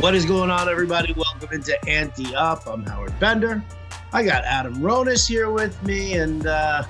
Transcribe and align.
What 0.00 0.14
is 0.14 0.24
going 0.24 0.48
on, 0.48 0.68
everybody? 0.68 1.12
Welcome 1.12 1.48
into 1.50 1.76
Ante 1.88 2.32
Up. 2.36 2.68
I'm 2.68 2.84
Howard 2.84 3.18
Bender. 3.18 3.64
I 4.12 4.22
got 4.22 4.44
Adam 4.44 4.76
Ronis 4.76 5.26
here 5.26 5.50
with 5.50 5.82
me, 5.82 6.14
and 6.14 6.46
uh, 6.46 6.84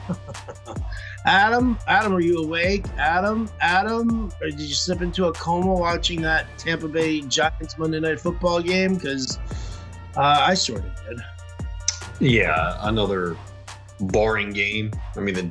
Adam, 1.24 1.78
Adam, 1.86 2.14
are 2.14 2.20
you 2.20 2.42
awake? 2.42 2.84
Adam, 2.98 3.48
Adam, 3.62 4.30
or 4.42 4.50
did 4.50 4.60
you 4.60 4.74
slip 4.74 5.00
into 5.00 5.24
a 5.24 5.32
coma 5.32 5.72
watching 5.72 6.20
that 6.20 6.46
Tampa 6.58 6.86
Bay 6.86 7.22
Giants 7.22 7.78
Monday 7.78 7.98
Night 7.98 8.20
Football 8.20 8.60
game? 8.60 8.96
Because 8.96 9.38
uh, 10.14 10.44
I 10.46 10.52
sort 10.52 10.84
of 10.84 10.92
did. 11.08 11.18
Yeah, 12.20 12.76
another 12.82 13.38
boring 14.00 14.50
game. 14.50 14.92
I 15.16 15.20
mean, 15.20 15.34
the 15.34 15.50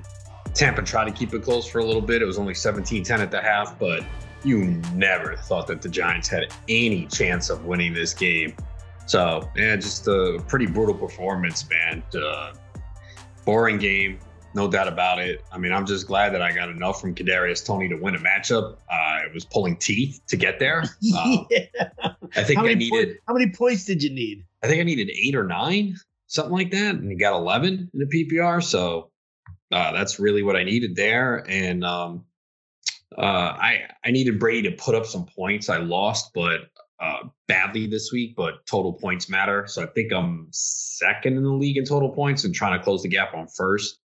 Tampa 0.54 0.84
tried 0.84 1.06
to 1.06 1.12
keep 1.12 1.34
it 1.34 1.42
close 1.42 1.68
for 1.68 1.80
a 1.80 1.86
little 1.86 2.04
bit. 2.04 2.22
It 2.22 2.26
was 2.26 2.38
only 2.38 2.54
17-10 2.54 3.18
at 3.18 3.32
the 3.32 3.42
half, 3.42 3.80
but 3.80 4.04
you 4.44 4.66
never 4.94 5.36
thought 5.36 5.68
that 5.68 5.82
the 5.82 5.90
Giants 5.90 6.28
had 6.28 6.54
any 6.68 7.06
chance 7.08 7.50
of 7.50 7.66
winning 7.66 7.94
this 7.94 8.14
game. 8.14 8.56
So, 9.06 9.50
yeah, 9.56 9.76
just 9.78 10.08
a 10.08 10.42
pretty 10.48 10.66
brutal 10.66 10.94
performance, 10.94 11.68
man. 11.70 12.04
Uh, 12.14 12.54
boring 13.46 13.78
game, 13.78 14.20
no 14.54 14.70
doubt 14.70 14.88
about 14.88 15.20
it. 15.20 15.44
I 15.52 15.58
mean, 15.58 15.72
I'm 15.72 15.86
just 15.86 16.08
glad 16.08 16.34
that 16.34 16.42
I 16.42 16.52
got 16.52 16.70
enough 16.70 17.00
from 17.00 17.16
Kadarius 17.16 17.66
Toney 17.66 17.88
to 17.90 17.96
win 17.96 18.16
a 18.16 18.20
matchup. 18.20 18.78
Uh, 18.92 19.26
it 19.26 19.34
was 19.34 19.46
pulling 19.46 19.78
teeth 19.78 20.22
to 20.28 20.38
get 20.38 20.60
there. 20.60 20.84
Uh, 21.16 21.44
yeah. 21.50 21.90
I 22.36 22.44
think 22.44 22.60
I 22.60 22.74
needed. 22.74 23.10
Po- 23.10 23.22
how 23.28 23.34
many 23.34 23.52
points 23.52 23.86
did 23.86 24.04
you 24.04 24.10
need? 24.10 24.44
I 24.62 24.68
think 24.68 24.82
I 24.82 24.84
needed 24.84 25.10
eight 25.10 25.36
or 25.36 25.46
nine, 25.46 25.96
something 26.28 26.52
like 26.52 26.72
that, 26.72 26.96
and 26.96 27.10
you 27.10 27.18
got 27.18 27.36
11 27.38 27.90
in 27.94 28.00
the 28.00 28.06
PPR. 28.06 28.62
So 28.62 29.12
uh, 29.72 29.92
that's 29.94 30.20
really 30.20 30.44
what 30.44 30.56
I 30.56 30.64
needed 30.64 30.96
there. 30.96 31.46
And 31.50 31.84
um, 31.84 32.26
uh, 33.18 33.56
I 33.60 33.82
I 34.06 34.12
needed 34.12 34.40
Brady 34.40 34.70
to 34.70 34.76
put 34.76 34.96
up 34.96 35.06
some 35.06 35.26
points. 35.26 35.70
I 35.70 35.78
lost, 35.78 36.32
but 36.34 36.62
uh, 37.00 37.24
badly 37.48 37.88
this 37.88 38.12
week. 38.12 38.36
But 38.36 38.66
total 38.66 38.94
points 38.94 39.30
matter, 39.30 39.66
so 39.68 39.84
I 39.84 39.88
think 39.88 40.12
I'm 40.14 40.48
second 40.52 41.38
in 41.38 41.44
the 41.44 41.50
league 41.50 41.78
in 41.78 41.86
total 41.86 42.10
points 42.10 42.44
and 42.44 42.54
trying 42.54 42.78
to 42.78 42.84
close 42.84 43.02
the 43.02 43.10
gap 43.10 43.34
on 43.34 43.48
first. 43.48 44.00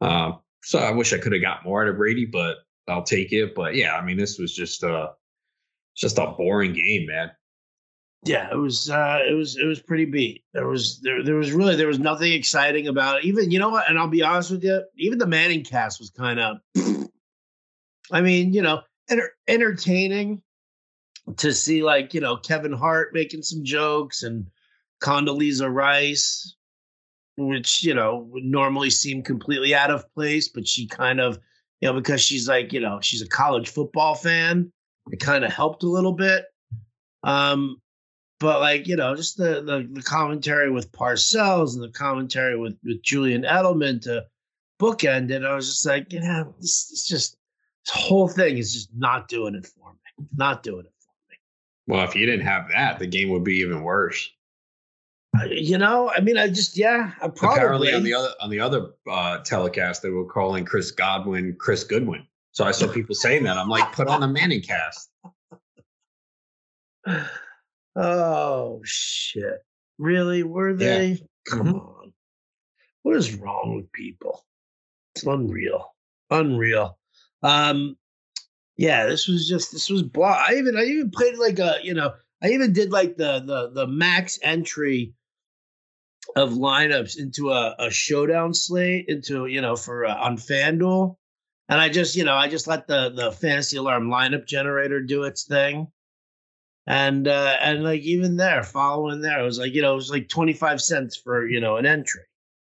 Uh, 0.00 0.32
so 0.62 0.78
I 0.78 0.90
wish 0.90 1.12
I 1.12 1.18
could 1.18 1.32
have 1.32 1.42
got 1.42 1.64
more 1.64 1.82
out 1.82 1.88
of 1.88 1.96
Brady, 1.96 2.26
but 2.26 2.58
I'll 2.88 3.02
take 3.02 3.32
it. 3.32 3.54
But 3.54 3.74
yeah, 3.74 3.96
I 3.96 4.04
mean, 4.04 4.16
this 4.16 4.38
was 4.38 4.54
just 4.54 4.82
a 4.82 5.12
just 5.96 6.18
a 6.18 6.26
boring 6.26 6.72
game, 6.72 7.06
man. 7.06 7.30
Yeah, 8.24 8.50
it 8.50 8.56
was 8.56 8.90
uh 8.90 9.20
it 9.28 9.34
was 9.34 9.56
it 9.56 9.66
was 9.66 9.80
pretty 9.80 10.04
beat. 10.04 10.44
There 10.52 10.66
was 10.66 11.00
there 11.00 11.22
there 11.22 11.36
was 11.36 11.52
really 11.52 11.76
there 11.76 11.86
was 11.86 11.98
nothing 11.98 12.32
exciting 12.32 12.88
about 12.88 13.18
it. 13.18 13.24
Even 13.24 13.50
you 13.50 13.58
know 13.58 13.70
what, 13.70 13.88
and 13.88 13.98
I'll 13.98 14.08
be 14.08 14.22
honest 14.22 14.50
with 14.50 14.64
you, 14.64 14.82
even 14.96 15.18
the 15.18 15.26
Manning 15.26 15.64
cast 15.64 16.00
was 16.00 16.10
kind 16.10 16.40
of 16.40 16.58
I 18.12 18.20
mean, 18.20 18.52
you 18.52 18.62
know, 18.62 18.82
enter- 19.10 19.34
entertaining 19.48 20.42
to 21.36 21.52
see 21.52 21.82
like, 21.82 22.14
you 22.14 22.20
know, 22.20 22.36
Kevin 22.36 22.72
Hart 22.72 23.12
making 23.12 23.42
some 23.42 23.64
jokes 23.64 24.22
and 24.22 24.46
Condoleezza 25.02 25.72
Rice, 25.72 26.56
which, 27.36 27.82
you 27.82 27.94
know, 27.94 28.28
would 28.30 28.44
normally 28.44 28.90
seem 28.90 29.22
completely 29.22 29.74
out 29.74 29.90
of 29.90 30.12
place, 30.14 30.48
but 30.48 30.66
she 30.66 30.86
kind 30.86 31.20
of, 31.20 31.38
you 31.80 31.88
know, 31.88 31.94
because 31.94 32.22
she's 32.22 32.48
like, 32.48 32.72
you 32.72 32.80
know, 32.80 33.00
she's 33.00 33.22
a 33.22 33.28
college 33.28 33.68
football 33.68 34.14
fan, 34.14 34.72
it 35.10 35.20
kind 35.20 35.44
of 35.44 35.52
helped 35.52 35.82
a 35.82 35.88
little 35.88 36.12
bit. 36.12 36.46
Um, 37.22 37.80
but 38.38 38.60
like, 38.60 38.86
you 38.86 38.96
know, 38.96 39.14
just 39.16 39.36
the, 39.36 39.62
the 39.62 39.88
the 39.90 40.02
commentary 40.02 40.70
with 40.70 40.92
Parcells 40.92 41.74
and 41.74 41.82
the 41.82 41.90
commentary 41.90 42.56
with 42.56 42.76
with 42.84 43.02
Julian 43.02 43.42
Edelman 43.42 44.00
to 44.02 44.26
bookend 44.80 45.30
it, 45.30 45.44
I 45.44 45.54
was 45.54 45.68
just 45.68 45.86
like, 45.86 46.12
you 46.12 46.20
know, 46.20 46.54
this 46.60 46.90
is 46.92 47.06
just 47.06 47.35
this 47.86 47.94
whole 47.94 48.28
thing 48.28 48.58
is 48.58 48.72
just 48.72 48.90
not 48.96 49.28
doing 49.28 49.54
it 49.54 49.66
for 49.66 49.92
me. 49.92 50.26
Not 50.36 50.62
doing 50.62 50.86
it 50.86 50.92
for 50.98 51.12
me. 51.30 51.36
Well, 51.86 52.04
if 52.04 52.16
you 52.16 52.26
didn't 52.26 52.46
have 52.46 52.68
that, 52.70 52.98
the 52.98 53.06
game 53.06 53.30
would 53.30 53.44
be 53.44 53.58
even 53.58 53.82
worse. 53.82 54.30
you 55.48 55.78
know, 55.78 56.10
I 56.10 56.20
mean, 56.20 56.36
I 56.36 56.48
just 56.48 56.76
yeah. 56.76 57.12
I 57.22 57.28
probably 57.28 57.56
apparently 57.56 57.94
on 57.94 58.02
the 58.02 58.14
other 58.14 58.30
on 58.40 58.50
the 58.50 58.60
other 58.60 58.90
uh, 59.08 59.38
telecast 59.38 60.02
they 60.02 60.10
were 60.10 60.24
calling 60.24 60.64
Chris 60.64 60.90
Godwin 60.90 61.54
Chris 61.58 61.84
Goodwin. 61.84 62.26
So 62.52 62.64
I 62.64 62.70
saw 62.70 62.90
people 62.90 63.14
saying 63.14 63.44
that. 63.44 63.58
I'm 63.58 63.68
like, 63.68 63.92
put 63.92 64.08
on 64.08 64.20
the 64.20 64.28
Manning 64.28 64.62
cast. 64.62 65.10
oh 67.96 68.80
shit! 68.84 69.58
Really? 69.98 70.42
Were 70.42 70.74
they? 70.74 71.08
Yeah. 71.08 71.16
Come 71.48 71.66
mm-hmm. 71.66 71.76
on! 71.76 72.12
What 73.02 73.16
is 73.16 73.36
wrong 73.36 73.76
with 73.76 73.92
people? 73.92 74.44
It's 75.14 75.24
unreal. 75.24 75.94
Unreal. 76.30 76.98
Um, 77.46 77.96
yeah, 78.76 79.06
this 79.06 79.28
was 79.28 79.48
just 79.48 79.70
this 79.72 79.88
was 79.88 80.02
blah. 80.02 80.44
I 80.48 80.54
even 80.54 80.76
I 80.76 80.82
even 80.82 81.10
played 81.10 81.38
like 81.38 81.58
a 81.60 81.76
you 81.82 81.94
know 81.94 82.12
I 82.42 82.48
even 82.48 82.72
did 82.72 82.90
like 82.90 83.16
the 83.16 83.40
the 83.40 83.70
the 83.72 83.86
max 83.86 84.38
entry 84.42 85.14
of 86.34 86.50
lineups 86.50 87.18
into 87.18 87.50
a, 87.50 87.76
a 87.78 87.90
showdown 87.90 88.52
slate 88.52 89.06
into 89.08 89.46
you 89.46 89.60
know 89.60 89.76
for 89.76 90.04
uh, 90.04 90.14
on 90.16 90.36
FanDuel, 90.36 91.16
and 91.68 91.80
I 91.80 91.88
just 91.88 92.16
you 92.16 92.24
know 92.24 92.34
I 92.34 92.48
just 92.48 92.66
let 92.66 92.88
the 92.88 93.10
the 93.10 93.30
fantasy 93.30 93.76
alarm 93.76 94.08
lineup 94.08 94.46
generator 94.46 95.00
do 95.00 95.22
its 95.22 95.44
thing, 95.44 95.86
and 96.86 97.28
uh 97.28 97.56
and 97.60 97.84
like 97.84 98.02
even 98.02 98.36
there 98.36 98.64
following 98.64 99.20
there 99.20 99.38
it 99.38 99.44
was 99.44 99.58
like 99.58 99.72
you 99.72 99.82
know 99.82 99.92
it 99.92 99.96
was 99.96 100.10
like 100.10 100.28
twenty 100.28 100.52
five 100.52 100.82
cents 100.82 101.16
for 101.16 101.46
you 101.46 101.60
know 101.60 101.76
an 101.76 101.86
entry, 101.86 102.22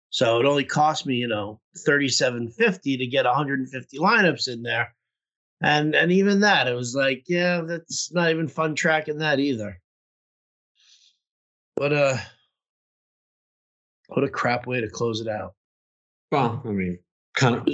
so 0.09 0.40
it 0.40 0.45
only 0.45 0.63
cost 0.63 1.06
me, 1.06 1.16
you 1.16 1.28
know, 1.28 1.59
37.50 1.88 2.97
to 2.97 3.07
get 3.07 3.25
150 3.25 3.97
lineups 3.97 4.47
in 4.47 4.63
there. 4.63 4.94
And 5.62 5.95
and 5.95 6.12
even 6.12 6.41
that, 6.41 6.68
it 6.68 6.75
was 6.75 6.95
like, 6.95 7.23
yeah, 7.28 7.62
that's 7.62 8.12
not 8.13 8.29
even 8.29 8.47
fun 8.47 8.75
tracking 8.75 9.18
that 9.19 9.40
either. 9.40 9.81
What 11.75 11.94
a 11.94 12.22
what 14.07 14.23
a 14.23 14.29
crap 14.29 14.68
way 14.68 14.81
to 14.81 14.90
close 14.90 15.19
it 15.19 15.28
out. 15.28 15.56
Well, 16.31 16.62
I 16.63 16.69
mean, 16.69 17.00
kind 17.35 17.56
of 17.56 17.68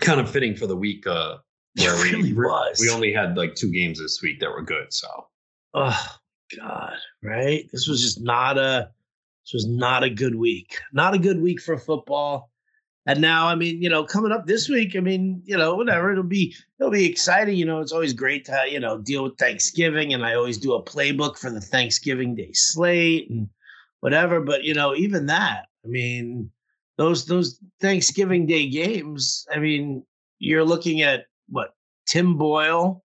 kind 0.00 0.20
of 0.20 0.30
fitting 0.30 0.56
for 0.56 0.66
the 0.66 0.76
week 0.76 1.06
uh 1.06 1.36
where 1.78 1.94
it 1.94 2.12
really 2.12 2.32
we, 2.32 2.38
was. 2.38 2.78
we 2.80 2.90
only 2.90 3.12
had 3.12 3.36
like 3.36 3.54
two 3.54 3.70
games 3.70 3.98
this 3.98 4.20
week 4.22 4.40
that 4.40 4.50
were 4.50 4.62
good, 4.62 4.92
so 4.92 5.08
oh 5.74 6.06
god, 6.58 6.96
right? 7.22 7.68
This 7.72 7.88
was 7.88 8.00
just 8.00 8.22
not 8.22 8.56
a 8.56 8.90
this 9.44 9.54
was 9.54 9.66
not 9.66 10.04
a 10.04 10.10
good 10.10 10.34
week. 10.34 10.78
Not 10.92 11.14
a 11.14 11.18
good 11.18 11.40
week 11.40 11.60
for 11.60 11.76
football. 11.76 12.50
And 13.04 13.20
now, 13.20 13.48
I 13.48 13.56
mean, 13.56 13.82
you 13.82 13.88
know, 13.88 14.04
coming 14.04 14.30
up 14.30 14.46
this 14.46 14.68
week, 14.68 14.94
I 14.94 15.00
mean, 15.00 15.42
you 15.44 15.56
know, 15.56 15.74
whatever 15.74 16.12
it'll 16.12 16.22
be, 16.22 16.54
it'll 16.78 16.92
be 16.92 17.06
exciting. 17.06 17.56
You 17.56 17.64
know, 17.64 17.80
it's 17.80 17.90
always 17.90 18.12
great 18.12 18.44
to 18.44 18.64
you 18.68 18.78
know 18.78 18.98
deal 18.98 19.24
with 19.24 19.38
Thanksgiving, 19.38 20.14
and 20.14 20.24
I 20.24 20.34
always 20.34 20.58
do 20.58 20.74
a 20.74 20.84
playbook 20.84 21.36
for 21.36 21.50
the 21.50 21.60
Thanksgiving 21.60 22.36
Day 22.36 22.50
slate 22.52 23.28
and 23.28 23.48
whatever. 24.00 24.40
But 24.40 24.62
you 24.62 24.74
know, 24.74 24.94
even 24.94 25.26
that, 25.26 25.66
I 25.84 25.88
mean, 25.88 26.50
those 26.96 27.26
those 27.26 27.58
Thanksgiving 27.80 28.46
Day 28.46 28.68
games. 28.68 29.46
I 29.52 29.58
mean, 29.58 30.04
you're 30.38 30.64
looking 30.64 31.02
at 31.02 31.26
what 31.48 31.74
Tim 32.06 32.38
Boyle 32.38 33.02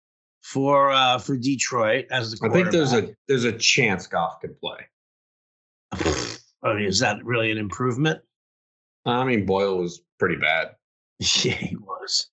for 0.42 0.92
uh 0.92 1.18
for 1.18 1.36
Detroit 1.36 2.06
as 2.12 2.30
the. 2.30 2.46
I 2.46 2.52
think 2.52 2.70
there's 2.70 2.92
a 2.92 3.08
there's 3.26 3.44
a 3.44 3.52
chance 3.52 4.06
Goff 4.06 4.40
could 4.40 4.56
play. 4.60 4.86
I 5.92 6.74
mean, 6.74 6.84
is 6.84 6.98
that 7.00 7.24
really 7.24 7.50
an 7.50 7.58
improvement? 7.58 8.20
I 9.06 9.24
mean, 9.24 9.46
Boyle 9.46 9.78
was 9.78 10.00
pretty 10.18 10.36
bad. 10.36 10.68
Yeah, 11.44 11.52
he 11.52 11.76
was. 11.76 12.28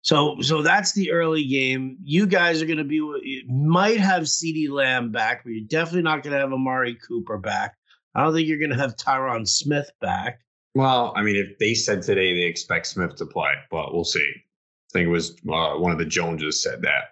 So, 0.00 0.40
so 0.40 0.62
that's 0.62 0.94
the 0.94 1.12
early 1.12 1.44
game. 1.44 1.98
You 2.02 2.26
guys 2.26 2.62
are 2.62 2.66
going 2.66 2.78
to 2.78 2.84
be 2.84 2.96
you 2.96 3.42
might 3.48 4.00
have 4.00 4.22
CeeDee 4.22 4.70
Lamb 4.70 5.12
back, 5.12 5.44
but 5.44 5.50
you're 5.50 5.68
definitely 5.68 6.02
not 6.02 6.22
going 6.22 6.32
to 6.32 6.40
have 6.40 6.52
Amari 6.52 6.96
Cooper 7.06 7.36
back. 7.36 7.76
I 8.14 8.24
don't 8.24 8.32
think 8.32 8.48
you're 8.48 8.58
going 8.58 8.70
to 8.70 8.76
have 8.76 8.96
Tyron 8.96 9.46
Smith 9.46 9.90
back. 10.00 10.40
Well, 10.74 11.12
I 11.16 11.22
mean, 11.22 11.36
if 11.36 11.58
they 11.58 11.74
said 11.74 12.00
today 12.00 12.32
they 12.32 12.46
expect 12.46 12.86
Smith 12.86 13.16
to 13.16 13.26
play, 13.26 13.52
but 13.70 13.92
we'll 13.92 14.04
see. 14.04 14.26
I 14.30 14.90
think 14.92 15.08
it 15.08 15.10
was 15.10 15.32
uh, 15.52 15.74
one 15.74 15.92
of 15.92 15.98
the 15.98 16.06
Joneses 16.06 16.62
said 16.62 16.80
that. 16.82 17.10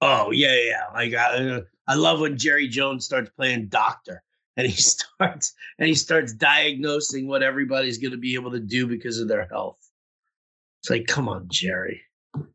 Oh 0.00 0.30
yeah, 0.30 0.56
yeah. 0.56 0.84
Like 0.94 1.14
I, 1.14 1.60
I 1.86 1.94
love 1.94 2.20
when 2.20 2.38
Jerry 2.38 2.68
Jones 2.68 3.04
starts 3.04 3.30
playing 3.36 3.68
doctor 3.68 4.22
and 4.56 4.66
he 4.66 4.72
starts 4.82 5.54
and 5.78 5.88
he 5.88 5.94
starts 5.94 6.32
diagnosing 6.32 7.26
what 7.26 7.42
everybody's 7.42 7.98
going 7.98 8.12
to 8.12 8.18
be 8.18 8.34
able 8.34 8.50
to 8.52 8.60
do 8.60 8.86
because 8.86 9.18
of 9.18 9.28
their 9.28 9.46
health. 9.46 9.78
It's 10.82 10.90
like, 10.90 11.06
come 11.06 11.28
on, 11.28 11.46
Jerry. 11.48 12.02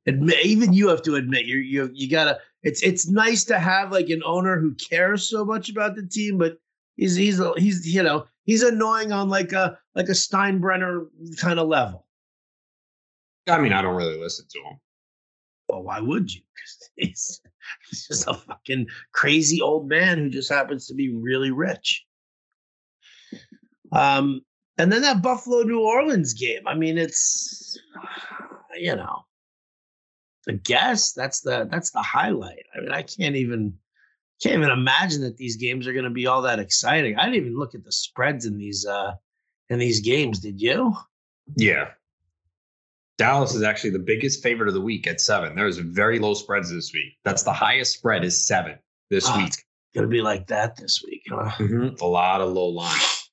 Admit, 0.07 0.45
even 0.45 0.73
you 0.73 0.87
have 0.89 1.03
to 1.03 1.15
admit 1.15 1.45
you 1.45 1.57
you 1.57 1.89
you 1.93 2.09
gotta. 2.09 2.39
It's 2.63 2.81
it's 2.81 3.07
nice 3.07 3.43
to 3.45 3.59
have 3.59 3.91
like 3.91 4.09
an 4.09 4.23
owner 4.25 4.59
who 4.59 4.73
cares 4.73 5.29
so 5.29 5.45
much 5.45 5.69
about 5.69 5.95
the 5.95 6.05
team, 6.05 6.39
but 6.39 6.57
he's 6.95 7.15
he's 7.15 7.39
he's 7.57 7.93
you 7.93 8.01
know 8.01 8.25
he's 8.43 8.63
annoying 8.63 9.11
on 9.11 9.29
like 9.29 9.53
a 9.53 9.77
like 9.93 10.09
a 10.09 10.13
Steinbrenner 10.13 11.05
kind 11.39 11.59
of 11.59 11.67
level. 11.67 12.07
I 13.47 13.59
mean, 13.59 13.71
I 13.71 13.83
don't 13.83 13.95
really 13.95 14.19
listen 14.19 14.45
to 14.49 14.59
him. 14.59 14.79
Well, 15.69 15.83
why 15.83 15.99
would 15.99 16.33
you? 16.33 16.41
Because 16.55 16.89
he's 16.95 17.41
He's 17.89 18.07
just 18.07 18.27
a 18.27 18.33
fucking 18.33 18.87
crazy 19.11 19.61
old 19.61 19.87
man 19.87 20.17
who 20.17 20.29
just 20.29 20.51
happens 20.51 20.87
to 20.87 20.93
be 20.93 21.13
really 21.13 21.51
rich. 21.51 22.05
Um, 23.91 24.41
and 24.77 24.91
then 24.91 25.01
that 25.01 25.21
Buffalo 25.21 25.63
New 25.63 25.81
Orleans 25.81 26.33
game. 26.33 26.67
I 26.67 26.75
mean, 26.75 26.97
it's 26.97 27.79
you 28.77 28.95
know, 28.95 29.25
I 30.47 30.53
guess 30.53 31.13
that's 31.13 31.41
the 31.41 31.67
that's 31.69 31.91
the 31.91 32.01
highlight. 32.01 32.65
I 32.75 32.81
mean, 32.81 32.91
I 32.91 33.01
can't 33.01 33.35
even 33.35 33.73
can't 34.41 34.57
even 34.57 34.69
imagine 34.69 35.21
that 35.21 35.37
these 35.37 35.55
games 35.55 35.87
are 35.87 35.93
going 35.93 36.05
to 36.05 36.11
be 36.11 36.27
all 36.27 36.43
that 36.43 36.59
exciting. 36.59 37.17
I 37.17 37.25
didn't 37.25 37.37
even 37.37 37.57
look 37.57 37.73
at 37.73 37.83
the 37.83 37.91
spreads 37.91 38.45
in 38.45 38.57
these 38.57 38.85
uh 38.85 39.13
in 39.69 39.79
these 39.79 39.99
games. 39.99 40.39
Did 40.39 40.61
you? 40.61 40.93
Yeah. 41.55 41.89
Dallas 43.17 43.55
is 43.55 43.63
actually 43.63 43.89
the 43.91 43.99
biggest 43.99 44.43
favorite 44.43 44.67
of 44.67 44.73
the 44.75 44.81
week 44.81 45.07
at 45.07 45.19
seven. 45.19 45.55
There's 45.55 45.77
very 45.77 46.19
low 46.19 46.33
spreads 46.35 46.71
this 46.71 46.91
week. 46.93 47.13
That's 47.23 47.43
the 47.43 47.53
highest 47.53 47.93
spread 47.97 48.23
is 48.23 48.45
seven 48.45 48.77
this 49.09 49.25
Oh, 49.27 49.37
week. 49.37 49.47
it's 49.47 49.63
gonna 49.95 50.07
be 50.07 50.21
like 50.21 50.45
that 50.47 50.75
this 50.75 51.03
week, 51.03 51.23
huh? 51.27 51.49
Mhm. 51.57 51.99
A 52.01 52.05
lot 52.05 52.41
of 52.41 52.51
low 52.53 52.67
lines. 52.67 53.31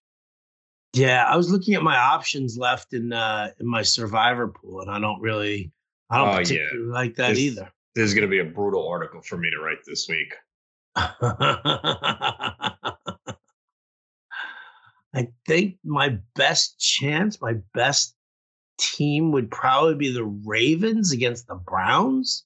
Yeah, 0.94 1.24
I 1.24 1.36
was 1.36 1.50
looking 1.50 1.74
at 1.74 1.82
my 1.82 1.98
options 1.98 2.56
left 2.56 2.94
in 2.94 3.12
uh 3.12 3.50
in 3.60 3.66
my 3.66 3.82
survivor 3.82 4.48
pool, 4.48 4.80
and 4.80 4.90
I 4.90 4.98
don't 5.00 5.20
really, 5.20 5.70
I 6.08 6.18
don't 6.18 6.28
Oh, 6.28 6.32
yeah. 6.32 6.38
particularly 6.38 6.90
like 6.92 7.16
that 7.16 7.30
This- 7.30 7.38
either. 7.40 7.70
This 7.94 8.06
is 8.08 8.14
going 8.14 8.22
to 8.22 8.28
be 8.30 8.40
a 8.40 8.44
brutal 8.44 8.88
article 8.88 9.22
for 9.22 9.36
me 9.36 9.48
to 9.50 9.58
write 9.58 9.78
this 9.86 10.08
week. 10.08 10.34
I 15.14 15.28
think 15.46 15.76
my 15.84 16.18
best 16.34 16.80
chance, 16.80 17.40
my 17.40 17.54
best 17.72 18.16
team 18.78 19.32
would 19.32 19.50
probably 19.50 19.94
be 19.94 20.12
the 20.12 20.24
Ravens 20.24 21.12
against 21.12 21.46
the 21.46 21.54
Browns. 21.54 22.44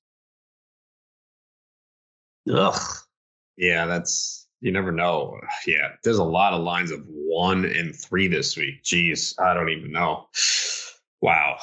Ugh. 2.53 2.97
Yeah, 3.57 3.87
that's 3.87 4.47
you 4.61 4.73
never 4.73 4.93
know. 4.93 5.39
Yeah, 5.67 5.93
there's 6.03 6.19
a 6.19 6.25
lot 6.25 6.53
of 6.53 6.63
lines 6.63 6.91
of 6.91 7.03
one 7.07 7.65
and 7.65 7.95
three 7.95 8.29
this 8.29 8.57
week. 8.57 8.83
Jeez, 8.83 9.35
I 9.41 9.55
don't 9.55 9.71
even 9.71 9.93
know. 9.93 10.27
Wow. 11.21 11.59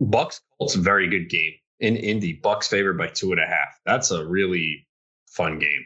Bucs 0.00 0.40
Colts 0.58 0.74
very 0.74 1.08
good 1.08 1.28
game 1.28 1.52
in 1.80 1.96
Indy. 1.96 2.38
Bucs 2.42 2.68
favored 2.68 2.98
by 2.98 3.08
two 3.08 3.32
and 3.32 3.40
a 3.40 3.46
half. 3.46 3.78
That's 3.84 4.10
a 4.10 4.26
really 4.26 4.86
fun 5.26 5.58
game. 5.58 5.84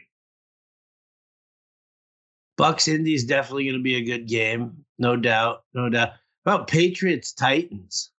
Bucs 2.57 2.87
Indies 2.87 3.25
definitely 3.25 3.65
going 3.65 3.77
to 3.77 3.83
be 3.83 3.95
a 3.95 4.03
good 4.03 4.27
game, 4.27 4.85
no 4.97 5.17
doubt, 5.17 5.63
no 5.73 5.89
doubt. 5.89 6.11
About 6.45 6.67
Patriots 6.67 7.33
Titans. 7.33 8.11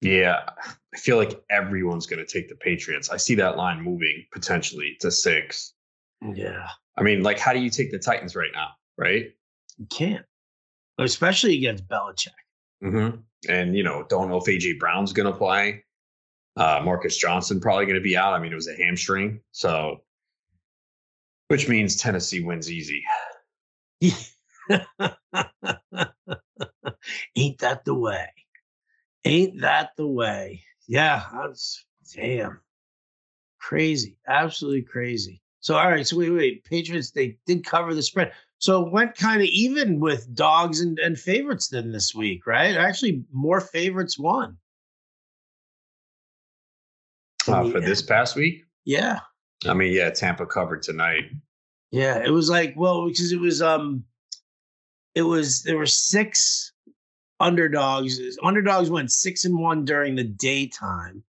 Yeah, 0.00 0.48
I 0.94 0.98
feel 0.98 1.16
like 1.16 1.42
everyone's 1.50 2.06
going 2.06 2.24
to 2.24 2.30
take 2.30 2.48
the 2.48 2.54
Patriots. 2.54 3.10
I 3.10 3.16
see 3.16 3.34
that 3.36 3.56
line 3.56 3.82
moving 3.82 4.24
potentially 4.32 4.96
to 5.00 5.10
six. 5.10 5.72
Yeah, 6.22 6.68
I 6.96 7.02
mean, 7.02 7.22
like, 7.22 7.38
how 7.38 7.52
do 7.52 7.58
you 7.58 7.70
take 7.70 7.90
the 7.90 7.98
Titans 7.98 8.36
right 8.36 8.50
now? 8.54 8.68
Right. 8.98 9.32
you 9.76 9.86
can't, 9.90 10.24
especially 10.98 11.56
against 11.56 11.88
Belichick. 11.88 12.28
Mm-hmm. 12.82 13.16
And 13.48 13.76
you 13.76 13.82
know, 13.82 14.06
don't 14.08 14.28
know 14.28 14.36
if 14.36 14.44
AJ 14.44 14.78
Brown's 14.78 15.12
going 15.12 15.30
to 15.30 15.36
play. 15.36 15.84
Uh, 16.56 16.80
Marcus 16.84 17.16
Johnson 17.16 17.60
probably 17.60 17.84
going 17.86 17.96
to 17.96 18.02
be 18.02 18.16
out. 18.16 18.32
I 18.32 18.38
mean, 18.38 18.52
it 18.52 18.54
was 18.56 18.68
a 18.68 18.76
hamstring, 18.76 19.40
so 19.50 20.02
which 21.48 21.68
means 21.68 21.96
Tennessee 21.96 22.40
wins 22.40 22.70
easy. 22.70 23.02
Ain't 27.36 27.58
that 27.58 27.84
the 27.84 27.94
way? 27.94 28.28
Ain't 29.24 29.60
that 29.60 29.90
the 29.96 30.06
way? 30.06 30.62
Yeah, 30.88 31.24
that's 31.32 31.84
damn 32.14 32.60
crazy, 33.66 34.16
absolutely 34.28 34.82
crazy. 34.82 35.42
So, 35.58 35.76
all 35.76 35.90
right, 35.90 36.06
so 36.06 36.16
wait, 36.16 36.30
wait, 36.30 36.64
Patriots 36.64 37.10
they 37.10 37.36
did 37.46 37.64
cover 37.64 37.94
the 37.94 38.02
spread, 38.02 38.32
so 38.58 38.86
it 38.86 38.92
went 38.92 39.16
kind 39.16 39.42
of 39.42 39.48
even 39.48 39.98
with 39.98 40.32
dogs 40.34 40.80
and, 40.80 40.98
and 41.00 41.18
favorites 41.18 41.68
than 41.68 41.90
this 41.90 42.14
week, 42.14 42.46
right? 42.46 42.76
Actually, 42.76 43.24
more 43.32 43.60
favorites 43.60 44.16
won. 44.18 44.56
Uh, 47.48 47.68
for 47.70 47.80
this 47.80 48.02
past 48.02 48.36
week, 48.36 48.64
yeah, 48.84 49.20
I 49.66 49.74
mean, 49.74 49.92
yeah, 49.92 50.10
Tampa 50.10 50.46
covered 50.46 50.82
tonight. 50.82 51.24
Yeah, 51.90 52.22
it 52.24 52.30
was 52.30 52.48
like 52.48 52.74
well 52.76 53.06
because 53.06 53.32
it 53.32 53.40
was 53.40 53.60
um, 53.62 54.04
it 55.16 55.22
was 55.22 55.64
there 55.64 55.78
were 55.78 55.86
six 55.86 56.72
underdogs. 57.40 58.18
Underdogs 58.42 58.90
went 58.90 59.10
six 59.10 59.44
and 59.44 59.58
one 59.58 59.84
during 59.84 60.14
the 60.14 60.24
daytime. 60.24 61.22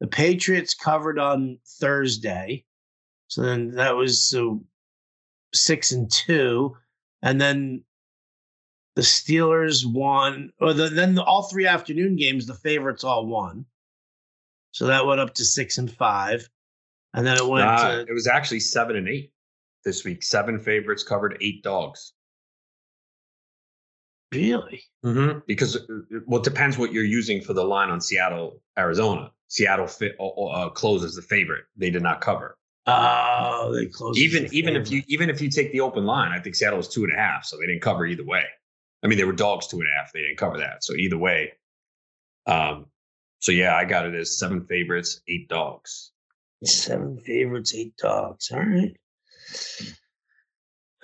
The 0.00 0.06
Patriots 0.06 0.74
covered 0.74 1.18
on 1.18 1.58
Thursday, 1.80 2.64
so 3.28 3.42
then 3.42 3.72
that 3.72 3.96
was 3.96 4.22
so 4.22 4.64
six 5.52 5.92
and 5.92 6.10
two, 6.10 6.76
and 7.22 7.40
then 7.40 7.84
the 8.96 9.02
Steelers 9.02 9.84
won. 9.84 10.52
Or 10.58 10.72
the, 10.72 10.88
then 10.88 11.14
the, 11.14 11.22
all 11.22 11.42
three 11.42 11.66
afternoon 11.66 12.16
games, 12.16 12.46
the 12.46 12.54
favorites 12.54 13.04
all 13.04 13.26
won. 13.26 13.66
So 14.72 14.86
that 14.86 15.04
went 15.04 15.20
up 15.20 15.34
to 15.34 15.44
six 15.44 15.78
and 15.78 15.90
five, 15.90 16.48
and 17.12 17.26
then 17.26 17.36
it 17.36 17.46
went 17.46 17.68
Uh, 17.68 17.96
to 17.96 18.00
it 18.02 18.12
was 18.12 18.26
actually 18.26 18.60
seven 18.60 18.96
and 18.96 19.08
eight 19.08 19.32
this 19.84 20.04
week. 20.04 20.22
Seven 20.22 20.58
favorites 20.58 21.02
covered 21.02 21.36
eight 21.40 21.62
dogs. 21.62 22.14
Really. 24.32 24.82
Mm-hmm. 25.04 25.40
Because 25.46 25.76
uh, 25.76 25.80
well, 26.26 26.40
it 26.40 26.44
depends 26.44 26.78
what 26.78 26.92
you're 26.92 27.04
using 27.04 27.40
for 27.42 27.52
the 27.52 27.64
line 27.64 27.90
on 27.90 28.00
Seattle, 28.00 28.60
Arizona. 28.78 29.32
Seattle 29.48 29.86
fit, 29.86 30.14
uh, 30.20 30.26
uh, 30.26 30.68
closes 30.70 31.16
the 31.16 31.22
favorite. 31.22 31.64
They 31.76 31.90
did 31.90 32.02
not 32.02 32.20
cover. 32.20 32.56
Oh, 32.86 33.72
they 33.74 33.86
closed. 33.86 34.18
even 34.18 34.48
even 34.52 34.76
if 34.76 34.90
you 34.90 35.02
even 35.06 35.28
if 35.28 35.40
you 35.40 35.50
take 35.50 35.72
the 35.72 35.80
open 35.80 36.06
line, 36.06 36.32
I 36.32 36.40
think 36.40 36.54
Seattle 36.54 36.78
was 36.78 36.88
two 36.88 37.04
and 37.04 37.12
a 37.12 37.16
half, 37.16 37.44
so 37.44 37.56
they 37.58 37.66
didn't 37.66 37.82
cover 37.82 38.06
either 38.06 38.24
way. 38.24 38.44
I 39.02 39.06
mean, 39.06 39.18
they 39.18 39.24
were 39.24 39.32
dogs 39.32 39.66
two 39.66 39.78
and 39.80 39.88
a 39.88 39.92
half. 39.96 40.12
They 40.12 40.20
didn't 40.20 40.38
cover 40.38 40.58
that, 40.58 40.82
so 40.82 40.94
either 40.94 41.18
way. 41.18 41.52
Um. 42.46 42.86
So 43.40 43.52
yeah, 43.52 43.74
I 43.74 43.84
got 43.84 44.06
it 44.06 44.14
as 44.14 44.38
seven 44.38 44.66
favorites, 44.66 45.20
eight 45.28 45.48
dogs. 45.48 46.12
seven 46.64 47.18
favorites, 47.18 47.74
eight 47.74 47.96
dogs. 47.96 48.50
All 48.52 48.60
right. 48.60 48.96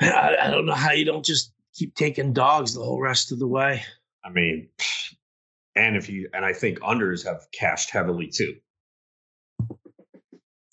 I, 0.00 0.36
I 0.42 0.50
don't 0.50 0.66
know 0.66 0.74
how 0.74 0.92
you 0.92 1.04
don't 1.04 1.24
just 1.24 1.52
keep 1.76 1.94
taking 1.94 2.32
dogs 2.32 2.74
the 2.74 2.82
whole 2.82 3.00
rest 3.00 3.32
of 3.32 3.38
the 3.38 3.46
way. 3.46 3.84
I 4.24 4.30
mean, 4.30 4.68
and 5.76 5.96
if 5.96 6.08
you 6.08 6.28
and 6.32 6.44
I 6.44 6.52
think 6.52 6.80
unders 6.80 7.24
have 7.24 7.46
cashed 7.52 7.90
heavily 7.90 8.28
too. 8.28 8.54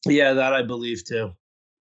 Yeah, 0.06 0.34
that 0.34 0.54
I 0.54 0.64
believe 0.64 1.06
too. 1.06 1.34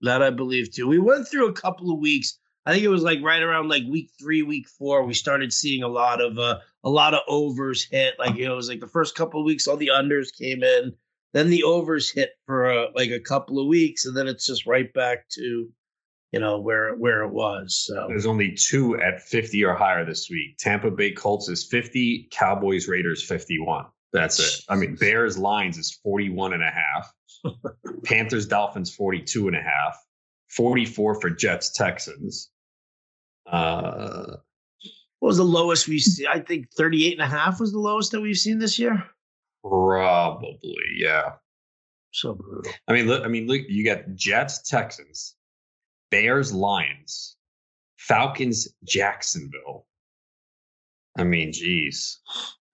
That 0.02 0.22
I 0.22 0.30
believe 0.30 0.72
too. 0.72 0.88
We 0.88 0.98
went 0.98 1.28
through 1.28 1.48
a 1.48 1.52
couple 1.52 1.92
of 1.92 2.00
weeks. 2.00 2.38
I 2.66 2.72
think 2.72 2.84
it 2.84 2.88
was 2.88 3.02
like 3.02 3.20
right 3.22 3.42
around 3.42 3.68
like 3.68 3.82
week 3.88 4.10
three, 4.20 4.42
week 4.42 4.68
four. 4.68 5.04
We 5.04 5.14
started 5.14 5.52
seeing 5.52 5.82
a 5.82 5.88
lot 5.88 6.20
of 6.20 6.38
uh, 6.38 6.58
a 6.84 6.90
lot 6.90 7.14
of 7.14 7.20
overs 7.28 7.84
hit. 7.84 8.14
Like 8.18 8.36
it 8.36 8.48
was 8.50 8.68
like 8.68 8.80
the 8.80 8.86
first 8.86 9.14
couple 9.14 9.40
of 9.40 9.46
weeks, 9.46 9.66
all 9.66 9.76
the 9.76 9.90
unders 9.92 10.28
came 10.36 10.62
in. 10.62 10.92
Then 11.32 11.48
the 11.48 11.62
overs 11.62 12.10
hit 12.10 12.30
for 12.46 12.70
uh, 12.70 12.86
like 12.94 13.10
a 13.10 13.20
couple 13.20 13.58
of 13.58 13.66
weeks, 13.66 14.04
and 14.04 14.16
then 14.16 14.28
it's 14.28 14.46
just 14.46 14.66
right 14.66 14.92
back 14.92 15.28
to, 15.30 15.68
you 16.32 16.40
know, 16.40 16.58
where 16.58 16.94
where 16.96 17.22
it 17.22 17.32
was. 17.32 17.84
So 17.86 18.06
There's 18.08 18.26
only 18.26 18.52
two 18.52 18.98
at 19.00 19.22
50 19.22 19.64
or 19.64 19.74
higher 19.74 20.04
this 20.04 20.28
week. 20.30 20.56
Tampa 20.58 20.90
Bay 20.90 21.12
Colts 21.12 21.48
is 21.48 21.64
50, 21.64 22.28
Cowboys 22.32 22.88
Raiders 22.88 23.22
51. 23.22 23.84
That's 24.12 24.38
it. 24.38 24.64
I 24.68 24.76
mean, 24.76 24.96
Bears 24.96 25.38
Lions 25.38 25.78
is 25.78 25.98
41 26.02 26.54
and 26.54 26.62
a 26.62 26.70
half. 26.70 27.12
Panthers 28.04 28.46
Dolphins 28.46 28.94
42 28.94 29.48
and 29.48 29.56
a 29.56 29.62
half. 29.62 29.96
44 30.50 31.20
for 31.20 31.30
Jets 31.30 31.72
Texans. 31.72 32.50
Uh 33.46 34.36
what 35.22 35.28
was 35.28 35.36
the 35.36 35.44
lowest 35.44 35.86
we 35.86 36.00
see? 36.00 36.26
I 36.26 36.40
think 36.40 36.72
38 36.72 37.12
and 37.12 37.22
a 37.22 37.26
half 37.26 37.60
was 37.60 37.70
the 37.70 37.78
lowest 37.78 38.10
that 38.10 38.20
we've 38.20 38.36
seen 38.36 38.58
this 38.58 38.76
year. 38.76 39.04
probably, 39.62 40.74
yeah. 40.96 41.34
So 42.10 42.34
brutal. 42.34 42.72
I 42.88 42.92
mean, 42.92 43.06
look, 43.06 43.24
I 43.24 43.28
mean, 43.28 43.46
look, 43.46 43.60
you 43.68 43.84
got 43.84 44.16
Jets 44.16 44.68
Texans, 44.68 45.36
Bears 46.12 46.52
Lions, 46.52 47.36
Falcons 47.96 48.68
Jacksonville. 48.84 49.86
I 51.18 51.24
mean, 51.24 51.52
geez. 51.52 52.20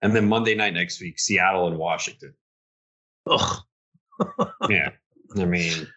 And 0.01 0.13
then 0.13 0.27
Monday 0.27 0.55
night 0.55 0.73
next 0.73 1.01
week, 1.01 1.17
Seattle 1.17 1.67
and 1.67 1.77
Washington. 1.77 2.33
Ugh. 3.27 3.57
Yeah. 4.69 4.89
I 5.37 5.45
mean, 5.45 5.87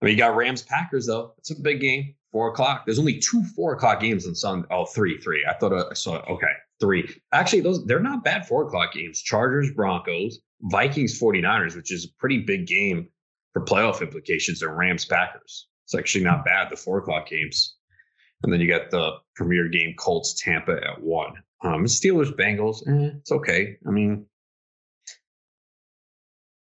I 0.00 0.04
mean, 0.04 0.12
you 0.12 0.16
got 0.16 0.36
Rams 0.36 0.62
Packers 0.62 1.06
though. 1.06 1.34
It's 1.36 1.50
a 1.50 1.60
big 1.60 1.80
game. 1.80 2.14
Four 2.32 2.48
o'clock. 2.48 2.86
There's 2.86 2.98
only 2.98 3.18
two 3.18 3.44
four 3.54 3.74
o'clock 3.74 4.00
games 4.00 4.26
on 4.26 4.34
Sunday. 4.34 4.66
Oh, 4.70 4.86
three, 4.86 5.20
three. 5.20 5.44
I 5.46 5.52
thought 5.58 5.74
uh, 5.74 5.84
I 5.90 5.94
saw. 5.94 6.16
Okay, 6.30 6.52
three. 6.80 7.14
Actually, 7.32 7.60
those 7.60 7.84
they're 7.84 8.00
not 8.00 8.24
bad 8.24 8.48
four 8.48 8.66
o'clock 8.66 8.94
games. 8.94 9.20
Chargers, 9.20 9.70
Broncos, 9.70 10.38
Vikings, 10.62 11.20
49ers, 11.20 11.76
which 11.76 11.92
is 11.92 12.06
a 12.06 12.08
pretty 12.18 12.38
big 12.38 12.66
game 12.66 13.08
for 13.52 13.62
playoff 13.62 14.00
implications. 14.00 14.62
And 14.62 14.74
Rams 14.74 15.04
Packers. 15.04 15.68
It's 15.86 15.94
actually 15.94 16.24
not 16.24 16.44
bad. 16.44 16.68
The 16.70 16.76
four 16.76 16.98
o'clock 16.98 17.28
games. 17.28 17.76
And 18.42 18.52
then 18.52 18.60
you 18.60 18.68
got 18.68 18.90
the 18.90 19.12
premier 19.34 19.68
game, 19.68 19.94
Colts, 19.98 20.34
Tampa 20.42 20.72
at 20.72 21.00
one. 21.00 21.32
Um, 21.64 21.84
Steelers, 21.84 22.30
Bengals. 22.36 22.78
Eh, 22.86 23.16
it's 23.18 23.32
okay. 23.32 23.76
I 23.86 23.90
mean, 23.90 24.26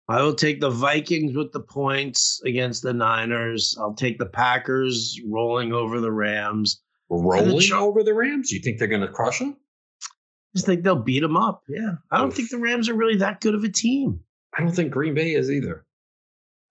I 0.08 0.22
will 0.22 0.34
take 0.34 0.60
the 0.60 0.70
Vikings 0.70 1.36
with 1.36 1.52
the 1.52 1.60
points 1.60 2.42
against 2.46 2.84
the 2.84 2.94
Niners. 2.94 3.78
I'll 3.80 3.94
take 3.94 4.18
the 4.18 4.26
Packers 4.26 5.20
rolling 5.28 5.72
over 5.72 6.00
the 6.00 6.12
Rams. 6.12 6.82
rolling 7.10 7.60
Ch- 7.60 7.72
over 7.72 8.04
the 8.04 8.14
Rams. 8.14 8.52
You 8.52 8.60
think 8.60 8.80
they're 8.80 8.88
going 8.88 9.02
to 9.02 9.08
crush 9.08 9.40
them? 9.40 9.56
I 10.04 10.58
just 10.58 10.66
think 10.66 10.84
they'll 10.84 10.96
beat 10.96 11.22
them 11.22 11.38
up. 11.38 11.64
Yeah. 11.70 11.94
I 12.12 12.18
don't 12.18 12.30
Oof. 12.30 12.36
think 12.36 12.50
the 12.50 12.58
Rams 12.58 12.90
are 12.90 12.94
really 12.94 13.18
that 13.18 13.40
good 13.40 13.56
of 13.56 13.64
a 13.64 13.70
team. 13.70 14.20
I 14.58 14.62
don't 14.64 14.76
think 14.76 14.92
Green 14.92 15.14
Bay 15.14 15.34
is 15.34 15.50
either. 15.50 15.86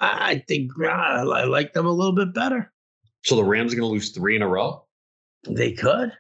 I 0.01 0.43
think 0.49 0.73
I 0.83 1.23
like 1.23 1.73
them 1.73 1.87
a 1.87 1.93
little 1.93 2.15
bit 2.15 2.33
better. 2.33 2.73
So 3.23 3.37
the 3.37 3.45
Rams 3.45 3.73
are 3.73 3.77
going 3.77 3.89
to 3.89 3.93
lose 3.93 4.11
three 4.11 4.35
in 4.35 4.43
a 4.43 4.49
row. 4.49 4.87
They 5.49 5.73
could. 5.73 6.13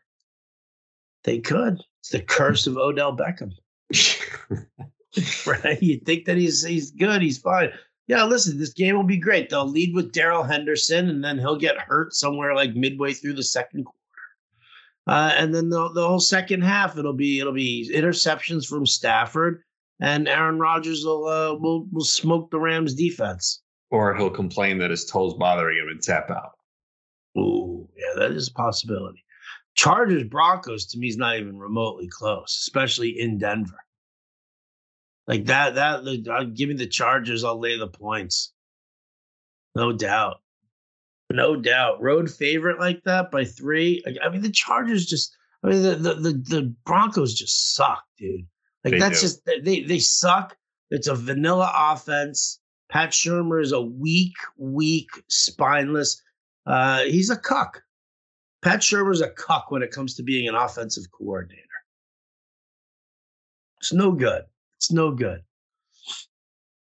They 1.24 1.38
could. 1.38 1.80
It's 2.00 2.10
the 2.10 2.20
curse 2.20 2.66
of 2.66 2.76
Odell 2.76 3.16
Beckham. 3.16 3.52
right? 5.46 5.82
You 5.82 5.98
think 6.00 6.24
that 6.26 6.36
he's 6.36 6.62
he's 6.64 6.90
good, 6.90 7.22
he's 7.22 7.38
fine. 7.38 7.70
Yeah, 8.06 8.24
listen, 8.24 8.58
this 8.58 8.72
game 8.72 8.96
will 8.96 9.04
be 9.04 9.18
great. 9.18 9.50
They'll 9.50 9.68
lead 9.68 9.94
with 9.94 10.12
Darrell 10.12 10.42
Henderson, 10.42 11.08
and 11.08 11.22
then 11.22 11.38
he'll 11.38 11.58
get 11.58 11.78
hurt 11.78 12.12
somewhere 12.12 12.54
like 12.54 12.74
midway 12.74 13.12
through 13.12 13.34
the 13.34 13.42
second 13.42 13.84
quarter. 13.84 13.98
Uh, 15.06 15.32
and 15.36 15.54
then 15.54 15.70
the, 15.70 15.90
the 15.92 16.06
whole 16.06 16.20
second 16.20 16.62
half, 16.62 16.98
it'll 16.98 17.12
be 17.12 17.40
it'll 17.40 17.52
be 17.52 17.90
interceptions 17.94 18.66
from 18.66 18.86
Stafford, 18.86 19.62
and 20.00 20.28
Aaron 20.28 20.58
Rodgers 20.58 21.04
will 21.04 21.26
uh, 21.26 21.54
will 21.54 21.86
will 21.92 22.04
smoke 22.04 22.50
the 22.50 22.60
Rams 22.60 22.94
defense. 22.94 23.62
Or 23.90 24.14
he'll 24.14 24.30
complain 24.30 24.78
that 24.78 24.90
his 24.90 25.04
toes 25.04 25.34
bothering 25.34 25.78
him 25.78 25.88
and 25.88 26.02
tap 26.02 26.30
out. 26.30 26.52
Ooh, 27.36 27.88
yeah, 27.96 28.20
that 28.20 28.32
is 28.32 28.48
a 28.48 28.52
possibility. 28.52 29.24
Chargers 29.74 30.24
Broncos 30.24 30.86
to 30.86 30.98
me 30.98 31.08
is 31.08 31.16
not 31.16 31.38
even 31.38 31.58
remotely 31.58 32.08
close, 32.08 32.56
especially 32.60 33.18
in 33.18 33.38
Denver. 33.38 33.78
Like 35.26 35.46
that, 35.46 35.76
that 35.76 36.28
I'll 36.30 36.46
give 36.46 36.68
me 36.68 36.74
the 36.74 36.86
Chargers. 36.86 37.44
I'll 37.44 37.60
lay 37.60 37.78
the 37.78 37.86
points, 37.86 38.52
no 39.76 39.92
doubt, 39.92 40.40
no 41.30 41.54
doubt. 41.54 42.02
Road 42.02 42.28
favorite 42.30 42.80
like 42.80 43.04
that 43.04 43.30
by 43.30 43.44
three. 43.44 44.02
I 44.22 44.28
mean, 44.28 44.42
the 44.42 44.50
Chargers 44.50 45.06
just. 45.06 45.36
I 45.62 45.68
mean, 45.68 45.82
the 45.82 45.94
the 45.94 46.14
the, 46.14 46.32
the 46.32 46.74
Broncos 46.84 47.34
just 47.34 47.74
suck, 47.74 48.02
dude. 48.18 48.46
Like 48.84 48.92
they 48.94 48.98
that's 48.98 49.20
do. 49.20 49.26
just 49.26 49.44
they 49.44 49.82
they 49.82 49.98
suck. 50.00 50.56
It's 50.90 51.06
a 51.06 51.14
vanilla 51.14 51.72
offense. 51.76 52.58
Pat 52.90 53.10
Shurmur 53.10 53.62
is 53.62 53.72
a 53.72 53.80
weak, 53.80 54.34
weak, 54.56 55.08
spineless. 55.28 56.20
Uh, 56.66 57.04
he's 57.04 57.30
a 57.30 57.36
cuck. 57.36 57.82
Pat 58.62 58.80
Shurmur's 58.80 59.20
a 59.20 59.30
cuck 59.30 59.70
when 59.70 59.82
it 59.82 59.92
comes 59.92 60.14
to 60.16 60.22
being 60.22 60.48
an 60.48 60.54
offensive 60.54 61.04
coordinator. 61.10 61.62
It's 63.80 63.92
no 63.92 64.12
good. 64.12 64.42
It's 64.76 64.90
no 64.90 65.12
good. 65.12 65.42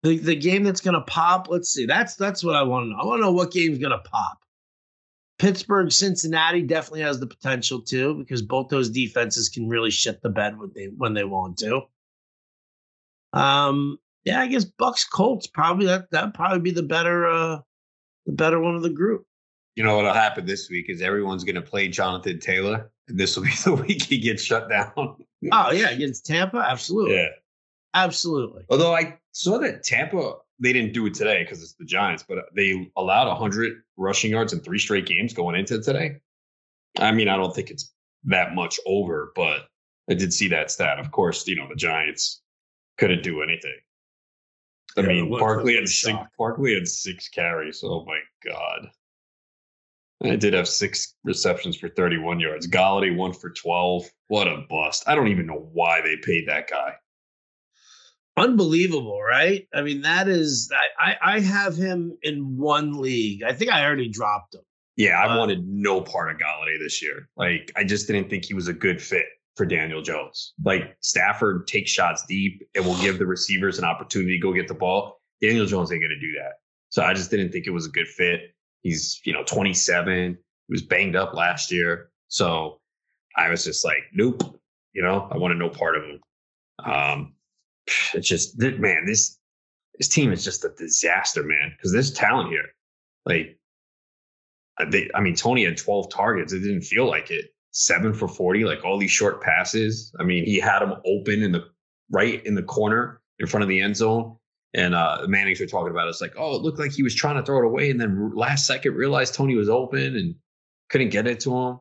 The 0.04 0.18
the 0.18 0.36
game 0.36 0.64
that's 0.64 0.82
gonna 0.82 1.02
pop, 1.02 1.50
let's 1.50 1.70
see. 1.70 1.86
That's 1.86 2.16
that's 2.16 2.44
what 2.44 2.56
I 2.56 2.64
want 2.64 2.86
to 2.86 2.90
know. 2.90 2.98
I 3.00 3.06
want 3.06 3.20
to 3.20 3.26
know 3.26 3.32
what 3.32 3.52
game's 3.52 3.80
gonna 3.80 4.00
pop. 4.00 4.40
Pittsburgh, 5.38 5.92
Cincinnati 5.92 6.64
definitely 6.64 7.02
has 7.02 7.20
the 7.20 7.28
potential 7.28 7.82
to 7.82 8.16
because 8.16 8.42
both 8.42 8.70
those 8.70 8.90
defenses 8.90 9.50
can 9.50 9.68
really 9.68 9.92
shit 9.92 10.22
the 10.22 10.30
bed 10.30 10.58
when 10.58 10.72
they 10.74 10.86
when 10.86 11.14
they 11.14 11.24
want 11.24 11.58
to. 11.60 11.82
Um, 13.34 14.00
yeah, 14.28 14.42
I 14.42 14.48
guess 14.48 14.66
Bucs 14.66 15.06
Colts 15.10 15.48
probably 15.48 15.86
that 15.88 16.12
that 16.12 16.34
probably 16.34 16.60
be 16.60 16.72
the 16.72 16.84
better 16.84 17.28
uh 17.28 17.60
the 18.26 18.34
better 18.34 18.60
one 18.60 18.76
of 18.76 18.82
the 18.82 18.90
group 18.90 19.26
you 19.78 19.84
know 19.84 19.96
what'll 19.96 20.12
happen 20.12 20.46
this 20.46 20.70
week 20.72 20.90
is 20.90 21.04
everyone's 21.04 21.44
going 21.44 21.56
to 21.56 21.62
play 21.62 21.88
Jonathan 21.88 22.40
Taylor, 22.40 22.92
and 23.08 23.18
this 23.18 23.38
will 23.38 23.44
be 23.44 23.52
the 23.64 23.76
week 23.76 24.02
he 24.02 24.18
gets 24.18 24.44
shut 24.44 24.68
down. 24.68 24.92
oh 24.98 25.72
yeah, 25.72 25.92
against 25.92 26.26
Tampa, 26.26 26.58
absolutely. 26.58 27.16
Yeah, 27.16 27.30
absolutely. 27.94 28.64
Although 28.72 28.96
I 28.96 29.20
saw 29.34 29.60
that 29.60 29.84
Tampa, 29.84 30.34
they 30.60 30.74
didn't 30.74 30.94
do 30.94 31.06
it 31.06 31.14
today 31.14 31.44
because 31.44 31.62
it's 31.62 31.76
the 31.76 31.86
Giants, 31.86 32.26
but 32.28 32.40
they 32.56 32.92
allowed 32.98 33.28
100 33.28 33.84
rushing 33.98 34.32
yards 34.32 34.52
in 34.52 34.62
three 34.62 34.80
straight 34.80 35.06
games 35.06 35.32
going 35.32 35.56
into 35.56 35.80
today. 35.80 36.18
I 36.98 37.12
mean, 37.12 37.30
I 37.30 37.38
don't 37.38 37.54
think 37.54 37.70
it's 37.70 37.94
that 38.24 38.56
much 38.56 38.80
over, 38.88 39.32
but 39.36 39.68
I 40.10 40.16
did 40.16 40.34
see 40.34 40.48
that 40.48 40.72
stat. 40.72 40.98
Of 40.98 41.12
course, 41.12 41.48
you 41.48 41.56
know 41.56 41.70
the 41.70 41.76
Giants 41.76 42.42
couldn't 42.98 43.22
do 43.22 43.44
anything. 43.44 43.78
I 44.98 45.02
yeah, 45.02 45.08
mean, 45.08 45.30
Barkley 45.30 45.76
had 45.76 45.88
six. 45.88 46.18
Barkley 46.38 46.74
had 46.74 46.88
six 46.88 47.30
carries. 47.30 47.82
Oh 47.84 48.04
my 48.06 48.20
god. 48.44 48.90
I 50.24 50.36
did 50.36 50.54
have 50.56 50.68
six 50.68 51.14
receptions 51.24 51.78
for 51.78 51.90
31 51.90 52.40
yards. 52.40 52.68
Golladay 52.68 53.16
one 53.16 53.34
for 53.34 53.52
12. 53.52 54.10
What 54.30 54.48
a 54.48 54.66
bust! 54.68 55.04
I 55.08 55.14
don't 55.14 55.28
even 55.28 55.46
know 55.46 55.70
why 55.74 56.02
they 56.02 56.18
paid 56.18 56.48
that 56.48 56.70
guy. 56.70 56.96
Unbelievable, 58.36 59.22
right? 59.22 59.68
I 59.74 59.82
mean, 59.84 60.02
that 60.02 60.28
is. 60.28 60.72
I 61.00 61.16
I 61.22 61.40
have 61.40 61.76
him 61.76 62.18
in 62.24 62.58
one 62.58 63.00
league. 63.00 63.44
I 63.44 63.54
think 63.54 63.72
I 63.72 63.86
already 63.86 64.10
dropped 64.10 64.56
him. 64.56 64.62
Yeah, 64.96 65.20
I 65.20 65.34
uh, 65.34 65.38
wanted 65.38 65.68
no 65.68 66.02
part 66.02 66.32
of 66.32 66.38
Golladay 66.38 66.80
this 66.80 67.04
year. 67.04 67.30
Like, 67.38 67.72
I 67.76 67.84
just 67.84 68.08
didn't 68.08 68.32
think 68.32 68.46
he 68.46 68.56
was 68.56 68.68
a 68.68 68.74
good 68.74 69.00
fit 69.00 69.26
for 69.58 69.66
Daniel 69.66 70.02
Jones. 70.02 70.54
Like 70.64 70.96
Stafford 71.02 71.68
takes 71.68 71.92
shots 71.92 72.24
deep 72.28 72.62
and 72.76 72.86
will 72.86 73.00
give 73.02 73.18
the 73.18 73.26
receivers 73.26 73.80
an 73.80 73.86
opportunity 73.86 74.38
to 74.38 74.42
go 74.42 74.54
get 74.54 74.68
the 74.68 74.74
ball. 74.74 75.20
Daniel 75.42 75.66
Jones 75.66 75.92
ain't 75.92 76.02
going 76.02 76.10
to 76.10 76.20
do 76.20 76.34
that. 76.40 76.54
So 76.90 77.04
I 77.04 77.14
just 77.14 77.32
didn't 77.32 77.52
think 77.52 77.68
it 77.68 77.72
was 77.72 77.88
a 77.88 77.90
good 77.90 78.08
fit. 78.08 78.54
He's, 78.82 79.20
you 79.26 79.34
know, 79.34 79.44
27. 79.44 80.38
He 80.68 80.74
was 80.74 80.84
banged 80.84 81.16
up 81.16 81.34
last 81.34 81.72
year. 81.72 82.10
So 82.28 82.80
I 83.36 83.50
was 83.50 83.64
just 83.64 83.84
like, 83.84 84.04
nope, 84.14 84.60
you 84.94 85.02
know, 85.02 85.28
I 85.32 85.38
want 85.38 85.58
no 85.58 85.70
part 85.70 85.98
of 85.98 86.04
him. 86.04 86.20
Um, 86.84 87.34
it's 88.14 88.28
just, 88.28 88.60
man, 88.60 89.06
this, 89.06 89.38
this 89.98 90.08
team 90.08 90.32
is 90.32 90.44
just 90.44 90.64
a 90.64 90.70
disaster, 90.78 91.44
man, 91.44 91.74
because 91.76 91.92
there's 91.92 92.12
talent 92.14 92.50
here. 92.50 92.70
Like, 93.26 93.58
uh, 94.80 94.86
they, 94.90 95.10
I 95.14 95.22
mean, 95.22 95.36
Toney 95.36 95.66
had 95.66 95.78
12 95.78 96.10
targets. 96.10 96.54
It 96.54 96.60
didn't 96.60 96.82
feel 96.82 97.08
like 97.08 97.32
it. 97.32 97.46
Seven 97.80 98.12
for 98.12 98.28
40, 98.28 98.64
like 98.64 98.84
all 98.84 98.98
these 98.98 99.12
short 99.12 99.40
passes. 99.40 100.12
I 100.20 100.24
mean, 100.24 100.46
he 100.46 100.60
had 100.60 100.80
them 100.80 100.96
open 101.06 101.44
in 101.44 101.52
the 101.52 101.66
right 102.10 102.44
in 102.44 102.56
the 102.56 102.64
corner 102.64 103.22
in 103.38 103.46
front 103.46 103.62
of 103.62 103.70
the 103.70 103.80
end 103.80 103.96
zone. 103.96 104.36
And 104.74 104.96
uh, 104.96 105.20
the 105.22 105.28
Mannings 105.28 105.60
were 105.60 105.68
talking 105.68 105.92
about 105.92 106.08
it. 106.08 106.10
it's 106.10 106.22
like, 106.22 106.34
oh, 106.40 106.56
it 106.56 106.64
looked 106.64 106.80
like 106.80 106.92
he 106.92 107.04
was 107.04 107.14
trying 107.14 107.36
to 107.36 107.44
throw 107.44 107.60
it 107.60 107.66
away, 107.66 107.92
and 107.92 108.02
then 108.02 108.32
last 108.34 108.66
second 108.66 108.96
realized 108.96 109.36
Toney 109.36 109.56
was 109.56 109.70
open 109.70 110.16
and 110.16 110.34
couldn't 110.90 111.10
get 111.10 111.28
it 111.28 111.40
to 111.42 111.56
him. 111.56 111.80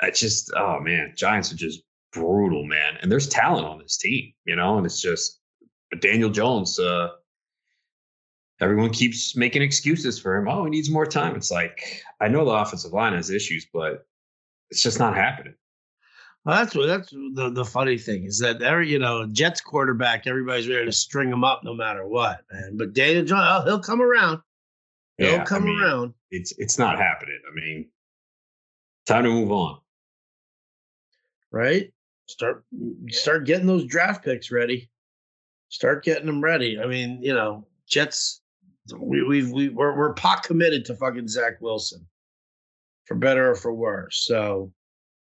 I 0.00 0.10
just, 0.10 0.50
oh 0.56 0.80
man, 0.80 1.12
Giants 1.16 1.52
are 1.52 1.56
just 1.56 1.82
brutal, 2.12 2.64
man. 2.64 2.98
And 3.00 3.12
there's 3.12 3.28
talent 3.28 3.64
on 3.64 3.78
this 3.78 3.96
team, 3.96 4.32
you 4.44 4.56
know, 4.56 4.76
and 4.76 4.86
it's 4.86 5.00
just 5.00 5.38
Daniel 6.00 6.30
Jones. 6.30 6.80
Uh, 6.80 7.10
everyone 8.60 8.90
keeps 8.90 9.36
making 9.36 9.62
excuses 9.62 10.18
for 10.18 10.34
him. 10.36 10.48
Oh, 10.48 10.64
he 10.64 10.70
needs 10.70 10.90
more 10.90 11.06
time. 11.06 11.36
It's 11.36 11.52
like 11.52 12.02
I 12.20 12.26
know 12.26 12.44
the 12.44 12.50
offensive 12.50 12.92
line 12.92 13.12
has 13.12 13.30
issues, 13.30 13.68
but 13.72 14.04
it's 14.70 14.82
just 14.82 14.98
not 14.98 15.14
happening. 15.14 15.54
Well, 16.44 16.56
that's 16.56 16.74
that's 16.74 17.10
the, 17.10 17.50
the 17.52 17.64
funny 17.64 17.98
thing 17.98 18.24
is 18.24 18.38
that 18.38 18.62
every 18.62 18.88
you 18.88 18.98
know 18.98 19.26
Jets 19.26 19.60
quarterback, 19.60 20.26
everybody's 20.26 20.68
ready 20.68 20.86
to 20.86 20.92
string 20.92 21.30
him 21.30 21.44
up 21.44 21.62
no 21.64 21.74
matter 21.74 22.06
what, 22.06 22.40
man. 22.50 22.76
But 22.76 22.94
Daniel 22.94 23.24
Jones, 23.24 23.46
oh, 23.46 23.64
he'll 23.64 23.80
come 23.80 24.00
around. 24.00 24.40
He'll 25.18 25.32
yeah, 25.32 25.44
come 25.44 25.64
I 25.64 25.66
mean, 25.66 25.82
around. 25.82 26.14
It's 26.30 26.52
it's 26.58 26.78
not 26.78 26.98
happening. 26.98 27.38
I 27.50 27.54
mean, 27.54 27.90
time 29.06 29.24
to 29.24 29.30
move 29.30 29.52
on. 29.52 29.78
Right? 31.50 31.92
Start 32.28 32.64
start 33.10 33.44
getting 33.44 33.66
those 33.66 33.84
draft 33.84 34.24
picks 34.24 34.50
ready. 34.50 34.90
Start 35.70 36.04
getting 36.04 36.26
them 36.26 36.42
ready. 36.42 36.80
I 36.80 36.86
mean, 36.86 37.22
you 37.22 37.34
know, 37.34 37.66
Jets. 37.86 38.40
We 38.96 39.22
we've 39.22 39.50
we 39.50 39.68
we're 39.68 39.94
we're 39.94 40.14
pot 40.14 40.44
committed 40.44 40.86
to 40.86 40.94
fucking 40.94 41.28
Zach 41.28 41.60
Wilson, 41.60 42.06
for 43.08 43.16
better 43.16 43.50
or 43.50 43.54
for 43.56 43.72
worse. 43.72 44.24
So 44.26 44.70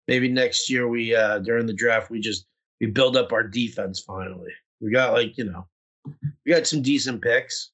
maybe 0.06 0.28
next 0.28 0.70
year 0.70 0.86
we 0.86 1.14
uh 1.14 1.38
during 1.38 1.66
the 1.66 1.72
draft 1.72 2.10
we 2.10 2.20
just 2.20 2.46
we 2.80 2.86
build 2.86 3.16
up 3.16 3.32
our 3.32 3.42
defense 3.42 4.00
finally. 4.00 4.52
We 4.80 4.92
got 4.92 5.14
like, 5.14 5.36
you 5.36 5.44
know, 5.44 5.66
we 6.44 6.52
got 6.52 6.66
some 6.66 6.82
decent 6.82 7.22
picks. 7.22 7.70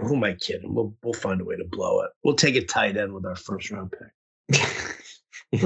Who 0.00 0.16
am 0.16 0.24
I 0.24 0.34
kidding? 0.34 0.74
We'll 0.74 0.94
we'll 1.02 1.12
find 1.12 1.40
a 1.40 1.44
way 1.44 1.56
to 1.56 1.64
blow 1.64 2.00
it. 2.00 2.10
We'll 2.24 2.34
take 2.34 2.56
a 2.56 2.64
tight 2.64 2.96
end 2.96 3.12
with 3.12 3.26
our 3.26 3.36
first 3.36 3.70
round 3.70 3.92
pick. 3.92 4.62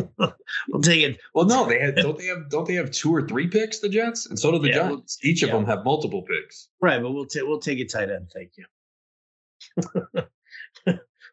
we'll 0.68 0.82
take 0.82 1.02
it. 1.02 1.20
Well, 1.34 1.44
no, 1.44 1.66
they 1.66 1.80
have 1.80 1.96
don't 1.96 2.18
they 2.18 2.26
have 2.26 2.48
don't 2.48 2.66
they 2.66 2.74
have 2.74 2.90
two 2.90 3.14
or 3.14 3.28
three 3.28 3.46
picks, 3.46 3.80
the 3.80 3.88
Jets? 3.88 4.26
And 4.26 4.38
so 4.38 4.50
do 4.50 4.58
the 4.58 4.68
yeah, 4.68 4.88
Giants. 4.88 5.18
Each 5.22 5.42
yeah. 5.42 5.48
of 5.48 5.52
them 5.52 5.66
have 5.66 5.84
multiple 5.84 6.22
picks. 6.22 6.68
Right, 6.80 7.02
but 7.02 7.12
we'll 7.12 7.26
take 7.26 7.42
we'll 7.42 7.60
take 7.60 7.78
a 7.80 7.84
tight 7.84 8.10
end. 8.10 8.30
Thank 8.32 8.52
you. 8.56 10.22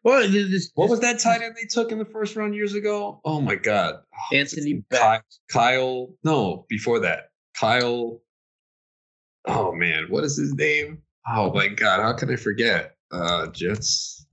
Well, 0.02 0.26
this, 0.28 0.70
what 0.74 0.88
was 0.88 1.00
that 1.00 1.18
tight 1.18 1.42
end 1.42 1.56
they 1.56 1.66
took 1.66 1.92
in 1.92 1.98
the 1.98 2.06
first 2.06 2.34
round 2.34 2.54
years 2.54 2.74
ago? 2.74 3.20
Oh 3.24 3.40
my 3.40 3.54
god, 3.54 3.96
oh, 4.14 4.36
Anthony 4.36 4.82
Becht. 4.90 5.22
Kyle. 5.50 6.08
No, 6.24 6.64
before 6.68 7.00
that, 7.00 7.30
Kyle. 7.54 8.20
Oh 9.46 9.72
man, 9.72 10.06
what 10.08 10.24
is 10.24 10.38
his 10.38 10.54
name? 10.54 11.02
Oh 11.28 11.52
my 11.52 11.68
god, 11.68 12.00
how 12.00 12.14
can 12.14 12.30
I 12.30 12.36
forget? 12.36 12.96
Uh 13.10 13.48
Jets. 13.48 14.26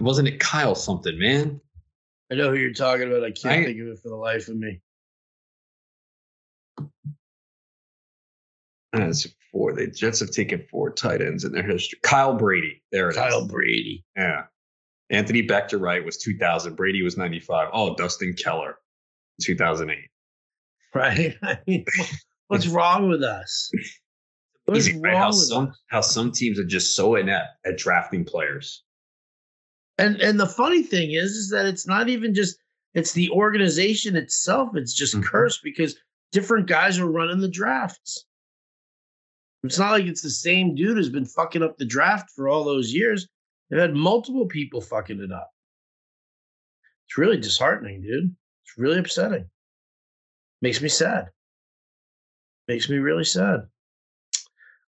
Wasn't 0.00 0.28
it 0.28 0.40
Kyle 0.40 0.74
something, 0.74 1.18
man? 1.18 1.60
I 2.32 2.34
know 2.34 2.50
who 2.50 2.56
you're 2.56 2.72
talking 2.72 3.06
about. 3.08 3.22
I 3.22 3.30
can't 3.30 3.60
I, 3.60 3.64
think 3.64 3.80
of 3.80 3.88
it 3.88 3.98
for 4.00 4.08
the 4.08 4.16
life 4.16 4.48
of 4.48 4.56
me. 4.56 4.80
As 8.92 9.26
four. 9.54 9.72
The 9.72 9.86
Jets 9.86 10.20
have 10.20 10.32
taken 10.32 10.66
four 10.70 10.90
tight 10.90 11.22
ends 11.22 11.44
in 11.44 11.52
their 11.52 11.62
history. 11.62 11.98
Kyle 12.02 12.34
Brady. 12.34 12.82
There 12.92 13.08
it 13.08 13.14
Kyle 13.14 13.42
is. 13.42 13.48
Brady. 13.48 14.04
Yeah. 14.16 14.42
Anthony 15.10 15.46
Becht 15.46 15.68
to 15.68 15.78
right 15.78 16.04
was 16.04 16.18
2000. 16.18 16.74
Brady 16.74 17.02
was 17.02 17.16
95. 17.16 17.68
Oh, 17.72 17.94
Dustin 17.94 18.34
Keller, 18.34 18.76
2008. 19.42 19.98
Right. 20.94 21.36
I 21.42 21.58
mean, 21.66 21.84
what's 22.48 22.66
wrong 22.66 23.08
with 23.08 23.22
us? 23.22 23.70
Easy, 24.74 24.98
right? 24.98 25.14
How 25.14 25.30
some 25.30 25.68
us? 25.68 25.80
how 25.88 26.00
some 26.00 26.32
teams 26.32 26.58
are 26.58 26.64
just 26.64 26.96
so 26.96 27.16
inept 27.16 27.48
at 27.66 27.76
drafting 27.76 28.24
players. 28.24 28.82
And 29.98 30.16
and 30.22 30.40
the 30.40 30.46
funny 30.46 30.82
thing 30.82 31.12
is, 31.12 31.32
is 31.32 31.50
that 31.50 31.66
it's 31.66 31.86
not 31.86 32.08
even 32.08 32.34
just 32.34 32.56
it's 32.94 33.12
the 33.12 33.28
organization 33.30 34.16
itself. 34.16 34.70
It's 34.74 34.94
just 34.94 35.14
mm-hmm. 35.14 35.24
cursed 35.24 35.60
because 35.62 35.96
different 36.32 36.66
guys 36.66 36.98
are 36.98 37.06
running 37.06 37.40
the 37.40 37.48
drafts. 37.48 38.24
It's 39.64 39.78
not 39.78 39.92
like 39.92 40.04
it's 40.04 40.20
the 40.20 40.30
same 40.30 40.74
dude 40.74 40.98
who's 40.98 41.08
been 41.08 41.24
fucking 41.24 41.62
up 41.62 41.78
the 41.78 41.86
draft 41.86 42.30
for 42.30 42.48
all 42.48 42.64
those 42.64 42.92
years. 42.92 43.26
They've 43.70 43.80
had 43.80 43.94
multiple 43.94 44.46
people 44.46 44.82
fucking 44.82 45.20
it 45.20 45.32
up. 45.32 45.50
It's 47.08 47.16
really 47.16 47.38
disheartening, 47.38 48.02
dude. 48.02 48.34
It's 48.64 48.76
really 48.76 48.98
upsetting. 48.98 49.46
Makes 50.60 50.82
me 50.82 50.88
sad. 50.88 51.30
Makes 52.68 52.90
me 52.90 52.98
really 52.98 53.24
sad. 53.24 53.60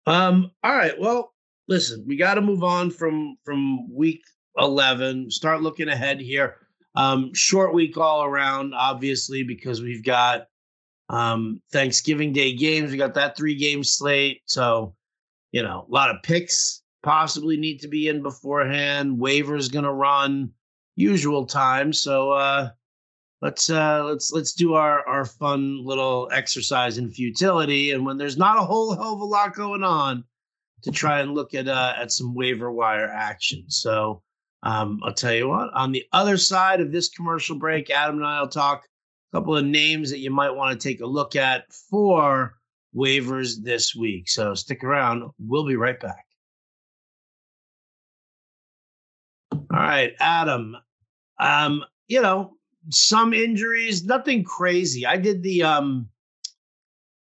Um, 0.07 0.51
all 0.63 0.73
right. 0.77 0.99
Well, 0.99 1.33
listen, 1.69 2.05
we 2.07 2.17
got 2.17 2.35
to 2.35 2.41
move 2.41 2.65
on 2.65 2.91
from 2.91 3.37
from 3.45 3.93
week 3.95 4.23
11. 4.59 5.31
Start 5.31 5.63
looking 5.63 5.89
ahead 5.89 6.21
here. 6.21 6.57
Um, 6.97 7.33
short 7.35 7.75
week 7.75 7.97
all 7.97 8.25
around, 8.25 8.75
obviously, 8.75 9.43
because 9.43 9.83
we've 9.83 10.05
got 10.05 10.47
um 11.09 11.61
Thanksgiving 11.73 12.33
Day 12.33 12.55
games. 12.55 12.91
We 12.91 12.97
got 12.97 13.15
that 13.15 13.37
three 13.37 13.55
game 13.55 13.85
slate. 13.85 14.43
So, 14.47 14.95
you 15.53 15.63
know, 15.63 15.87
a 15.89 15.93
lot 15.93 16.11
of 16.11 16.23
picks 16.23 16.83
possibly 17.03 17.57
need 17.57 17.79
to 17.81 17.89
be 17.89 18.09
in 18.09 18.23
beforehand. 18.23 19.19
Waivers 19.19 19.73
gonna 19.73 19.93
run 19.93 20.51
usual 20.97 21.47
time. 21.47 21.93
So 21.93 22.33
uh 22.33 22.71
let's 23.45 23.69
uh 23.69 24.03
let's 24.05 24.33
let's 24.33 24.55
do 24.55 24.73
our 24.73 25.07
our 25.07 25.27
fun 25.27 25.85
little 25.85 26.31
exercise 26.33 26.97
in 26.97 27.11
futility 27.11 27.91
and 27.91 28.05
when 28.05 28.17
there's 28.17 28.39
not 28.39 28.59
a 28.59 28.65
whole 28.65 28.95
hell 28.95 29.13
of 29.13 29.21
a 29.21 29.25
lot 29.25 29.55
going 29.55 29.85
on 29.85 30.25
to 30.83 30.91
try 30.91 31.21
and 31.21 31.35
look 31.35 31.53
at 31.55 31.69
uh 31.69 31.93
at 31.97 32.11
some 32.11 32.35
waiver 32.35 32.73
wire 32.73 33.07
action 33.07 33.63
so 33.69 34.23
um 34.63 34.99
i'll 35.05 35.13
tell 35.13 35.35
you 35.35 35.47
what 35.47 35.69
on 35.75 35.93
the 35.93 36.05
other 36.13 36.39
side 36.39 36.81
of 36.81 36.91
this 36.91 37.11
commercial 37.11 37.59
break 37.59 37.91
adam 37.91 38.17
and 38.17 38.27
i'll 38.27 38.49
talk 38.49 38.85
a 38.85 38.89
couple 39.35 39.57
of 39.57 39.65
names 39.65 40.11
that 40.11 40.21
you 40.21 40.31
might 40.31 40.51
want 40.51 40.81
to 40.81 40.89
take 40.89 41.01
a 41.01 41.07
look 41.07 41.35
at 41.35 41.65
for 41.73 42.55
waivers 42.95 43.61
this 43.61 43.93
week. 43.93 44.29
So 44.29 44.55
stick 44.55 44.85
around. 44.85 45.29
We'll 45.41 45.67
be 45.67 45.75
right 45.75 45.99
back. 45.99 46.25
All 49.53 49.61
right 49.73 50.15
adam. 50.21 50.77
Um 51.41 51.85
you 52.07 52.23
know 52.23 52.53
some 52.91 53.35
injuries, 53.35 54.05
nothing 54.05 54.45
crazy. 54.45 55.05
I 55.05 55.17
did 55.17 55.43
the 55.43 55.65
um 55.65 56.09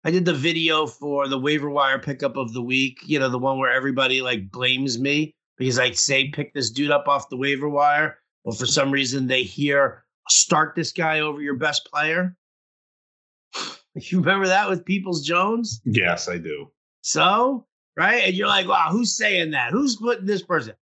I 0.03 0.11
did 0.11 0.25
the 0.25 0.33
video 0.33 0.87
for 0.87 1.29
the 1.29 1.39
waiver 1.39 1.69
wire 1.69 1.99
pickup 1.99 2.39
of 2.39 2.55
the 2.55 2.63
week, 2.63 3.01
you 3.05 3.19
know, 3.19 3.29
the 3.29 3.39
one 3.39 3.59
where 3.59 3.71
everybody 3.71 4.23
like 4.23 4.51
blames 4.51 4.99
me 4.99 5.35
because 5.59 5.79
I 5.79 5.91
say 5.91 6.31
pick 6.31 6.55
this 6.55 6.71
dude 6.71 6.91
up 6.91 7.07
off 7.07 7.29
the 7.29 7.37
waiver 7.37 7.69
wire, 7.69 8.21
but 8.47 8.57
for 8.57 8.65
some 8.65 8.91
reason 8.91 9.27
they 9.27 9.43
hear 9.43 10.05
start 10.31 10.75
this 10.75 10.93
guy 10.93 11.21
over 11.21 11.41
your 11.41 11.57
best 11.57 11.89
player. 11.91 12.37
You 14.01 14.21
remember 14.21 14.47
that 14.47 14.69
with 14.69 14.85
Peoples 14.85 15.23
Jones? 15.23 15.81
Yes, 15.85 16.29
I 16.29 16.39
do. 16.39 16.71
So, 17.01 17.67
right? 17.97 18.23
And 18.27 18.35
you're 18.37 18.47
like, 18.47 18.69
wow, 18.69 18.91
who's 18.93 19.17
saying 19.17 19.51
that? 19.53 19.73
Who's 19.73 19.97
putting 19.97 20.25
this 20.25 20.43
person? 20.43 20.75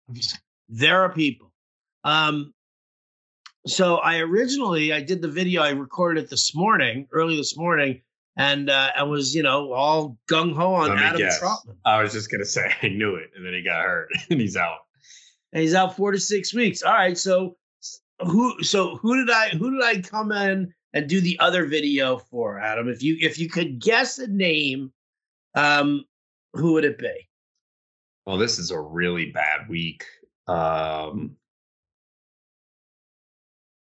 there 0.69 1.01
are 1.01 1.09
people. 1.11 1.51
Um, 2.03 2.53
so 3.65 3.97
I 3.97 4.19
originally 4.19 4.93
I 4.93 5.01
did 5.01 5.21
the 5.21 5.27
video. 5.27 5.61
I 5.61 5.71
recorded 5.71 6.25
it 6.25 6.29
this 6.29 6.55
morning, 6.55 7.07
early 7.11 7.35
this 7.35 7.57
morning, 7.57 8.01
and 8.37 8.69
uh, 8.69 8.91
I 8.95 9.03
was 9.03 9.35
you 9.35 9.43
know 9.43 9.73
all 9.73 10.17
gung 10.29 10.55
ho 10.55 10.73
on 10.73 10.97
Adam 10.97 11.21
Trautman. 11.21 11.75
I 11.85 12.01
was 12.01 12.13
just 12.13 12.31
gonna 12.31 12.45
say 12.45 12.71
I 12.81 12.89
knew 12.89 13.15
it, 13.15 13.31
and 13.35 13.45
then 13.45 13.53
he 13.53 13.63
got 13.63 13.83
hurt, 13.83 14.09
and 14.29 14.39
he's 14.39 14.55
out. 14.55 14.79
And 15.53 15.61
he's 15.61 15.73
out 15.73 15.95
four 15.95 16.11
to 16.11 16.19
six 16.19 16.53
weeks. 16.53 16.81
All 16.81 16.93
right, 16.93 17.17
so 17.17 17.57
who 18.19 18.63
so 18.63 18.97
who 18.97 19.17
did 19.17 19.29
I 19.33 19.49
who 19.49 19.71
did 19.71 19.83
I 19.83 20.01
come 20.01 20.31
in 20.31 20.73
and 20.93 21.07
do 21.07 21.21
the 21.21 21.37
other 21.39 21.65
video 21.65 22.17
for, 22.17 22.59
Adam? 22.59 22.89
If 22.89 23.03
you 23.03 23.17
if 23.19 23.37
you 23.39 23.49
could 23.49 23.79
guess 23.79 24.17
a 24.19 24.27
name, 24.27 24.91
um, 25.55 26.05
who 26.53 26.73
would 26.73 26.85
it 26.85 26.97
be? 26.97 27.29
Well, 28.25 28.37
this 28.37 28.59
is 28.59 28.71
a 28.71 28.79
really 28.79 29.31
bad 29.31 29.69
week. 29.69 30.05
Um, 30.47 31.35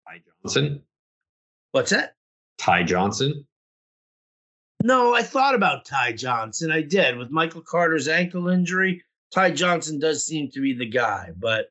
Ty 0.06 0.22
Johnson. 0.42 0.82
What's 1.72 1.90
that? 1.90 2.14
Ty 2.58 2.84
Johnson. 2.84 3.46
No, 4.84 5.14
I 5.14 5.22
thought 5.22 5.54
about 5.54 5.84
Ty 5.84 6.12
Johnson. 6.12 6.70
I 6.70 6.82
did 6.82 7.16
with 7.16 7.30
Michael 7.30 7.62
Carter's 7.62 8.08
ankle 8.08 8.48
injury. 8.48 9.02
Ty 9.32 9.52
Johnson 9.52 9.98
does 9.98 10.26
seem 10.26 10.50
to 10.50 10.60
be 10.60 10.74
the 10.74 10.88
guy, 10.88 11.30
but 11.36 11.66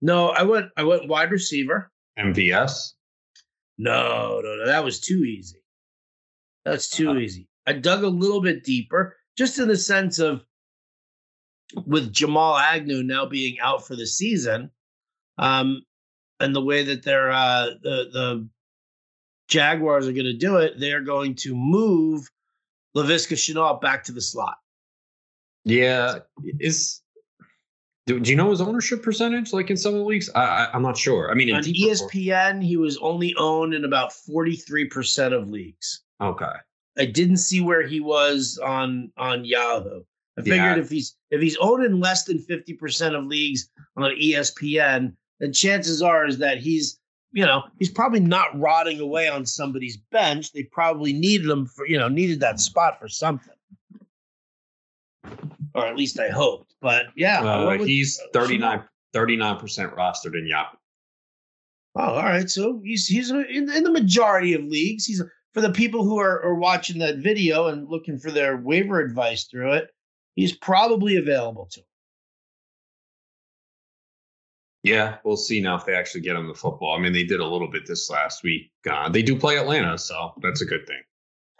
no, 0.00 0.28
I 0.30 0.42
went 0.42 0.70
I 0.76 0.84
went 0.84 1.08
wide 1.08 1.30
receiver. 1.30 1.90
MVS. 2.18 2.92
No, 3.78 4.40
no, 4.42 4.56
no, 4.56 4.66
that 4.66 4.84
was 4.84 5.00
too 5.00 5.24
easy. 5.24 5.62
That's 6.64 6.88
too 6.88 7.10
uh-huh. 7.10 7.18
easy. 7.18 7.48
I 7.66 7.72
dug 7.72 8.02
a 8.04 8.08
little 8.08 8.40
bit 8.40 8.64
deeper, 8.64 9.16
just 9.36 9.58
in 9.58 9.68
the 9.68 9.76
sense 9.76 10.18
of 10.18 10.44
with 11.86 12.12
Jamal 12.12 12.56
Agnew 12.56 13.02
now 13.02 13.26
being 13.26 13.58
out 13.60 13.86
for 13.86 13.96
the 13.96 14.06
season. 14.06 14.70
Um, 15.38 15.82
and 16.40 16.54
the 16.54 16.62
way 16.62 16.84
that 16.84 17.02
they're 17.02 17.30
uh, 17.30 17.70
the 17.82 18.08
the 18.12 18.48
Jaguars 19.48 20.08
are 20.08 20.12
going 20.12 20.24
to 20.24 20.36
do 20.36 20.56
it, 20.56 20.78
they're 20.78 21.02
going 21.02 21.34
to 21.36 21.54
move 21.54 22.30
Laviska 22.96 23.34
Shenault 23.36 23.80
back 23.80 24.04
to 24.04 24.12
the 24.12 24.20
slot. 24.20 24.56
Yeah, 25.64 26.18
is 26.60 27.00
do, 28.06 28.20
do, 28.20 28.30
you 28.30 28.36
know 28.36 28.50
his 28.50 28.60
ownership 28.60 29.02
percentage? 29.02 29.52
Like 29.52 29.70
in 29.70 29.76
some 29.76 29.94
of 29.94 30.00
the 30.00 30.06
leagues, 30.06 30.28
I, 30.34 30.66
I 30.66 30.76
am 30.76 30.82
not 30.82 30.96
sure. 30.96 31.30
I 31.30 31.34
mean, 31.34 31.54
on 31.54 31.62
ESPN, 31.62 32.62
he 32.62 32.76
was 32.76 32.98
only 32.98 33.34
owned 33.36 33.72
in 33.72 33.84
about 33.84 34.12
43 34.12 34.86
percent 34.86 35.32
of 35.32 35.48
leagues. 35.48 36.02
Okay, 36.20 36.52
I 36.98 37.06
didn't 37.06 37.38
see 37.38 37.60
where 37.60 37.86
he 37.86 38.00
was 38.00 38.58
on 38.62 39.10
on 39.16 39.44
Yahoo. 39.44 40.02
I 40.38 40.42
figured 40.42 40.76
yeah. 40.76 40.78
if 40.78 40.90
he's 40.90 41.16
if 41.30 41.40
he's 41.40 41.56
owned 41.60 41.84
in 41.84 42.00
less 42.00 42.24
than 42.24 42.38
50 42.38 42.74
percent 42.74 43.14
of 43.14 43.24
leagues 43.24 43.70
on 43.96 44.10
ESPN, 44.10 45.14
then 45.40 45.52
chances 45.52 46.02
are 46.02 46.26
is 46.26 46.38
that 46.38 46.58
he's 46.58 46.98
you 47.32 47.46
know 47.46 47.62
he's 47.78 47.90
probably 47.90 48.20
not 48.20 48.58
rotting 48.58 49.00
away 49.00 49.28
on 49.28 49.46
somebody's 49.46 49.96
bench. 49.96 50.52
They 50.52 50.64
probably 50.64 51.14
needed 51.14 51.48
him 51.48 51.64
for 51.66 51.86
you 51.86 51.98
know 51.98 52.08
needed 52.08 52.40
that 52.40 52.60
spot 52.60 53.00
for 53.00 53.08
something, 53.08 53.54
or 55.74 55.86
at 55.86 55.96
least 55.96 56.18
I 56.18 56.28
hoped. 56.28 56.74
But 56.80 57.06
yeah, 57.16 57.42
uh, 57.42 57.78
he's 57.78 58.20
39 58.32 59.58
percent 59.58 59.94
rostered 59.94 60.38
in 60.38 60.46
Yahoo. 60.46 60.76
Oh, 61.96 62.14
all 62.14 62.22
right. 62.22 62.50
So 62.50 62.80
he's 62.84 63.06
he's 63.06 63.30
in, 63.30 63.70
in 63.70 63.84
the 63.84 63.92
majority 63.92 64.54
of 64.54 64.64
leagues. 64.64 65.06
He's 65.06 65.22
for 65.52 65.60
the 65.60 65.70
people 65.70 66.02
who 66.02 66.18
are, 66.18 66.42
are 66.42 66.56
watching 66.56 66.98
that 66.98 67.18
video 67.18 67.68
and 67.68 67.88
looking 67.88 68.18
for 68.18 68.30
their 68.30 68.56
waiver 68.56 69.00
advice 69.00 69.44
through 69.44 69.72
it. 69.74 69.90
He's 70.34 70.52
probably 70.52 71.16
available 71.16 71.66
to. 71.72 71.80
Them. 71.80 71.86
Yeah, 74.82 75.16
we'll 75.24 75.36
see 75.36 75.60
now 75.60 75.76
if 75.76 75.86
they 75.86 75.94
actually 75.94 76.20
get 76.22 76.36
him 76.36 76.48
the 76.48 76.54
football. 76.54 76.94
I 76.94 77.00
mean, 77.00 77.12
they 77.12 77.24
did 77.24 77.40
a 77.40 77.46
little 77.46 77.70
bit 77.70 77.86
this 77.86 78.10
last 78.10 78.42
week. 78.42 78.70
Uh, 78.90 79.08
they 79.08 79.22
do 79.22 79.38
play 79.38 79.56
Atlanta, 79.56 79.96
so 79.96 80.34
that's 80.42 80.60
a 80.60 80.66
good 80.66 80.86
thing. 80.86 81.00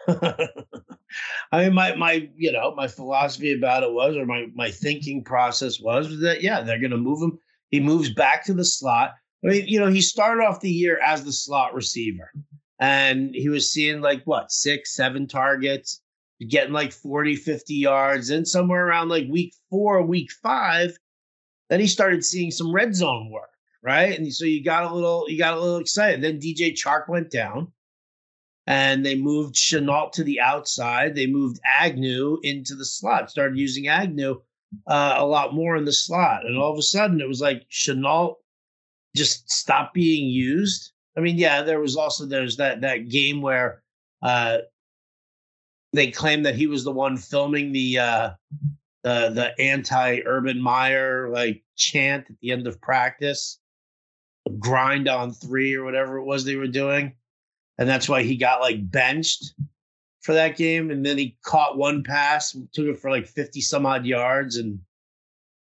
I 1.51 1.63
mean, 1.63 1.73
my 1.73 1.95
my 1.95 2.29
you 2.35 2.51
know 2.51 2.73
my 2.75 2.87
philosophy 2.87 3.53
about 3.53 3.83
it 3.83 3.91
was, 3.91 4.15
or 4.15 4.25
my 4.25 4.47
my 4.53 4.71
thinking 4.71 5.23
process 5.23 5.79
was, 5.79 6.19
that 6.19 6.41
yeah, 6.41 6.61
they're 6.61 6.79
going 6.79 6.91
to 6.91 6.97
move 6.97 7.21
him. 7.21 7.39
He 7.69 7.79
moves 7.79 8.13
back 8.13 8.45
to 8.45 8.53
the 8.53 8.65
slot. 8.65 9.13
I 9.43 9.47
mean, 9.47 9.67
you 9.67 9.79
know, 9.79 9.87
he 9.87 10.01
started 10.01 10.43
off 10.43 10.61
the 10.61 10.71
year 10.71 10.99
as 11.05 11.23
the 11.23 11.31
slot 11.31 11.73
receiver, 11.73 12.31
and 12.79 13.33
he 13.33 13.49
was 13.49 13.71
seeing 13.71 14.01
like 14.01 14.23
what 14.25 14.51
six, 14.51 14.95
seven 14.95 15.27
targets, 15.27 16.01
getting 16.49 16.73
like 16.73 16.91
40, 16.91 17.35
50 17.35 17.73
yards. 17.73 18.29
And 18.29 18.47
somewhere 18.47 18.85
around 18.85 19.09
like 19.09 19.27
week 19.29 19.53
four, 19.69 20.01
week 20.01 20.29
five, 20.43 20.97
then 21.69 21.79
he 21.79 21.87
started 21.87 22.23
seeing 22.23 22.51
some 22.51 22.73
red 22.73 22.95
zone 22.95 23.29
work, 23.31 23.49
right? 23.81 24.17
And 24.17 24.31
so 24.33 24.45
you 24.45 24.63
got 24.63 24.91
a 24.91 24.93
little, 24.93 25.25
you 25.29 25.37
got 25.37 25.57
a 25.57 25.59
little 25.59 25.79
excited. 25.79 26.21
Then 26.21 26.39
DJ 26.39 26.73
Chark 26.73 27.07
went 27.07 27.31
down, 27.31 27.71
and 28.67 29.05
they 29.05 29.15
moved 29.15 29.55
Shenault 29.55 30.11
to 30.13 30.23
the 30.23 30.39
outside. 30.39 31.15
They 31.15 31.27
moved 31.27 31.59
Agnew 31.79 32.39
into 32.43 32.75
the 32.75 32.85
slot. 32.85 33.29
Started 33.29 33.57
using 33.57 33.87
Agnew 33.87 34.41
uh, 34.87 35.15
a 35.17 35.25
lot 35.25 35.53
more 35.53 35.75
in 35.75 35.85
the 35.85 35.93
slot, 35.93 36.45
and 36.45 36.57
all 36.57 36.71
of 36.71 36.79
a 36.79 36.83
sudden 36.83 37.21
it 37.21 37.27
was 37.27 37.41
like 37.41 37.65
Shenault 37.69 38.35
just 39.15 39.51
stopped 39.51 39.93
being 39.93 40.27
used. 40.27 40.91
I 41.17 41.21
mean, 41.21 41.37
yeah, 41.37 41.61
there 41.61 41.79
was 41.79 41.95
also 41.95 42.25
there's 42.25 42.57
that 42.57 42.81
that 42.81 43.09
game 43.09 43.41
where 43.41 43.83
uh, 44.21 44.59
they 45.93 46.11
claimed 46.11 46.45
that 46.45 46.55
he 46.55 46.67
was 46.67 46.83
the 46.83 46.91
one 46.91 47.17
filming 47.17 47.71
the 47.71 47.99
uh, 47.99 48.29
the 49.03 49.29
the 49.29 49.61
anti 49.61 50.21
Urban 50.25 50.61
Meyer 50.61 51.29
like 51.29 51.63
chant 51.75 52.25
at 52.29 52.39
the 52.41 52.51
end 52.51 52.67
of 52.67 52.81
practice, 52.81 53.59
grind 54.59 55.07
on 55.07 55.31
three 55.31 55.75
or 55.75 55.85
whatever 55.85 56.17
it 56.17 56.25
was 56.25 56.43
they 56.43 56.55
were 56.55 56.67
doing, 56.67 57.15
and 57.77 57.87
that's 57.87 58.09
why 58.09 58.23
he 58.23 58.37
got 58.37 58.61
like 58.61 58.89
benched 58.89 59.53
for 60.21 60.33
that 60.33 60.57
game, 60.57 60.91
and 60.91 61.05
then 61.05 61.17
he 61.17 61.37
caught 61.43 61.77
one 61.77 62.03
pass, 62.03 62.51
took 62.73 62.87
it 62.87 62.99
for 62.99 63.11
like 63.11 63.27
fifty 63.27 63.61
some 63.61 63.85
odd 63.85 64.05
yards, 64.05 64.57
and 64.57 64.79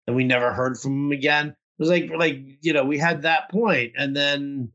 and 0.07 0.16
we 0.16 0.25
never 0.25 0.53
heard 0.53 0.79
from 0.79 1.07
him 1.07 1.12
again. 1.12 1.49
It 1.49 1.55
was 1.79 1.90
like 1.90 2.11
like 2.11 2.40
you 2.62 2.73
know 2.73 2.85
we 2.85 2.99
had 2.99 3.23
that 3.23 3.51
point, 3.51 3.92
and 3.97 4.16
then 4.16 4.71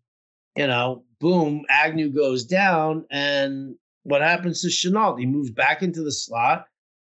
you 0.55 0.67
know 0.67 1.03
boom, 1.19 1.65
Agnew 1.69 2.09
goes 2.09 2.43
down, 2.43 3.05
and 3.11 3.75
what 4.03 4.21
happens 4.21 4.61
to 4.61 4.67
Shenault? 4.67 5.19
He 5.19 5.25
moves 5.25 5.51
back 5.51 5.83
into 5.83 6.01
the 6.01 6.11
slot 6.11 6.65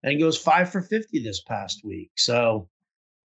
and 0.03 0.13
he 0.13 0.19
goes 0.19 0.37
five 0.37 0.71
for 0.71 0.81
fifty 0.81 1.19
this 1.19 1.41
past 1.41 1.83
week. 1.83 2.11
So 2.15 2.69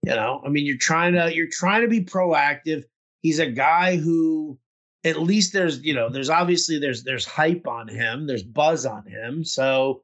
you 0.03 0.11
know, 0.11 0.43
I 0.45 0.49
mean, 0.49 0.67
you're 0.67 0.79
trying 0.79 1.13
to 1.15 1.35
you're 1.35 1.47
trying 1.51 1.83
to 1.83 1.89
be 1.89 2.05
proactive. 2.05 2.85
He's 3.21 3.39
a 3.39 3.51
guy 3.51 3.97
who 3.97 4.59
at 5.05 5.21
least 5.21 5.53
there's 5.53 5.83
you 5.83 5.95
know 5.95 6.09
there's 6.09 6.31
obviously 6.31 6.79
there's 6.79 7.03
there's 7.05 7.25
hype 7.25 7.67
on 7.67 7.89
him 7.89 8.27
there's 8.27 8.43
buzz 8.43 8.87
on 8.87 9.07
him. 9.07 9.45
So 9.45 10.03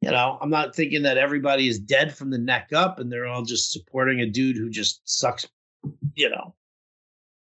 you 0.00 0.10
know 0.10 0.38
i'm 0.40 0.48
not 0.48 0.74
thinking 0.74 1.02
that 1.02 1.18
everybody 1.18 1.68
is 1.68 1.78
dead 1.78 2.16
from 2.16 2.30
the 2.30 2.38
neck 2.38 2.70
up 2.72 2.98
and 2.98 3.12
they're 3.12 3.26
all 3.26 3.44
just 3.44 3.70
supporting 3.70 4.20
a 4.20 4.26
dude 4.26 4.56
who 4.56 4.70
just 4.70 5.02
sucks 5.04 5.46
you 6.14 6.30
know 6.30 6.54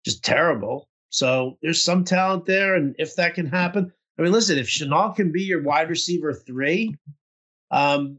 just 0.05 0.23
terrible. 0.23 0.89
So 1.09 1.59
there's 1.63 1.83
some 1.83 2.05
talent 2.05 2.45
there 2.45 2.75
and 2.75 2.95
if 2.99 3.17
that 3.17 3.35
can 3.35 3.47
happen 3.47 3.93
i 4.19 4.23
mean 4.23 4.33
listen 4.33 4.59
if 4.59 4.67
Shenault 4.67 5.17
can 5.17 5.33
be 5.33 5.43
your 5.43 5.63
wide 5.63 5.89
receiver 5.89 6.35
three 6.35 6.97
um 7.71 8.19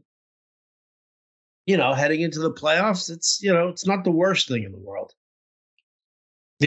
you 1.66 1.76
know 1.76 1.92
heading 1.92 2.22
into 2.22 2.38
the 2.38 2.52
playoffs 2.52 3.10
it's 3.10 3.40
you 3.42 3.52
know 3.52 3.68
it's 3.68 3.86
not 3.86 4.02
the 4.04 4.10
worst 4.10 4.48
thing 4.48 4.64
in 4.64 4.72
the 4.72 4.78
world 4.78 5.12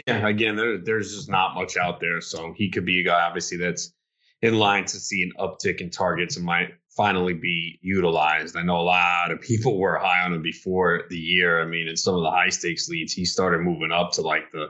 yeah, 0.06 0.26
again, 0.26 0.56
there, 0.56 0.78
there's 0.78 1.14
just 1.14 1.30
not 1.30 1.54
much 1.54 1.76
out 1.76 2.00
there. 2.00 2.20
So 2.20 2.52
he 2.56 2.70
could 2.70 2.84
be 2.84 3.00
a 3.00 3.04
guy, 3.04 3.22
obviously, 3.22 3.58
that's 3.58 3.92
in 4.42 4.58
line 4.58 4.84
to 4.86 4.96
see 4.98 5.22
an 5.22 5.32
uptick 5.38 5.80
in 5.80 5.90
targets 5.90 6.36
and 6.36 6.44
might 6.44 6.70
finally 6.96 7.34
be 7.34 7.78
utilized. 7.82 8.56
I 8.56 8.62
know 8.62 8.78
a 8.78 8.82
lot 8.82 9.30
of 9.30 9.40
people 9.40 9.78
were 9.80 9.98
high 9.98 10.22
on 10.24 10.32
him 10.32 10.42
before 10.42 11.02
the 11.10 11.18
year. 11.18 11.60
I 11.60 11.66
mean, 11.66 11.88
in 11.88 11.96
some 11.96 12.14
of 12.14 12.22
the 12.22 12.30
high 12.30 12.48
stakes 12.48 12.88
leads, 12.88 13.12
he 13.12 13.24
started 13.24 13.60
moving 13.60 13.92
up 13.92 14.12
to 14.12 14.22
like 14.22 14.50
the 14.52 14.68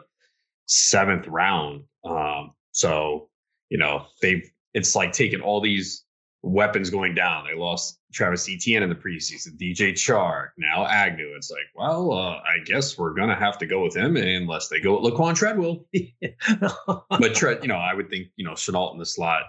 seventh 0.66 1.26
round. 1.26 1.84
Um, 2.04 2.52
so, 2.72 3.28
you 3.68 3.78
know, 3.78 4.06
they've, 4.22 4.48
it's 4.74 4.94
like 4.94 5.12
taking 5.12 5.40
all 5.40 5.60
these 5.60 6.04
weapons 6.42 6.90
going 6.90 7.14
down. 7.14 7.44
They 7.46 7.58
lost 7.58 7.98
Travis 8.12 8.48
Etienne 8.48 8.82
in 8.82 8.88
the 8.88 8.94
preseason, 8.94 9.58
DJ 9.58 9.92
Chark, 9.92 10.48
now 10.56 10.86
Agnew. 10.86 11.32
It's 11.36 11.50
like, 11.50 11.66
well, 11.74 12.12
uh, 12.12 12.36
I 12.36 12.58
guess 12.64 12.96
we're 12.96 13.14
gonna 13.14 13.36
have 13.36 13.58
to 13.58 13.66
go 13.66 13.82
with 13.82 13.96
him 13.96 14.16
unless 14.16 14.68
they 14.68 14.80
go 14.80 15.00
with 15.00 15.12
Laquan 15.12 15.34
Treadwell. 15.34 15.86
but 17.10 17.34
Tread, 17.34 17.62
you 17.62 17.68
know, 17.68 17.76
I 17.76 17.94
would 17.94 18.08
think 18.08 18.28
you 18.36 18.44
know 18.44 18.52
Shenault 18.52 18.92
in 18.92 18.98
the 18.98 19.06
slot, 19.06 19.42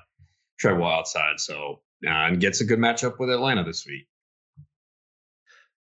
Treadwell 0.60 0.92
outside, 0.92 1.40
so 1.40 1.82
uh, 2.06 2.10
and 2.10 2.40
gets 2.40 2.62
a 2.62 2.66
good 2.66 2.80
matchup 2.80 3.20
with 3.20 3.30
Atlanta 3.30 3.64
this 3.64 3.86
week. 3.86 4.08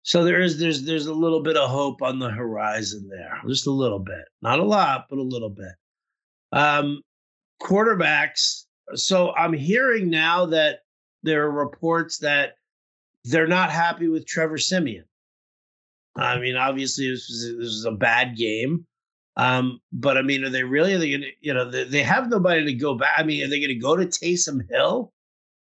So 0.03 0.23
there 0.23 0.41
is 0.41 0.59
there's 0.59 0.83
there's 0.83 1.07
a 1.07 1.13
little 1.13 1.41
bit 1.41 1.57
of 1.57 1.69
hope 1.69 2.01
on 2.01 2.19
the 2.19 2.29
horizon 2.29 3.07
there, 3.09 3.41
just 3.47 3.67
a 3.67 3.71
little 3.71 3.99
bit, 3.99 4.25
not 4.41 4.59
a 4.59 4.63
lot, 4.63 5.05
but 5.09 5.19
a 5.19 5.23
little 5.23 5.49
bit. 5.49 5.73
Um, 6.51 7.01
quarterbacks. 7.61 8.65
So 8.95 9.33
I'm 9.35 9.53
hearing 9.53 10.09
now 10.09 10.47
that 10.47 10.79
there 11.23 11.43
are 11.43 11.51
reports 11.51 12.19
that 12.19 12.55
they're 13.23 13.47
not 13.47 13.71
happy 13.71 14.08
with 14.08 14.25
Trevor 14.25 14.58
Siemian. 14.58 15.05
I 16.15 16.39
mean, 16.39 16.55
obviously, 16.55 17.10
this 17.10 17.29
was, 17.29 17.55
this 17.58 17.67
was 17.67 17.86
a 17.86 17.91
bad 17.91 18.36
game. 18.36 18.86
Um, 19.38 19.79
but 19.93 20.17
I 20.17 20.21
mean, 20.21 20.43
are 20.43 20.49
they 20.49 20.63
really? 20.63 20.93
Are 20.93 20.97
they 20.97 21.12
to, 21.12 21.32
you 21.39 21.53
know, 21.53 21.69
they, 21.69 21.86
they 21.86 22.03
have 22.03 22.29
nobody 22.29 22.65
to 22.65 22.73
go 22.73 22.95
back. 22.95 23.13
I 23.17 23.23
mean, 23.23 23.43
are 23.43 23.47
they 23.47 23.60
going 23.60 23.69
to 23.69 23.75
go 23.75 23.95
to 23.95 24.05
Taysom 24.05 24.69
Hill? 24.69 25.13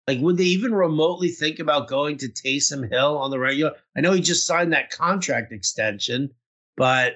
Like, 0.07 0.19
would 0.21 0.37
they 0.37 0.45
even 0.45 0.73
remotely 0.73 1.27
think 1.27 1.59
about 1.59 1.89
going 1.89 2.17
to 2.19 2.29
Taysom 2.29 2.89
Hill 2.89 3.17
on 3.17 3.29
the 3.29 3.39
regular? 3.39 3.73
I 3.95 4.01
know 4.01 4.13
he 4.13 4.21
just 4.21 4.47
signed 4.47 4.71
that 4.71 4.89
contract 4.89 5.51
extension, 5.51 6.29
but 6.77 7.15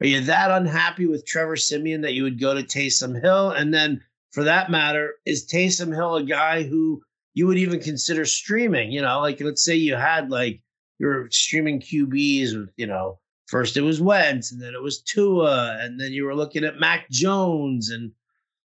are 0.00 0.06
you 0.06 0.22
that 0.22 0.50
unhappy 0.50 1.06
with 1.06 1.26
Trevor 1.26 1.56
Siemian 1.56 2.00
that 2.02 2.14
you 2.14 2.22
would 2.22 2.40
go 2.40 2.54
to 2.54 2.62
Taysom 2.62 3.20
Hill? 3.20 3.50
And 3.50 3.74
then, 3.74 4.02
for 4.30 4.44
that 4.44 4.70
matter, 4.70 5.16
is 5.26 5.46
Taysom 5.46 5.94
Hill 5.94 6.16
a 6.16 6.24
guy 6.24 6.62
who 6.62 7.02
you 7.34 7.46
would 7.46 7.58
even 7.58 7.80
consider 7.80 8.24
streaming. 8.24 8.90
You 8.92 9.02
know, 9.02 9.20
like 9.20 9.40
let's 9.40 9.64
say 9.64 9.74
you 9.74 9.96
had 9.96 10.30
like 10.30 10.60
your 10.98 11.30
streaming 11.30 11.80
QBs 11.80 12.58
with, 12.58 12.70
you 12.76 12.86
know, 12.86 13.18
first 13.46 13.76
it 13.76 13.82
was 13.82 14.00
Wentz 14.00 14.52
and 14.52 14.60
then 14.60 14.74
it 14.74 14.82
was 14.82 15.02
Tua, 15.02 15.78
and 15.80 16.00
then 16.00 16.12
you 16.12 16.24
were 16.24 16.34
looking 16.34 16.64
at 16.64 16.80
Mac 16.80 17.08
Jones 17.10 17.90
and 17.90 18.12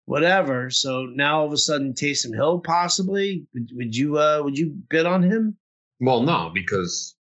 whatever. 0.06 0.70
So 0.70 1.06
now 1.06 1.40
all 1.40 1.46
of 1.46 1.52
a 1.52 1.56
sudden 1.56 1.92
Taysom 1.92 2.34
Hill 2.34 2.60
possibly 2.60 3.46
would, 3.54 3.70
would 3.74 3.96
you 3.96 4.18
uh 4.18 4.40
would 4.42 4.58
you 4.58 4.74
bid 4.88 5.06
on 5.06 5.22
him? 5.22 5.56
Well, 6.00 6.22
no, 6.22 6.50
because 6.52 7.14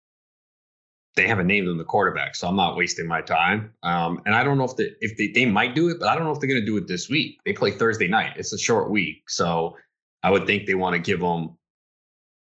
they 1.14 1.26
haven't 1.26 1.46
named 1.46 1.68
him 1.68 1.76
the 1.76 1.84
quarterback, 1.84 2.34
so 2.34 2.48
I'm 2.48 2.56
not 2.56 2.76
wasting 2.76 3.06
my 3.06 3.20
time. 3.20 3.72
Um, 3.82 4.22
and 4.24 4.34
I 4.34 4.42
don't 4.42 4.56
know 4.56 4.64
if 4.64 4.76
they 4.76 4.92
if 5.00 5.16
they, 5.18 5.28
they 5.28 5.46
might 5.46 5.74
do 5.74 5.88
it, 5.90 5.98
but 6.00 6.08
I 6.08 6.14
don't 6.14 6.24
know 6.24 6.32
if 6.32 6.40
they're 6.40 6.48
going 6.48 6.60
to 6.60 6.66
do 6.66 6.76
it 6.76 6.88
this 6.88 7.08
week. 7.08 7.38
They 7.44 7.52
play 7.52 7.70
Thursday 7.70 8.08
night. 8.08 8.32
It's 8.36 8.52
a 8.52 8.58
short 8.58 8.90
week, 8.90 9.28
so 9.28 9.76
I 10.22 10.30
would 10.30 10.46
think 10.46 10.66
they 10.66 10.74
want 10.74 10.94
to 10.94 11.00
give 11.00 11.20
them, 11.20 11.56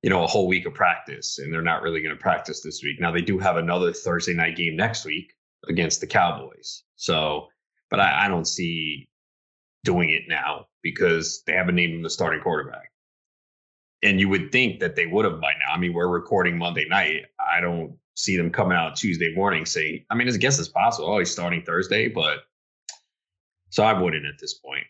you 0.02 0.11
know, 0.11 0.24
a 0.24 0.26
whole 0.26 0.48
week 0.48 0.66
of 0.66 0.74
practice, 0.74 1.38
and 1.38 1.52
they're 1.52 1.62
not 1.62 1.83
really 1.83 2.02
going 2.02 2.14
to 2.14 2.20
practice 2.20 2.61
this 2.61 2.83
week. 2.83 3.00
Now 3.00 3.12
they 3.12 3.22
do 3.22 3.38
have 3.38 3.56
another 3.56 3.92
Thursday 3.92 4.35
night 4.35 4.56
game 4.56 4.76
next 4.76 5.04
week 5.04 5.33
against 5.68 6.00
the 6.00 6.06
Cowboys. 6.06 6.83
So, 6.96 7.48
but 7.90 8.00
I, 8.00 8.24
I 8.24 8.28
don't 8.28 8.46
see 8.46 9.09
doing 9.85 10.11
it 10.11 10.22
now 10.28 10.66
because 10.83 11.42
they 11.46 11.52
haven't 11.52 11.76
named 11.76 11.94
him 11.94 12.02
the 12.02 12.11
starting 12.11 12.40
quarterback. 12.40 12.90
And 14.02 14.18
you 14.18 14.28
would 14.30 14.50
think 14.50 14.80
that 14.80 14.96
they 14.96 15.06
would 15.06 15.26
have 15.26 15.40
by 15.40 15.52
now. 15.52 15.74
I 15.74 15.78
mean, 15.78 15.92
we're 15.92 16.09
recording 16.09 16.56
Monday 16.56 16.87
night. 16.88 17.26
I 17.38 17.61
don't 17.61 17.96
see 18.14 18.37
them 18.37 18.50
coming 18.50 18.76
out 18.76 18.96
Tuesday 18.96 19.35
morning 19.35 19.66
saying, 19.66 20.04
I 20.11 20.14
mean, 20.14 20.28
I 20.28 20.37
guess 20.37 20.59
it's 20.59 20.68
possible. 20.68 21.12
Oh, 21.12 21.18
he's 21.18 21.30
starting 21.30 21.62
Thursday, 21.62 22.09
but 22.09 22.38
so 23.68 23.85
I 23.85 23.92
wouldn't 23.92 24.26
at 24.26 24.38
this 24.40 24.54
point. 24.54 24.87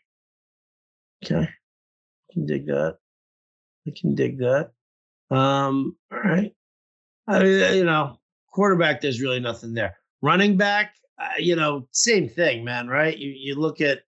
Okay 1.25 1.49
can 2.33 2.47
dig 2.47 2.66
that. 2.66 2.99
I 3.87 3.93
can 3.99 4.14
dig 4.14 4.38
that. 4.38 4.73
Um, 5.31 5.97
all 6.12 6.19
right. 6.19 6.53
I 7.27 7.43
mean, 7.43 7.75
you 7.75 7.85
know, 7.85 8.19
quarterback, 8.53 9.01
there's 9.01 9.21
really 9.21 9.40
nothing 9.40 9.75
there. 9.75 9.97
Running 10.23 10.57
back, 10.57 10.95
uh, 11.19 11.29
you 11.38 11.57
know, 11.57 11.87
same 11.93 12.29
thing, 12.29 12.64
man. 12.64 12.88
Right? 12.88 13.16
You 13.16 13.31
you 13.31 13.55
look 13.55 13.81
at 13.81 14.01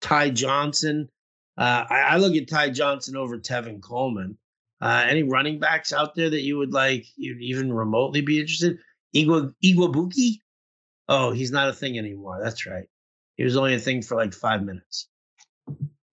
Ty 0.00 0.30
Johnson. 0.30 1.08
Uh, 1.56 1.84
I, 1.88 2.00
I, 2.00 2.16
look 2.16 2.34
at 2.34 2.48
Ty 2.48 2.70
Johnson 2.70 3.16
over 3.16 3.38
Tevin 3.38 3.80
Coleman. 3.82 4.38
Uh, 4.80 5.04
any 5.06 5.22
running 5.22 5.60
backs 5.60 5.92
out 5.92 6.14
there 6.14 6.30
that 6.30 6.40
you 6.40 6.56
would 6.58 6.72
like, 6.72 7.04
you'd 7.16 7.42
even 7.42 7.72
remotely 7.72 8.22
be 8.22 8.40
interested? 8.40 8.78
Igwa 9.14 9.54
Igwebuike? 9.62 10.40
Oh, 11.08 11.30
he's 11.30 11.52
not 11.52 11.68
a 11.68 11.72
thing 11.72 11.98
anymore. 11.98 12.40
That's 12.42 12.66
right. 12.66 12.86
He 13.36 13.44
was 13.44 13.56
only 13.56 13.74
a 13.74 13.78
thing 13.78 14.02
for 14.02 14.16
like 14.16 14.32
five 14.32 14.62
minutes. 14.62 15.08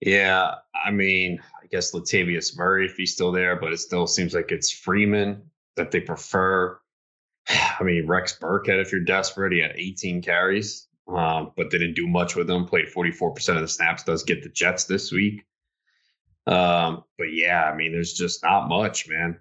Yeah, 0.00 0.54
I 0.74 0.90
mean, 0.90 1.40
I 1.62 1.66
guess 1.66 1.92
Latavius 1.92 2.56
Murray 2.56 2.86
if 2.86 2.96
he's 2.96 3.12
still 3.12 3.32
there, 3.32 3.56
but 3.56 3.72
it 3.72 3.78
still 3.78 4.06
seems 4.06 4.34
like 4.34 4.50
it's 4.50 4.70
Freeman 4.70 5.42
that 5.76 5.90
they 5.90 6.00
prefer. 6.00 6.78
I 7.48 7.82
mean, 7.82 8.06
Rex 8.06 8.38
Burkhead, 8.40 8.80
if 8.80 8.92
you're 8.92 9.02
desperate, 9.02 9.52
he 9.52 9.60
had 9.60 9.72
18 9.74 10.22
carries, 10.22 10.88
um, 11.08 11.52
but 11.56 11.70
they 11.70 11.78
didn't 11.78 11.96
do 11.96 12.08
much 12.08 12.34
with 12.34 12.48
him. 12.48 12.64
Played 12.64 12.86
44% 12.86 13.56
of 13.56 13.60
the 13.60 13.68
snaps. 13.68 14.04
Does 14.04 14.22
get 14.22 14.42
the 14.42 14.48
Jets 14.48 14.84
this 14.84 15.12
week. 15.12 15.44
Um, 16.46 17.04
but 17.18 17.32
yeah, 17.32 17.64
I 17.64 17.76
mean, 17.76 17.92
there's 17.92 18.14
just 18.14 18.42
not 18.42 18.68
much, 18.68 19.08
man. 19.08 19.38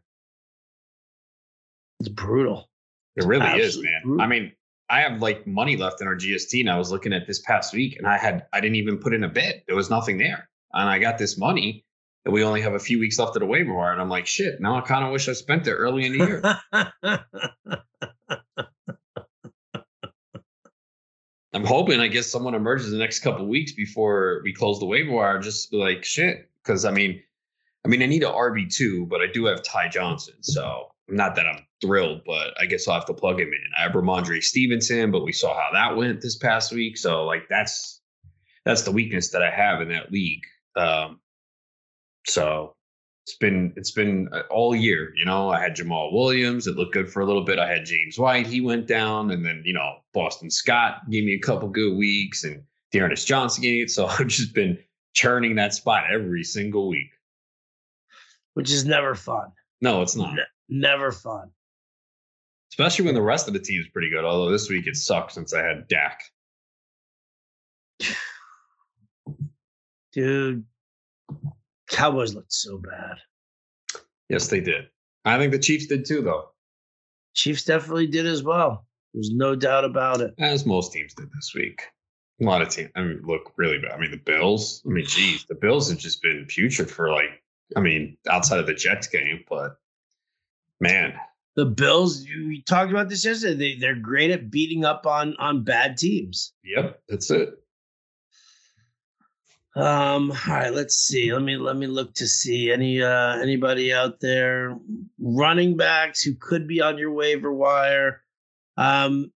It's 2.00 2.10
brutal. 2.10 2.70
It 3.16 3.26
really 3.26 3.46
is, 3.60 3.78
man. 3.78 4.02
Brutal. 4.04 4.22
I 4.22 4.28
mean, 4.28 4.52
I 4.90 5.02
have 5.02 5.22
like 5.22 5.46
money 5.46 5.78
left 5.78 6.02
in 6.02 6.08
our 6.08 6.16
GST, 6.16 6.60
and 6.60 6.70
I 6.70 6.78
was 6.78 6.92
looking 6.92 7.14
at 7.14 7.28
this 7.28 7.40
past 7.40 7.74
week, 7.74 7.98
and 7.98 8.08
I 8.08 8.18
had 8.18 8.48
I 8.52 8.60
didn't 8.60 8.78
even 8.78 8.98
put 8.98 9.14
in 9.14 9.24
a 9.24 9.30
bid. 9.30 9.64
There 9.68 9.76
was 9.76 9.90
nothing 9.90 10.18
there, 10.18 10.50
and 10.74 10.90
I 10.90 10.98
got 11.00 11.18
this 11.18 11.38
money, 11.38 11.86
and 12.26 12.34
we 12.34 12.44
only 12.44 12.62
have 12.62 12.74
a 12.74 12.80
few 12.80 13.00
weeks 13.00 13.20
left 13.20 13.36
of 13.36 13.42
the 13.42 13.46
waiver 13.46 13.74
wire, 13.74 13.92
and 13.92 14.02
I'm 14.02 14.10
like, 14.10 14.26
shit. 14.26 14.60
Now 14.60 14.78
I 14.78 14.82
kind 14.82 15.06
of 15.06 15.12
wish 15.12 15.30
I 15.30 15.34
spent 15.34 15.68
it 15.68 15.74
early 15.74 16.06
in 16.06 16.18
the 16.18 16.26
year. 16.26 16.42
I'm 21.54 21.66
hoping, 21.66 22.00
I 22.00 22.08
guess, 22.08 22.28
someone 22.28 22.54
emerges 22.56 22.92
the 22.92 22.98
next 22.98 23.20
couple 23.20 23.48
weeks 23.48 23.74
before 23.74 24.42
we 24.44 24.54
close 24.54 24.80
the 24.80 24.86
waiver 24.86 25.12
wire. 25.12 25.40
Just 25.40 25.74
like, 25.74 26.04
shit, 26.04 26.50
because 26.64 26.86
I 26.86 26.92
mean, 26.92 27.22
I 27.86 27.90
mean, 27.90 28.02
I 28.02 28.06
need 28.08 28.24
an 28.24 28.32
RB 28.32 28.74
two, 28.74 29.06
but 29.06 29.22
I 29.22 29.28
do 29.32 29.46
have 29.46 29.64
Ty 29.64 29.90
Johnson, 29.90 30.36
so 30.42 30.92
not 31.12 31.36
that 31.36 31.48
I'm 31.48 31.66
thrilled, 31.82 32.22
but 32.26 32.54
I 32.60 32.66
guess 32.66 32.88
I'll 32.88 32.96
have 32.96 33.06
to 33.08 33.14
plug 33.14 33.40
him 33.40 33.48
in. 33.50 33.72
I 33.78 33.84
have 33.84 33.94
Rhamondre 33.94 34.44
Stevenson, 34.44 35.12
but 35.12 35.24
we 35.24 35.32
saw 35.34 35.54
how 35.56 35.70
that 35.74 35.98
went 35.98 36.22
this 36.22 36.38
past 36.38 36.72
week. 36.74 36.98
So 36.98 37.26
like 37.26 37.44
that's 37.50 38.02
that's 38.66 38.84
the 38.84 38.92
weakness 38.92 39.30
that 39.32 39.44
I 39.44 39.50
have 39.52 39.82
in 39.82 39.90
that 39.90 40.12
league. 40.12 40.44
Um, 40.76 41.20
so 42.28 42.76
it's 43.26 43.38
been 43.38 43.74
it's 43.76 43.92
been 43.92 44.30
uh, 44.34 44.42
all 44.50 44.76
year. 44.76 45.14
You 45.16 45.26
know, 45.26 45.50
I 45.50 45.60
had 45.62 45.76
Jamaal 45.76 46.14
Williams. 46.14 46.68
It 46.68 46.76
looked 46.76 46.94
good 46.94 47.12
for 47.12 47.22
a 47.22 47.26
little 47.26 47.44
bit. 47.46 47.60
I 47.60 47.68
had 47.68 47.86
James 47.86 48.18
White. 48.20 48.48
He 48.48 48.62
went 48.62 48.88
down, 48.88 49.32
and 49.32 49.46
then 49.46 49.62
you 49.66 49.74
know 49.74 49.98
Boston 50.14 50.50
Scott 50.52 51.10
gave 51.10 51.24
me 51.26 51.34
a 51.34 51.40
couple 51.40 51.70
good 51.70 51.98
weeks, 51.98 52.44
and 52.44 52.64
D'Ernest 52.92 53.28
Johnson 53.28 53.64
gave 53.64 53.84
it. 53.84 53.90
So 53.92 54.08
I've 54.08 54.28
just 54.28 54.54
been 54.54 54.78
churning 55.14 55.56
that 55.56 55.74
spot 55.74 56.06
every 56.12 56.44
single 56.44 56.90
week. 56.90 57.12
which 58.54 58.72
is 58.72 58.86
never 58.86 59.16
fun. 59.16 59.52
No, 59.82 60.02
it's 60.02 60.16
not. 60.16 60.36
Ne- 60.70 60.80
never 60.80 61.12
fun. 61.12 61.52
Especially 62.72 63.06
when 63.06 63.16
the 63.16 63.22
rest 63.22 63.48
of 63.48 63.54
the 63.54 63.60
team's 63.60 63.88
pretty 63.90 64.10
good. 64.10 64.24
Although 64.24 64.52
this 64.52 64.70
week 64.70 64.88
it 64.88 64.96
sucked 64.96 65.34
since 65.34 65.54
I 65.54 65.64
had 65.64 65.88
Dak. 65.88 66.22
Dude, 70.14 70.66
Cowboys 71.90 72.34
looked 72.34 72.54
so 72.54 72.78
bad. 72.78 73.18
Yes, 74.30 74.48
they 74.48 74.62
did. 74.62 74.86
I 75.26 75.38
think 75.38 75.52
the 75.52 75.60
Chiefs 75.60 75.88
did 75.88 76.06
too, 76.06 76.22
though. 76.22 76.50
Chiefs 77.34 77.64
definitely 77.64 78.08
did 78.08 78.26
as 78.26 78.44
well. 78.44 78.86
There's 79.14 79.32
no 79.32 79.56
doubt 79.56 79.86
about 79.86 80.22
it. 80.22 80.34
As 80.40 80.66
most 80.66 80.94
teams 80.94 81.14
did 81.14 81.30
this 81.34 81.54
week. 81.56 81.82
A 82.42 82.46
lot 82.46 82.62
of 82.62 82.70
teams. 82.70 82.90
I 82.96 83.02
mean, 83.02 83.22
look 83.24 83.54
really 83.58 83.80
bad. 83.80 83.92
I 83.92 83.98
mean, 83.98 84.12
the 84.12 84.18
Bills. 84.18 84.82
I 84.86 84.90
mean, 84.90 85.06
geez, 85.06 85.46
the 85.50 85.56
Bills 85.56 85.90
have 85.90 86.00
just 86.00 86.22
been 86.22 86.46
putrid 86.48 86.90
for 86.90 87.12
like. 87.12 87.44
I 87.76 87.82
mean, 87.82 88.18
outside 88.28 88.60
of 88.60 88.66
the 88.66 88.74
Jets 88.74 89.08
game, 89.08 89.44
but 89.48 89.78
man, 90.80 91.14
the 91.56 91.66
Bills. 91.66 92.26
We 92.26 92.64
talked 92.64 92.92
about 92.92 93.10
this 93.10 93.26
yesterday. 93.26 93.56
They 93.56 93.80
they're 93.80 93.96
great 93.96 94.32
at 94.32 94.50
beating 94.50 94.86
up 94.86 95.06
on 95.06 95.36
on 95.38 95.64
bad 95.64 95.98
teams. 95.98 96.54
Yep, 96.64 97.02
that's 97.08 97.32
it. 97.32 97.50
Um, 99.76 100.32
all 100.32 100.54
right, 100.54 100.74
let's 100.74 100.96
see. 100.96 101.32
Let 101.32 101.44
me 101.44 101.58
let 101.58 101.78
me 101.78 101.88
look 101.88 102.14
to 102.16 102.28
see 102.28 102.72
any 102.72 103.02
uh 103.02 103.38
anybody 103.38 103.94
out 103.94 104.20
there 104.20 104.78
running 105.20 105.78
backs 105.78 106.22
who 106.22 106.34
could 106.40 106.68
be 106.68 106.82
on 106.82 106.98
your 106.98 107.12
waiver 107.12 107.54
wire. 107.54 108.22
Um, 108.78 109.32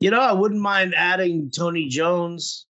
you 0.00 0.10
know, 0.10 0.20
I 0.20 0.32
wouldn't 0.32 0.60
mind 0.60 0.94
adding 0.96 1.50
Tony 1.50 1.88
Jones, 1.88 2.66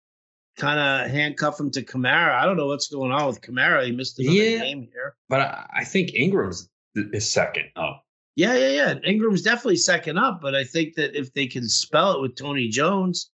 kind 0.57 0.79
of 0.79 1.11
handcuff 1.11 1.59
him 1.59 1.70
to 1.72 1.83
Kamara. 1.83 2.35
I 2.35 2.44
don't 2.46 2.57
know 2.57 2.66
what's 2.66 2.88
going 2.88 3.12
on 3.12 3.27
with 3.27 3.40
Kamara. 3.40 3.85
He 3.85 3.92
missed 3.92 4.18
another 4.18 4.37
yeah, 4.37 4.59
game 4.59 4.88
here. 4.92 5.16
But 5.29 5.40
I, 5.40 5.66
I 5.79 5.85
think 5.85 6.14
Ingram's 6.14 6.68
is 6.94 7.31
second 7.31 7.66
up. 7.77 8.03
Yeah, 8.37 8.57
yeah, 8.57 8.68
yeah. 8.68 8.94
Ingram's 9.05 9.42
definitely 9.42 9.77
second 9.77 10.18
up, 10.18 10.40
but 10.40 10.55
I 10.55 10.64
think 10.64 10.94
that 10.94 11.16
if 11.16 11.33
they 11.35 11.47
can 11.47 11.68
spell 11.68 12.12
it 12.12 12.20
with 12.20 12.35
Tony 12.37 12.68
Jones, 12.68 13.31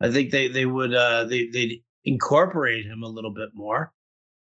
I 0.00 0.10
think 0.10 0.30
they 0.30 0.48
they 0.48 0.66
would 0.66 0.94
uh 0.94 1.24
they 1.24 1.46
they'd 1.46 1.82
incorporate 2.04 2.84
him 2.84 3.02
a 3.02 3.08
little 3.08 3.30
bit 3.30 3.50
more. 3.54 3.92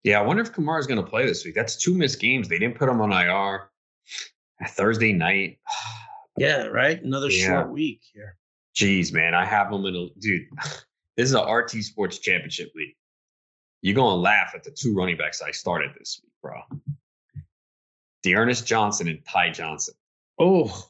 Yeah, 0.02 0.18
I 0.18 0.22
wonder 0.22 0.42
if 0.42 0.52
Kamara 0.52 0.80
is 0.80 0.86
going 0.86 1.02
to 1.02 1.08
play 1.08 1.26
this 1.26 1.44
week. 1.44 1.54
That's 1.54 1.76
two 1.76 1.94
missed 1.94 2.20
games. 2.20 2.48
They 2.48 2.58
didn't 2.58 2.78
put 2.78 2.88
him 2.88 3.02
on 3.02 3.12
IR 3.12 3.70
Thursday 4.68 5.12
night. 5.12 5.58
yeah, 6.38 6.64
right. 6.64 7.02
Another 7.02 7.28
yeah. 7.28 7.46
short 7.46 7.70
week 7.70 8.00
here. 8.14 8.38
Jeez, 8.74 9.12
man, 9.12 9.34
I 9.34 9.44
have 9.44 9.70
him 9.70 9.84
in 9.84 9.96
a 9.96 10.06
dude. 10.18 10.46
This 11.16 11.28
is 11.28 11.34
a 11.34 11.42
RT 11.42 11.72
Sports 11.84 12.18
Championship 12.18 12.70
league. 12.74 12.94
You're 13.82 13.96
gonna 13.96 14.14
laugh 14.14 14.52
at 14.54 14.64
the 14.64 14.70
two 14.70 14.94
running 14.94 15.18
backs 15.18 15.42
I 15.42 15.50
started 15.50 15.90
this 15.98 16.18
week, 16.22 16.32
bro. 16.40 16.62
D'Ernest 18.22 18.66
Johnson 18.66 19.08
and 19.08 19.24
Ty 19.24 19.50
Johnson. 19.50 19.94
Oh, 20.38 20.86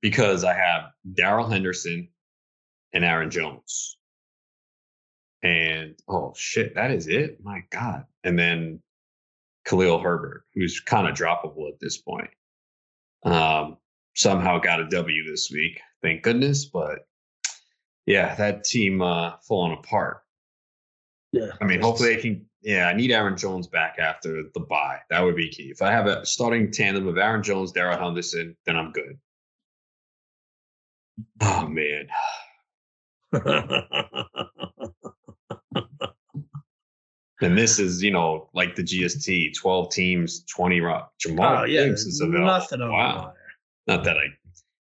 because 0.00 0.44
I 0.44 0.54
have 0.54 0.90
Darrell 1.14 1.48
Henderson 1.48 2.08
and 2.92 3.04
Aaron 3.04 3.30
Jones. 3.30 3.96
And 5.42 5.94
oh 6.08 6.32
shit, 6.36 6.74
that 6.74 6.90
is 6.90 7.06
it. 7.06 7.38
My 7.42 7.62
God. 7.70 8.04
And 8.24 8.38
then 8.38 8.82
Khalil 9.66 10.00
Herbert, 10.00 10.44
who's 10.54 10.80
kind 10.80 11.06
of 11.06 11.14
droppable 11.14 11.68
at 11.68 11.78
this 11.80 11.98
point. 11.98 12.30
Um, 13.24 13.76
somehow 14.14 14.58
got 14.58 14.80
a 14.80 14.88
W 14.88 15.30
this 15.30 15.50
week, 15.52 15.80
thank 16.02 16.22
goodness. 16.22 16.64
But 16.64 17.06
yeah, 18.06 18.34
that 18.36 18.64
team 18.64 19.02
uh 19.02 19.32
falling 19.46 19.76
apart. 19.78 20.22
Yeah. 21.32 21.50
I 21.60 21.64
mean, 21.66 21.80
hopefully 21.80 22.14
they 22.14 22.20
can 22.22 22.47
yeah, 22.62 22.88
I 22.88 22.94
need 22.94 23.12
Aaron 23.12 23.36
Jones 23.36 23.66
back 23.66 23.96
after 23.98 24.44
the 24.52 24.60
bye. 24.60 24.98
That 25.10 25.22
would 25.22 25.36
be 25.36 25.48
key. 25.48 25.70
If 25.70 25.82
I 25.82 25.92
have 25.92 26.06
a 26.06 26.26
starting 26.26 26.72
tandem 26.72 27.06
of 27.06 27.16
Aaron 27.16 27.42
Jones, 27.42 27.72
Darrell 27.72 27.98
Henderson, 27.98 28.56
then 28.66 28.76
I'm 28.76 28.92
good. 28.92 29.18
Oh 31.40 31.68
man. 31.68 32.08
and 37.40 37.56
this 37.56 37.78
is, 37.78 38.02
you 38.02 38.10
know, 38.10 38.48
like 38.54 38.74
the 38.74 38.82
GST, 38.82 39.54
12 39.54 39.90
teams, 39.90 40.44
20 40.44 40.80
rock. 40.80 41.12
Jamaal 41.24 41.60
oh, 41.60 41.64
yeah, 41.64 41.80
Williams 41.80 42.06
is 42.06 42.20
available. 42.20 42.90
Wow. 42.90 43.34
Not 43.86 44.04
that 44.04 44.16
I, 44.16 44.24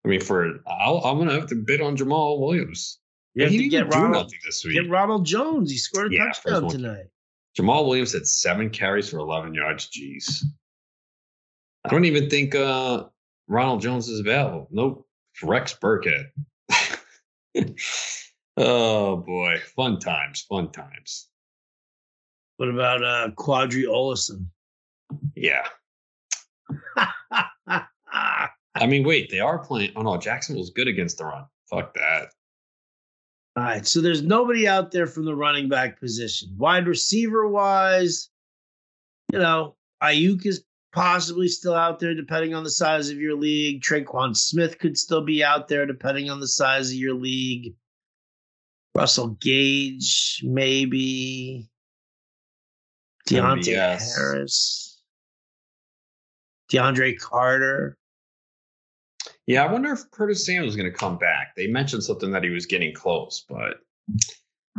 I 0.04 0.08
mean, 0.08 0.20
for, 0.20 0.60
I'll, 0.66 0.98
I'm 0.98 1.16
going 1.16 1.28
to 1.28 1.34
have 1.34 1.48
to 1.48 1.54
bid 1.54 1.80
on 1.80 1.96
Jamaal 1.96 2.40
Williams. 2.40 2.98
You 3.34 3.44
have 3.44 3.52
to 3.52 3.68
get 3.68 3.94
Ronald, 3.94 4.32
this 4.44 4.64
week. 4.64 4.74
Get 4.74 4.90
Ronald 4.90 5.24
Jones. 5.24 5.70
He 5.70 5.78
scored 5.78 6.12
a 6.12 6.16
yeah, 6.16 6.26
touchdown 6.26 6.68
tonight. 6.68 7.06
Jamaal 7.58 7.86
Williams 7.86 8.12
had 8.12 8.26
seven 8.26 8.70
carries 8.70 9.10
for 9.10 9.18
11 9.18 9.54
yards. 9.54 9.88
Jeez. 9.90 10.42
I 11.84 11.88
don't 11.88 12.04
even 12.04 12.30
think 12.30 12.54
uh, 12.54 13.04
Ronald 13.48 13.82
Jones 13.82 14.08
is 14.08 14.20
available. 14.20 14.68
Nope. 14.70 15.06
Rex 15.42 15.74
Burkhead. 15.74 16.26
oh 18.56 19.16
boy, 19.16 19.58
fun 19.74 19.98
times, 19.98 20.42
fun 20.48 20.70
times. 20.70 21.28
What 22.58 22.68
about 22.68 23.02
uh 23.02 23.30
Qadree 23.36 23.86
Ollison? 23.86 24.46
Yeah. 25.34 25.66
I 28.74 28.86
mean, 28.86 29.04
wait, 29.04 29.30
they 29.30 29.40
are 29.40 29.58
playing. 29.58 29.92
Oh 29.96 30.02
no, 30.02 30.16
Jacksonville's 30.16 30.70
good 30.70 30.88
against 30.88 31.18
the 31.18 31.24
run. 31.24 31.44
Fuck 31.70 31.94
that. 31.94 32.28
All 33.54 33.64
right, 33.64 33.86
so 33.86 34.00
there's 34.00 34.22
nobody 34.22 34.66
out 34.66 34.92
there 34.92 35.06
from 35.06 35.26
the 35.26 35.34
running 35.34 35.68
back 35.68 36.00
position. 36.00 36.54
Wide 36.56 36.86
receiver 36.86 37.46
wise, 37.46 38.30
you 39.30 39.38
know, 39.38 39.76
Aiyuk 40.02 40.46
is 40.46 40.64
possibly 40.92 41.48
still 41.48 41.74
out 41.74 41.98
there 41.98 42.14
depending 42.14 42.54
on 42.54 42.64
the 42.64 42.70
size 42.70 43.10
of 43.10 43.18
your 43.18 43.36
league. 43.36 43.82
Tre'Quan 43.82 44.34
Smith 44.34 44.78
could 44.78 44.96
still 44.96 45.22
be 45.22 45.44
out 45.44 45.68
there 45.68 45.84
depending 45.84 46.30
on 46.30 46.40
the 46.40 46.48
size 46.48 46.90
of 46.90 46.96
your 46.96 47.14
league. 47.14 47.74
Russell 48.94 49.28
Gage, 49.40 50.40
maybe. 50.44 51.68
Deonte 53.28 53.74
Harris. 53.74 55.00
DeAndre 56.70 57.18
Carter. 57.18 57.98
Yeah, 59.46 59.64
I 59.64 59.72
wonder 59.72 59.92
if 59.92 60.10
Curtis 60.10 60.46
Samuel 60.46 60.68
is 60.68 60.76
going 60.76 60.90
to 60.90 60.96
come 60.96 61.18
back. 61.18 61.54
They 61.56 61.66
mentioned 61.66 62.04
something 62.04 62.30
that 62.30 62.44
he 62.44 62.50
was 62.50 62.66
getting 62.66 62.94
close, 62.94 63.44
but 63.48 63.78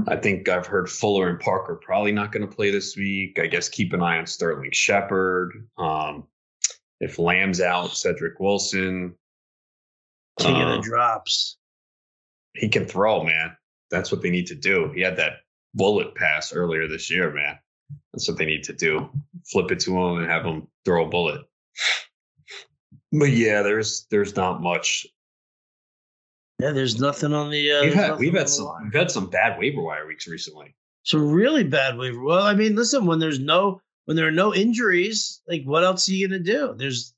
I 0.08 0.16
think 0.16 0.48
I've 0.50 0.66
heard 0.66 0.90
Fuller 0.90 1.30
and 1.30 1.40
Parker 1.40 1.76
probably 1.76 2.12
not 2.12 2.32
going 2.32 2.48
to 2.48 2.56
play 2.56 2.72
this 2.72 2.96
week. 2.96 3.40
I 3.40 3.48
guess 3.48 3.70
keep 3.70 3.94
an 3.94 4.02
eye 4.02 4.18
on 4.18 4.26
Sterling 4.26 4.72
Shepard. 4.72 5.68
Um, 5.78 6.26
if 7.00 7.20
Lamb's 7.20 7.62
out, 7.62 7.96
Cedric 7.96 8.40
Wilson. 8.40 9.16
King 10.40 10.56
uh, 10.56 10.68
of 10.68 10.84
the 10.84 10.90
drops. 10.90 11.58
He 12.56 12.70
can 12.70 12.86
throw, 12.86 13.24
man. 13.24 13.56
That's 13.92 14.12
what 14.12 14.22
they 14.22 14.30
need 14.30 14.48
to 14.48 14.56
do. 14.56 14.92
He 14.96 15.02
had 15.02 15.18
that 15.18 15.42
bullet 15.74 16.16
pass 16.16 16.54
earlier 16.54 16.88
this 16.88 17.12
year, 17.12 17.32
man. 17.32 17.60
That's 18.14 18.28
what 18.28 18.38
they 18.38 18.46
need 18.46 18.64
to 18.64 18.74
do. 18.74 19.10
Flip 19.52 19.72
it 19.72 19.80
to 19.82 19.98
him 19.98 20.18
and 20.18 20.32
have 20.32 20.46
him 20.46 20.68
throw 20.86 21.06
a 21.06 21.10
bullet. 21.10 21.42
But 23.14 23.30
yeah, 23.30 23.62
there's 23.62 24.08
there's 24.10 24.36
not 24.36 24.62
much. 24.62 25.06
Yeah, 26.60 26.72
there's 26.72 27.00
nothing 27.00 27.32
on 27.32 27.52
the. 27.52 27.72
Uh, 27.72 27.82
we've 27.84 27.94
had 27.94 28.18
we've 28.18 28.34
had 28.34 28.50
some 28.50 28.68
we've 28.84 28.94
had 28.94 29.12
some 29.12 29.30
bad 29.30 29.60
waiver 29.60 29.82
wire 29.82 30.08
weeks 30.08 30.28
recently. 30.28 30.76
Some 31.04 31.32
really 31.32 31.64
bad 31.64 31.96
waiver. 31.98 32.22
Well, 32.22 32.42
I 32.42 32.56
mean, 32.56 32.76
listen, 32.76 33.06
when 33.06 33.20
there's 33.20 33.40
no 33.40 33.82
when 34.06 34.18
there 34.18 34.28
are 34.28 34.32
no 34.32 34.54
injuries, 34.54 35.42
like 35.48 35.64
what 35.64 35.84
else 35.84 36.10
are 36.10 36.14
you 36.14 36.28
gonna 36.28 36.40
do? 36.40 36.74
There's, 36.76 37.14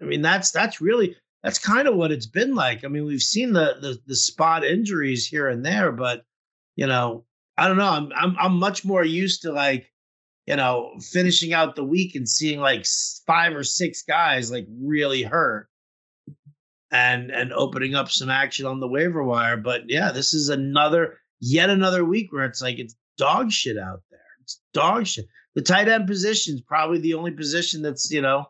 I 0.00 0.04
mean, 0.04 0.22
that's 0.22 0.52
that's 0.52 0.80
really 0.80 1.16
that's 1.42 1.58
kind 1.58 1.88
of 1.88 1.96
what 1.96 2.12
it's 2.12 2.26
been 2.26 2.54
like. 2.54 2.84
I 2.84 2.88
mean, 2.88 3.04
we've 3.04 3.20
seen 3.20 3.52
the 3.52 3.76
the 3.80 3.98
the 4.06 4.16
spot 4.16 4.64
injuries 4.64 5.26
here 5.26 5.48
and 5.48 5.66
there, 5.66 5.90
but 5.90 6.24
you 6.76 6.86
know, 6.86 7.24
I 7.56 7.66
don't 7.66 7.76
know. 7.76 7.90
I'm 7.90 8.12
I'm 8.14 8.36
I'm 8.38 8.56
much 8.56 8.84
more 8.84 9.04
used 9.04 9.42
to 9.42 9.52
like 9.52 9.89
you 10.50 10.56
know, 10.56 10.90
finishing 11.12 11.52
out 11.52 11.76
the 11.76 11.84
week 11.84 12.16
and 12.16 12.28
seeing 12.28 12.58
like 12.58 12.84
five 13.24 13.54
or 13.54 13.62
six 13.62 14.02
guys 14.02 14.50
like 14.50 14.66
really 14.82 15.22
hurt 15.22 15.68
and 16.90 17.30
and 17.30 17.52
opening 17.52 17.94
up 17.94 18.10
some 18.10 18.28
action 18.28 18.66
on 18.66 18.80
the 18.80 18.88
waiver 18.88 19.22
wire. 19.22 19.56
But 19.56 19.82
yeah, 19.86 20.10
this 20.10 20.34
is 20.34 20.48
another 20.48 21.18
yet 21.38 21.70
another 21.70 22.04
week 22.04 22.32
where 22.32 22.44
it's 22.46 22.60
like 22.60 22.80
it's 22.80 22.96
dog 23.16 23.52
shit 23.52 23.78
out 23.78 24.00
there. 24.10 24.18
It's 24.42 24.60
dog 24.74 25.06
shit. 25.06 25.26
The 25.54 25.62
tight 25.62 25.86
end 25.86 26.08
position 26.08 26.56
is 26.56 26.62
probably 26.62 26.98
the 26.98 27.14
only 27.14 27.30
position 27.30 27.80
that's, 27.80 28.10
you 28.10 28.20
know, 28.20 28.46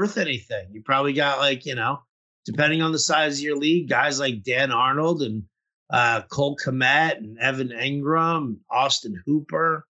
worth 0.00 0.18
anything. 0.18 0.70
You 0.72 0.82
probably 0.82 1.12
got 1.12 1.38
like, 1.38 1.64
you 1.66 1.76
know, 1.76 2.00
depending 2.46 2.82
on 2.82 2.90
the 2.90 2.98
size 2.98 3.38
of 3.38 3.44
your 3.44 3.56
league, 3.56 3.88
guys 3.88 4.18
like 4.18 4.42
Dan 4.42 4.72
Arnold 4.72 5.22
and 5.22 5.44
uh, 5.88 6.22
Cole 6.22 6.56
Kmet 6.56 7.18
and 7.18 7.38
Evan 7.38 7.68
Engram, 7.68 8.56
Austin 8.68 9.22
Hooper. 9.24 9.86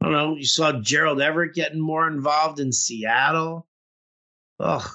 I 0.00 0.04
don't 0.04 0.12
know. 0.12 0.36
You 0.36 0.46
saw 0.46 0.72
Gerald 0.72 1.20
Everett 1.20 1.54
getting 1.54 1.80
more 1.80 2.06
involved 2.06 2.60
in 2.60 2.72
Seattle. 2.72 3.66
Ugh. 4.60 4.88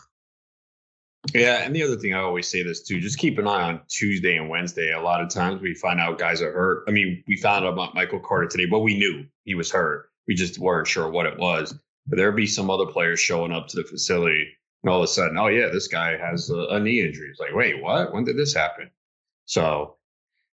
Yeah, 1.34 1.64
and 1.64 1.76
the 1.76 1.84
other 1.84 1.96
thing 1.96 2.14
I 2.14 2.20
always 2.20 2.48
say 2.50 2.64
this 2.64 2.84
too: 2.84 3.00
just 3.00 3.18
keep 3.18 3.38
an 3.38 3.48
eye 3.48 3.64
on 3.64 3.82
Tuesday 3.88 4.36
and 4.36 4.50
Wednesday. 4.50 4.92
A 4.92 5.02
lot 5.02 5.22
of 5.22 5.30
times 5.30 5.62
we 5.62 5.74
find 5.74 6.00
out 6.00 6.20
guys 6.20 6.42
are 6.42 6.52
hurt. 6.52 6.84
I 6.88 6.92
mean, 6.92 7.24
we 7.28 7.38
found 7.38 7.66
out 7.66 7.74
about 7.74 7.96
Michael 7.96 8.20
Carter 8.20 8.48
today, 8.48 8.66
but 8.66 8.80
we 8.80 8.98
knew 8.98 9.26
he 9.46 9.56
was 9.56 9.72
hurt. 9.72 10.10
We 10.28 10.36
just 10.36 10.60
weren't 10.60 10.88
sure 10.88 11.10
what 11.10 11.26
it 11.26 11.38
was. 11.38 11.74
But 12.08 12.18
there'd 12.18 12.36
be 12.36 12.48
some 12.48 12.70
other 12.70 12.86
players 12.86 13.22
showing 13.22 13.54
up 13.54 13.70
to 13.70 13.78
the 13.78 13.88
facility, 13.88 14.48
and 14.84 14.92
all 14.92 15.00
of 15.00 15.06
a 15.06 15.08
sudden, 15.08 15.38
oh 15.38 15.48
yeah, 15.48 15.68
this 15.68 15.88
guy 15.88 16.18
has 16.18 16.50
a, 16.50 16.68
a 16.72 16.80
knee 16.80 17.02
injury. 17.02 17.30
It's 17.30 17.40
like, 17.40 17.54
wait, 17.54 17.82
what? 17.82 18.14
When 18.14 18.26
did 18.26 18.38
this 18.38 18.54
happen? 18.54 18.92
So 19.46 19.96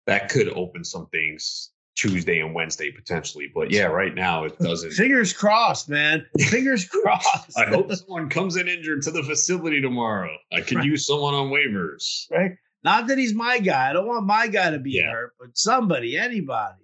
that 0.05 0.29
could 0.29 0.49
open 0.49 0.83
some 0.83 1.07
things 1.07 1.71
Tuesday 1.97 2.39
and 2.39 2.53
Wednesday 2.53 2.91
potentially. 2.91 3.51
But 3.53 3.71
yeah, 3.71 3.85
right 3.87 4.13
now 4.13 4.43
it 4.45 4.57
doesn't. 4.59 4.91
Fingers 4.91 5.33
crossed, 5.33 5.89
man. 5.89 6.25
Fingers 6.39 6.85
crossed. 6.89 7.57
I 7.57 7.65
hope 7.65 7.91
someone 7.93 8.29
comes 8.29 8.55
in 8.55 8.67
injured 8.67 9.01
to 9.03 9.11
the 9.11 9.23
facility 9.23 9.81
tomorrow. 9.81 10.29
I 10.53 10.61
could 10.61 10.77
Right. 10.77 10.85
use 10.85 11.07
someone 11.07 11.33
on 11.33 11.49
waivers. 11.49 12.29
right? 12.31 12.51
Not 12.83 13.07
that 13.07 13.17
he's 13.17 13.33
my 13.33 13.59
guy. 13.59 13.89
I 13.89 13.93
don't 13.93 14.07
want 14.07 14.25
my 14.25 14.47
guy 14.47 14.69
to 14.69 14.79
be 14.79 14.91
Yeah. 14.91 15.11
hurt, 15.11 15.33
but 15.39 15.57
somebody, 15.57 16.15
anybody, 16.17 16.83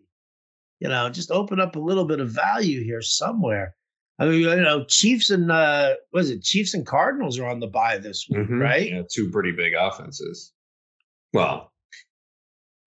you 0.80 0.90
know, 0.90 1.08
just 1.10 1.30
open 1.32 1.60
up 1.60 1.76
a 1.76 1.80
little 1.80 2.06
bit 2.06 2.20
of 2.20 2.30
value 2.32 2.84
here 2.84 3.02
somewhere. 3.02 3.76
I 4.20 4.26
mean, 4.26 4.42
you 4.42 4.56
know, 4.56 4.84
Chiefs 4.86 5.30
and 5.30 5.52
uh, 5.52 5.96
what 6.12 6.22
is 6.22 6.30
it? 6.32 6.44
Chiefs 6.44 6.74
and 6.74 6.86
Cardinals 6.86 7.38
are 7.40 7.48
on 7.48 7.60
the 7.60 7.68
bye 7.68 7.98
this 8.00 8.28
week, 8.30 8.48
Mhm. 8.48 8.60
right? 8.60 8.92
Yeah, 8.92 9.02
two 9.12 9.30
pretty 9.32 9.52
big 9.52 9.74
offenses. 9.76 10.52
Well, 11.34 11.72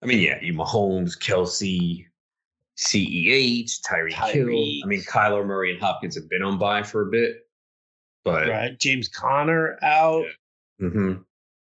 I 0.02 0.06
mean, 0.06 0.20
yeah, 0.20 0.40
you 0.42 0.52
Mahomes, 0.52 1.18
Kelce, 1.18 2.04
CEH, 2.76 3.80
Tyreek 3.82 4.12
Hill. 4.12 4.46
Tyreek. 4.46 4.80
I 4.84 4.86
mean, 4.86 5.02
Kyler 5.02 5.46
Murray 5.46 5.72
and 5.72 5.80
Hopkins 5.80 6.14
have 6.14 6.28
been 6.28 6.42
on 6.42 6.58
by 6.58 6.82
for 6.82 7.02
a 7.08 7.10
bit, 7.10 7.46
but 8.24 8.48
Right. 8.48 8.78
James 8.78 9.08
Conner 9.08 9.78
out. 9.82 10.24
Yeah. 10.78 10.88
mhm, 10.88 11.24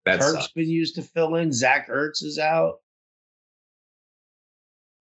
that 0.06 0.20
Kirk's 0.20 0.50
been 0.50 0.70
used 0.70 0.96
to 0.96 1.02
fill 1.02 1.36
in. 1.36 1.52
Zach 1.54 1.88
Ertz 1.90 2.24
is 2.24 2.38
out. 2.40 2.82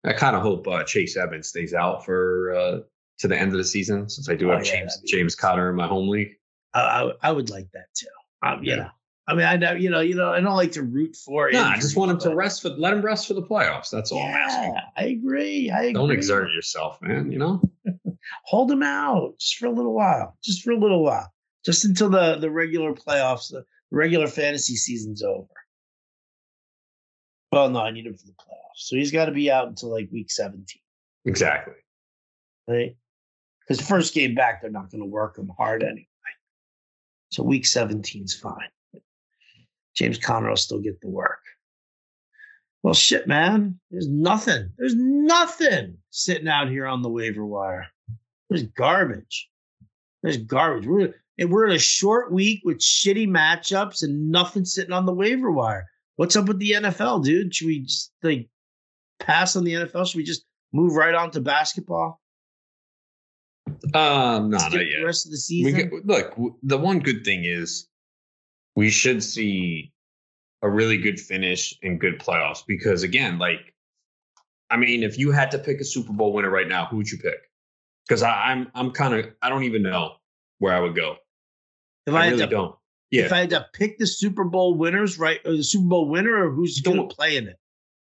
I 0.05 0.13
kind 0.13 0.37
of 0.37 0.43
hope 0.43 0.69
uh, 0.69 0.85
Chase 0.85 1.17
Edmonds 1.17 1.49
stays 1.49 1.75
out 1.75 2.05
for 2.05 2.55
uh, 2.55 2.79
to 3.19 3.29
the 3.29 3.37
end 3.37 3.51
of 3.51 3.59
the 3.59 3.65
season, 3.65 4.09
since 4.09 4.29
I 4.29 4.37
do 4.37 4.51
Oh, 4.51 4.57
have 4.57 4.65
yeah, 4.67 4.81
James 4.81 4.99
James 5.07 5.35
Conner 5.35 5.69
in 5.71 5.75
my 5.77 5.89
home 5.89 6.09
league. 6.09 6.37
I, 6.75 6.81
I, 6.81 7.13
I 7.23 7.33
would 7.33 7.51
like 7.51 7.69
that 7.73 7.87
too. 7.95 8.07
Um, 8.43 8.63
you 8.63 8.71
Yeah. 8.73 8.77
know, 8.77 8.91
I 9.29 9.35
mean, 9.35 9.45
I 9.45 9.57
know, 9.57 9.73
you 9.73 9.91
know, 9.91 10.01
you 10.01 10.15
know, 10.15 10.33
I 10.33 10.41
don't 10.41 10.55
like 10.55 10.73
to 10.73 10.83
root 10.83 11.17
for. 11.17 11.51
No, 11.51 11.63
I 11.63 11.77
just 11.77 11.97
want 11.97 12.13
him 12.13 12.19
to 12.21 12.35
rest 12.35 12.63
for 12.63 12.69
let 12.71 12.93
him 12.93 13.03
rest 13.03 13.27
for 13.27 13.35
the 13.35 13.43
playoffs. 13.43 13.91
That's 13.91 14.13
all 14.13 14.23
I'm 14.23 14.31
asking. 14.35 14.75
Yeah, 14.75 14.81
I 14.97 15.05
agree. 15.07 15.71
I 15.71 15.79
agree. 15.81 15.93
Don't 15.95 16.11
exert 16.13 16.53
yourself, 16.53 16.99
man. 17.03 17.33
You 17.33 17.39
know. 17.39 17.63
hold 18.45 18.71
him 18.71 18.83
out 18.83 19.39
just 19.39 19.57
for 19.57 19.67
a 19.67 19.71
little 19.71 19.95
while, 19.95 20.37
just 20.45 20.63
for 20.63 20.71
a 20.71 20.79
little 20.79 21.03
while, 21.03 21.33
just 21.65 21.85
until 21.85 22.09
the 22.09 22.37
the 22.37 22.51
regular 22.51 22.93
playoffs, 22.93 23.51
the 23.51 23.65
regular 23.91 24.29
fantasy 24.29 24.77
season's 24.77 25.23
over. 25.23 25.49
Well, 27.51 27.71
no, 27.71 27.81
I 27.81 27.91
need 27.91 28.07
him 28.07 28.15
for 28.15 28.27
the 28.27 28.33
playoffs, 28.33 28.77
so 28.77 28.97
he's 28.97 29.11
got 29.13 29.25
to 29.27 29.33
be 29.33 29.51
out 29.51 29.67
until 29.67 29.91
like 29.91 30.09
week 30.13 30.31
seventeen, 30.31 30.83
Exactly. 31.25 31.75
right? 32.69 32.97
Because 33.67 33.85
first 33.85 34.15
game 34.15 34.37
back, 34.37 34.63
they're 34.63 34.71
not 34.71 34.91
going 34.91 35.03
to 35.03 35.09
work 35.09 35.37
him 35.37 35.51
hard 35.57 35.83
anyway. 35.83 36.07
So 37.31 37.43
week 37.43 37.65
17's 37.65 38.35
fine. 38.35 38.69
James 39.97 40.19
Conner 40.19 40.51
will 40.51 40.57
still 40.57 40.81
get 40.81 41.01
the 41.01 41.09
work. 41.09 41.41
Well, 42.83 42.95
shit, 42.95 43.27
man. 43.27 43.81
There's 43.91 44.09
nothing. 44.09 44.71
There's 44.79 44.95
nothing 44.95 45.97
sitting 46.11 46.49
out 46.49 46.69
here 46.69 46.87
on 46.87 47.03
the 47.03 47.09
waiver 47.09 47.45
wire. 47.45 47.87
There's 48.49 48.63
garbage. 48.63 49.49
There's 50.23 50.37
garbage. 50.37 50.87
We're 50.87 51.15
and 51.39 51.51
we're 51.51 51.67
in 51.67 51.75
a 51.75 51.81
short 51.81 52.33
week 52.33 52.61
with 52.65 52.79
shitty 52.79 53.29
matchups 53.29 54.03
and 54.03 54.31
nothing 54.31 54.65
sitting 54.65 54.93
on 54.93 55.05
the 55.05 55.13
waiver 55.13 55.51
wire. 55.51 55.87
What's 56.17 56.37
up 56.37 56.47
with 56.47 56.59
the 56.59 56.73
NFL, 56.73 57.25
dude? 57.25 57.55
Should 57.55 57.67
we 57.67 57.81
just 57.81 58.13
like 58.23 58.49
pass 59.19 59.57
on 59.57 59.65
the 59.65 59.75
NFL? 59.75 60.07
Should 60.07 60.19
we 60.19 60.25
just 60.25 60.45
move 60.73 60.95
right 60.95 61.15
on 61.15 61.31
to 61.33 61.41
basketball? 61.41 62.21
Um, 63.95 64.51
no, 64.51 64.59
Skip 64.59 64.73
not 64.73 64.73
the 64.73 65.05
rest 65.05 65.27
of 65.27 65.33
the 65.33 65.39
season. 65.39 65.91
get, 65.91 66.07
look, 66.07 66.35
the 66.63 66.79
one 66.79 67.01
good 67.01 67.25
thing 67.25 67.45
is 67.45 67.89
we 68.77 68.91
should 68.91 69.23
see 69.23 69.93
a 70.63 70.71
really 70.71 70.99
good 70.99 71.19
finish 71.19 71.75
and 71.83 71.99
good 71.99 72.21
playoffs 72.21 72.65
because 72.67 73.03
again, 73.03 73.39
like, 73.39 73.75
I 74.71 74.77
mean, 74.77 75.03
if 75.03 75.19
you 75.19 75.33
had 75.33 75.51
to 75.53 75.59
pick 75.59 75.81
a 75.81 75.85
Super 75.85 76.13
Bowl 76.13 76.33
winner 76.33 76.51
right 76.51 76.69
now, 76.69 76.87
who 76.87 76.99
would 76.99 77.11
you 77.11 77.19
pick? 77.19 77.51
Because 78.07 78.23
I'm 78.23 78.71
I'm 78.75 78.93
kind 78.93 79.15
of 79.15 79.27
I 79.43 79.49
don't 79.49 79.65
even 79.65 79.83
know 79.83 80.15
where 80.59 80.75
I 80.75 80.81
would 80.81 80.95
go. 80.95 81.17
if 82.07 82.15
I, 82.15 82.19
I, 82.19 82.27
really 82.29 82.41
had 82.41 82.51
to, 82.51 82.57
don't. 82.57 82.77
Yeah, 83.11 83.25
if 83.25 83.33
I 83.33 83.39
had 83.41 83.51
to 83.51 83.67
pick 83.73 83.99
the 83.99 84.07
Super 84.07 84.45
Bowl 84.45 84.75
winners, 84.75 85.19
right, 85.19 85.41
or 85.45 85.57
the 85.57 85.65
Super 85.65 85.89
Bowl 85.89 86.09
winner, 86.09 86.47
or 86.47 86.53
who's 86.53 86.81
going 86.81 87.09
to 87.09 87.15
play 87.15 87.37
in 87.37 87.49
it? 87.49 87.59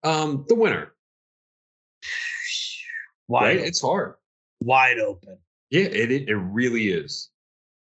um, 0.04 0.44
the 0.48 0.54
winner. 0.54 0.92
Wide, 3.28 3.44
Right? 3.44 3.56
It's 3.58 3.80
hard. 3.80 4.14
wide 4.60 4.98
open. 4.98 5.38
Yeah, 5.70 5.82
it 5.82 6.10
it, 6.10 6.28
it 6.28 6.36
really 6.36 6.88
is. 6.88 7.30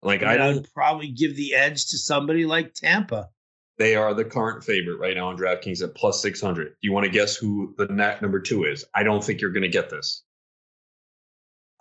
Like 0.03 0.23
I 0.23 0.33
I 0.33 0.37
don't. 0.37 0.57
I'd 0.59 0.73
probably 0.73 1.09
give 1.09 1.35
the 1.35 1.53
edge 1.55 1.87
to 1.87 1.97
somebody 1.97 2.45
like 2.45 2.73
Tampa. 2.73 3.29
They 3.77 3.95
are 3.95 4.13
the 4.13 4.25
current 4.25 4.63
favorite 4.63 4.97
right 4.99 5.15
now 5.15 5.29
on 5.29 5.37
DraftKings 5.37 5.83
at 5.83 5.95
plus 5.95 6.21
six 6.21 6.41
hundred. 6.41 6.69
Do 6.69 6.75
you 6.81 6.91
want 6.93 7.05
to 7.05 7.11
guess 7.11 7.35
who 7.35 7.73
the 7.77 7.87
net 7.87 8.21
number 8.21 8.39
two 8.39 8.63
is? 8.63 8.85
I 8.95 9.03
don't 9.03 9.23
think 9.23 9.41
you're 9.41 9.51
going 9.51 9.63
to 9.63 9.67
get 9.69 9.89
this. 9.89 10.23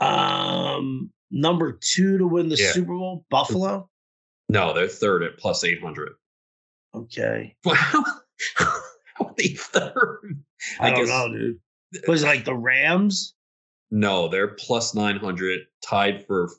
Um, 0.00 1.10
number 1.30 1.72
two 1.80 2.18
to 2.18 2.26
win 2.26 2.48
the 2.48 2.56
Yeah. 2.56 2.72
Super 2.72 2.92
Bowl, 2.94 3.24
Buffalo. 3.30 3.88
No, 4.48 4.72
they're 4.74 4.88
third 4.88 5.22
at 5.22 5.38
plus 5.38 5.64
eight 5.64 5.80
hundred. 5.82 6.12
Okay, 6.94 7.54
Wow, 7.64 7.74
how 8.54 8.66
are 9.20 9.34
they 9.36 9.48
third? 9.48 10.42
I, 10.80 10.86
I 10.86 10.90
don't 10.90 11.00
guess- 11.00 11.08
know, 11.08 11.32
dude. 11.32 11.60
Was 12.08 12.22
it 12.22 12.26
like 12.26 12.44
the 12.44 12.54
Rams? 12.54 13.34
No, 13.90 14.28
they're 14.28 14.48
plus 14.48 14.94
nine 14.94 15.16
hundred, 15.18 15.60
tied 15.82 16.26
for 16.26 16.50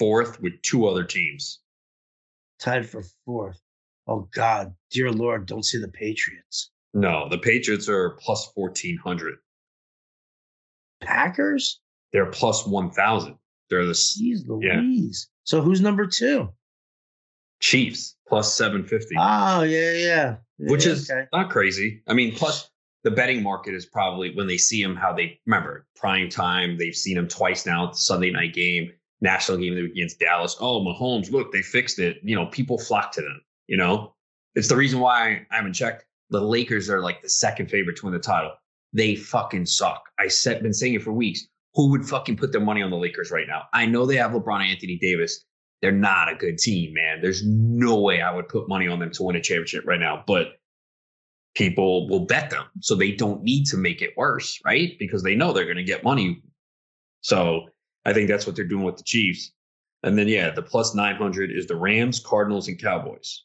fourth 0.00 0.40
with 0.40 0.60
two 0.62 0.88
other 0.88 1.04
teams. 1.04 1.60
Tied 2.58 2.88
for 2.88 3.04
fourth. 3.24 3.60
Oh 4.08 4.28
God, 4.34 4.74
dear 4.90 5.12
Lord, 5.12 5.46
don't 5.46 5.62
say 5.62 5.78
the 5.78 5.86
Patriots. 5.88 6.70
No, 6.92 7.28
the 7.28 7.38
Patriots 7.38 7.88
are 7.88 8.10
plus 8.18 8.50
fourteen 8.52 8.96
hundred. 8.96 9.36
Packers? 11.00 11.80
They're 12.12 12.26
plus 12.26 12.66
one 12.66 12.90
thousand. 12.90 13.36
They're 13.68 13.86
the 13.86 13.92
Jeez 13.92 14.40
Yeah. 14.60 14.82
So 15.44 15.60
who's 15.60 15.80
number 15.80 16.06
two? 16.06 16.48
Chiefs 17.60 18.16
plus 18.26 18.52
seven 18.54 18.84
fifty. 18.84 19.14
Oh 19.18 19.62
yeah, 19.62 19.92
yeah. 19.92 20.36
which 20.58 20.86
Yeah, 20.86 20.92
is 20.92 21.10
okay. 21.10 21.26
not 21.32 21.50
crazy. 21.50 22.02
I 22.08 22.14
mean, 22.14 22.34
plus 22.34 22.70
the 23.04 23.10
betting 23.10 23.42
market 23.42 23.74
is 23.74 23.86
probably 23.86 24.34
when 24.34 24.46
they 24.46 24.58
see 24.58 24.82
him 24.82 24.96
how 24.96 25.12
they 25.12 25.38
remember 25.46 25.86
prime 25.94 26.28
time. 26.30 26.78
They've 26.78 26.96
seen 26.96 27.16
him 27.16 27.28
twice 27.28 27.64
now. 27.66 27.90
A 27.90 27.94
Sunday 27.94 28.30
night 28.30 28.54
game, 28.54 28.92
national 29.20 29.58
game 29.58 29.76
against 29.76 30.18
Dallas. 30.18 30.56
Oh, 30.60 30.80
Mahomes, 30.80 31.30
look, 31.30 31.52
they 31.52 31.62
fixed 31.62 31.98
it. 31.98 32.18
You 32.22 32.36
know, 32.36 32.46
people 32.46 32.78
flock 32.78 33.12
to 33.12 33.20
them. 33.20 33.40
You 33.66 33.76
know, 33.76 34.14
it's 34.54 34.68
the 34.68 34.76
reason 34.76 35.00
why 35.00 35.46
I 35.50 35.56
haven't 35.56 35.74
checked. 35.74 36.04
The 36.30 36.40
Lakers 36.40 36.88
are 36.88 37.00
like 37.00 37.22
the 37.22 37.28
second 37.28 37.70
favorite 37.70 37.96
to 37.98 38.06
win 38.06 38.14
the 38.14 38.20
title. 38.20 38.52
They 38.92 39.14
fucking 39.14 39.66
suck. 39.66 40.02
I 40.18 40.28
said, 40.28 40.62
been 40.62 40.72
saying 40.72 40.94
it 40.94 41.02
for 41.02 41.12
weeks. 41.12 41.46
Who 41.74 41.90
would 41.90 42.04
fucking 42.04 42.36
put 42.36 42.50
their 42.50 42.60
money 42.60 42.82
on 42.82 42.90
the 42.90 42.96
Lakers 42.96 43.30
right 43.30 43.46
now? 43.46 43.62
I 43.72 43.86
know 43.86 44.06
they 44.06 44.16
have 44.16 44.32
LeBron 44.32 44.60
and 44.60 44.70
Anthony 44.70 44.98
Davis. 45.00 45.44
They're 45.82 45.92
not 45.92 46.30
a 46.30 46.34
good 46.34 46.58
team, 46.58 46.94
man. 46.94 47.20
There's 47.22 47.46
no 47.46 48.00
way 48.00 48.20
I 48.20 48.34
would 48.34 48.48
put 48.48 48.68
money 48.68 48.88
on 48.88 48.98
them 48.98 49.12
to 49.12 49.22
win 49.22 49.36
a 49.36 49.40
championship 49.40 49.84
right 49.86 50.00
now. 50.00 50.24
But 50.26 50.58
people 51.54 52.08
will 52.08 52.26
bet 52.26 52.50
them. 52.50 52.64
So 52.80 52.94
they 52.94 53.12
don't 53.12 53.42
need 53.42 53.66
to 53.66 53.76
make 53.76 54.02
it 54.02 54.16
worse, 54.16 54.60
right? 54.64 54.92
Because 54.98 55.22
they 55.22 55.34
know 55.34 55.52
they're 55.52 55.64
going 55.64 55.76
to 55.76 55.84
get 55.84 56.04
money. 56.04 56.42
So 57.22 57.66
I 58.04 58.12
think 58.12 58.28
that's 58.28 58.46
what 58.46 58.56
they're 58.56 58.64
doing 58.64 58.84
with 58.84 58.96
the 58.96 59.04
Chiefs. 59.04 59.52
And 60.02 60.16
then, 60.16 60.28
yeah, 60.28 60.50
the 60.50 60.62
plus 60.62 60.94
900 60.94 61.50
is 61.50 61.66
the 61.66 61.76
Rams, 61.76 62.20
Cardinals, 62.20 62.68
and 62.68 62.80
Cowboys. 62.80 63.44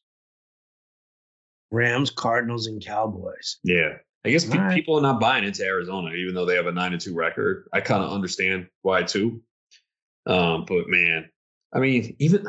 Rams, 1.71 2.09
Cardinals, 2.09 2.67
and 2.67 2.83
Cowboys. 2.83 3.57
Yeah. 3.63 3.97
I 4.25 4.29
guess 4.29 4.45
pe- 4.45 4.57
right. 4.57 4.73
people 4.73 4.97
are 4.97 5.01
not 5.01 5.19
buying 5.19 5.43
into 5.43 5.63
Arizona, 5.63 6.13
even 6.13 6.33
though 6.33 6.45
they 6.45 6.55
have 6.55 6.67
a 6.67 6.71
9 6.71 6.93
and 6.93 7.01
2 7.01 7.13
record. 7.13 7.67
I 7.73 7.81
kind 7.81 8.03
of 8.03 8.11
understand 8.11 8.67
why, 8.81 9.03
too. 9.03 9.41
Um, 10.25 10.65
but 10.67 10.87
man, 10.87 11.29
I 11.73 11.79
mean, 11.79 12.15
even 12.19 12.47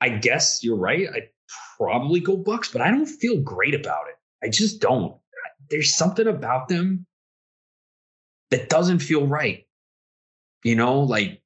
I 0.00 0.08
guess 0.08 0.62
you're 0.62 0.76
right. 0.76 1.08
I'd 1.14 1.28
probably 1.76 2.20
go 2.20 2.36
Bucs, 2.36 2.72
but 2.72 2.82
I 2.82 2.90
don't 2.90 3.06
feel 3.06 3.40
great 3.40 3.74
about 3.74 4.08
it. 4.08 4.16
I 4.44 4.48
just 4.48 4.80
don't. 4.80 5.16
There's 5.70 5.96
something 5.96 6.26
about 6.26 6.68
them 6.68 7.06
that 8.50 8.68
doesn't 8.68 9.00
feel 9.00 9.26
right. 9.26 9.65
You 10.66 10.74
know, 10.74 10.98
like 10.98 11.40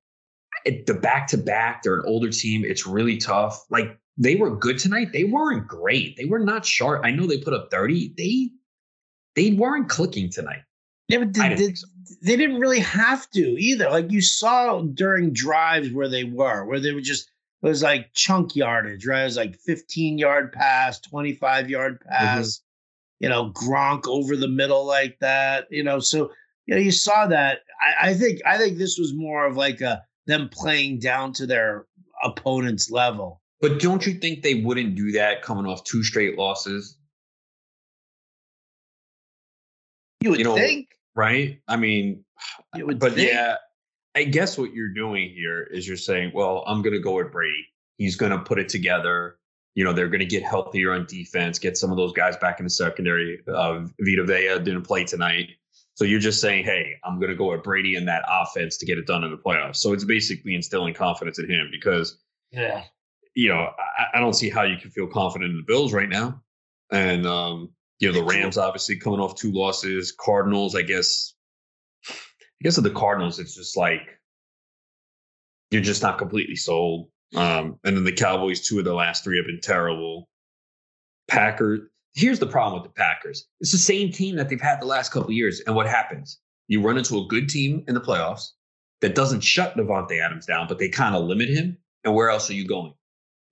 it, 0.64 0.86
the 0.86 0.94
back 0.94 1.26
to 1.28 1.36
back, 1.36 1.82
they're 1.82 1.96
an 1.96 2.04
older 2.06 2.30
team. 2.30 2.64
It's 2.64 2.86
really 2.86 3.18
tough. 3.18 3.66
Like 3.70 3.98
they 4.16 4.36
were 4.36 4.56
good 4.56 4.78
tonight. 4.78 5.12
They 5.12 5.24
weren't 5.24 5.68
great. 5.68 6.16
They 6.16 6.24
were 6.24 6.38
not 6.38 6.64
sharp. 6.64 7.04
I 7.04 7.10
know 7.10 7.26
they 7.26 7.38
put 7.38 7.52
up 7.52 7.70
30. 7.70 8.14
They 8.16 8.50
they 9.36 9.54
weren't 9.54 9.90
clicking 9.90 10.30
tonight. 10.30 10.62
Yeah, 11.08 11.18
but 11.18 11.34
they, 11.34 11.48
didn't 11.50 11.76
so. 11.76 11.86
they 12.22 12.36
didn't 12.36 12.60
really 12.60 12.80
have 12.80 13.28
to 13.32 13.40
either. 13.40 13.90
Like 13.90 14.10
you 14.10 14.22
saw 14.22 14.80
during 14.80 15.34
drives 15.34 15.92
where 15.92 16.08
they 16.08 16.24
were, 16.24 16.64
where 16.64 16.80
they 16.80 16.92
were 16.92 17.02
just 17.02 17.30
it 17.62 17.66
was 17.66 17.82
like 17.82 18.14
chunk 18.14 18.56
yardage, 18.56 19.06
right? 19.06 19.20
It 19.20 19.24
was 19.24 19.36
like 19.36 19.54
15 19.56 20.16
yard 20.16 20.50
pass, 20.50 20.98
25 21.00 21.68
yard 21.68 22.00
mm-hmm. 22.00 22.08
pass, 22.08 22.62
you 23.18 23.28
know, 23.28 23.50
Gronk 23.50 24.08
over 24.08 24.34
the 24.34 24.48
middle 24.48 24.86
like 24.86 25.18
that, 25.20 25.66
you 25.70 25.84
know. 25.84 26.00
So 26.00 26.30
you 26.66 26.74
know, 26.74 26.80
you 26.80 26.92
saw 26.92 27.26
that. 27.26 27.60
I, 27.80 28.10
I 28.10 28.14
think 28.14 28.40
I 28.46 28.58
think 28.58 28.78
this 28.78 28.98
was 28.98 29.14
more 29.14 29.46
of 29.46 29.56
like 29.56 29.80
a 29.80 30.02
them 30.26 30.48
playing 30.48 31.00
down 31.00 31.32
to 31.34 31.46
their 31.46 31.86
opponent's 32.22 32.90
level. 32.90 33.40
But 33.60 33.80
don't 33.80 34.06
you 34.06 34.14
think 34.14 34.42
they 34.42 34.54
wouldn't 34.54 34.94
do 34.94 35.12
that 35.12 35.42
coming 35.42 35.66
off 35.66 35.84
two 35.84 36.02
straight 36.02 36.38
losses? 36.38 36.96
You 40.22 40.30
would 40.30 40.38
You 40.38 40.44
know, 40.44 40.54
think. 40.54 40.88
Right? 41.14 41.60
I 41.68 41.76
mean, 41.76 42.24
but 42.72 43.14
think. 43.14 43.30
yeah, 43.30 43.56
I 44.14 44.24
guess 44.24 44.56
what 44.56 44.72
you're 44.72 44.92
doing 44.94 45.30
here 45.30 45.62
is 45.64 45.86
you're 45.86 45.96
saying, 45.96 46.32
well, 46.34 46.64
I'm 46.66 46.82
going 46.82 46.94
to 46.94 47.00
go 47.00 47.16
with 47.16 47.32
Brady. 47.32 47.66
He's 47.98 48.16
going 48.16 48.32
to 48.32 48.38
put 48.38 48.58
it 48.58 48.68
together. 48.68 49.36
You 49.74 49.84
know, 49.84 49.92
they're 49.92 50.08
going 50.08 50.20
to 50.20 50.26
get 50.26 50.42
healthier 50.42 50.92
on 50.92 51.06
defense, 51.06 51.58
get 51.58 51.76
some 51.76 51.90
of 51.90 51.96
those 51.96 52.12
guys 52.12 52.36
back 52.38 52.60
in 52.60 52.64
the 52.64 52.70
secondary. 52.70 53.40
Uh, 53.46 53.86
Vita 54.00 54.24
Vea 54.24 54.58
didn't 54.58 54.82
play 54.82 55.04
tonight. 55.04 55.50
So 56.00 56.06
you're 56.06 56.18
just 56.18 56.40
saying, 56.40 56.64
hey, 56.64 56.94
I'm 57.04 57.20
going 57.20 57.28
to 57.28 57.36
go 57.36 57.50
with 57.50 57.62
Brady 57.62 57.94
in 57.94 58.06
that 58.06 58.24
offense 58.26 58.78
to 58.78 58.86
get 58.86 58.96
it 58.96 59.06
done 59.06 59.22
in 59.22 59.30
the 59.30 59.36
playoffs. 59.36 59.76
So 59.76 59.92
it's 59.92 60.02
basically 60.02 60.54
instilling 60.54 60.94
confidence 60.94 61.38
in 61.38 61.50
him 61.50 61.68
because, 61.70 62.16
Yeah. 62.50 62.84
you 63.34 63.50
know, 63.50 63.68
I, 63.98 64.06
I 64.14 64.18
don't 64.18 64.32
see 64.32 64.48
how 64.48 64.62
you 64.62 64.78
can 64.78 64.90
feel 64.90 65.06
confident 65.06 65.50
in 65.50 65.58
the 65.58 65.62
Bills 65.62 65.92
right 65.92 66.08
now. 66.08 66.40
And, 66.90 67.26
um, 67.26 67.68
you 67.98 68.08
know, 68.10 68.14
the 68.14 68.24
Rams 68.24 68.56
obviously 68.56 68.96
coming 68.96 69.20
off 69.20 69.34
two 69.34 69.52
losses. 69.52 70.10
Cardinals, 70.18 70.74
I 70.74 70.80
guess, 70.80 71.34
I 72.08 72.14
guess 72.62 72.76
with 72.76 72.84
the 72.84 72.98
Cardinals, 72.98 73.38
it's 73.38 73.54
just 73.54 73.76
like 73.76 74.00
you're 75.70 75.82
just 75.82 76.00
not 76.00 76.16
completely 76.16 76.56
sold. 76.56 77.10
Um, 77.36 77.78
and 77.84 77.94
then 77.94 78.04
the 78.04 78.12
Cowboys, 78.12 78.66
two 78.66 78.78
of 78.78 78.86
the 78.86 78.94
last 78.94 79.22
three 79.22 79.36
have 79.36 79.44
been 79.44 79.60
terrible. 79.60 80.30
Packers. 81.28 81.89
Here's 82.14 82.38
the 82.38 82.46
problem 82.46 82.82
with 82.82 82.90
the 82.90 82.94
Packers. 82.94 83.46
It's 83.60 83.72
the 83.72 83.78
same 83.78 84.10
team 84.10 84.36
that 84.36 84.48
they've 84.48 84.60
had 84.60 84.80
the 84.80 84.86
last 84.86 85.12
couple 85.12 85.28
of 85.28 85.34
years. 85.34 85.60
And 85.66 85.76
what 85.76 85.86
happens? 85.86 86.40
You 86.68 86.82
run 86.82 86.98
into 86.98 87.18
a 87.18 87.26
good 87.26 87.48
team 87.48 87.84
in 87.88 87.94
the 87.94 88.00
playoffs 88.00 88.48
that 89.00 89.14
doesn't 89.14 89.42
shut 89.42 89.76
Davante 89.76 90.20
Adams 90.20 90.46
down, 90.46 90.66
but 90.66 90.78
they 90.78 90.88
kind 90.88 91.14
of 91.14 91.24
limit 91.24 91.48
him. 91.48 91.76
And 92.04 92.14
where 92.14 92.30
else 92.30 92.50
are 92.50 92.54
you 92.54 92.66
going? 92.66 92.94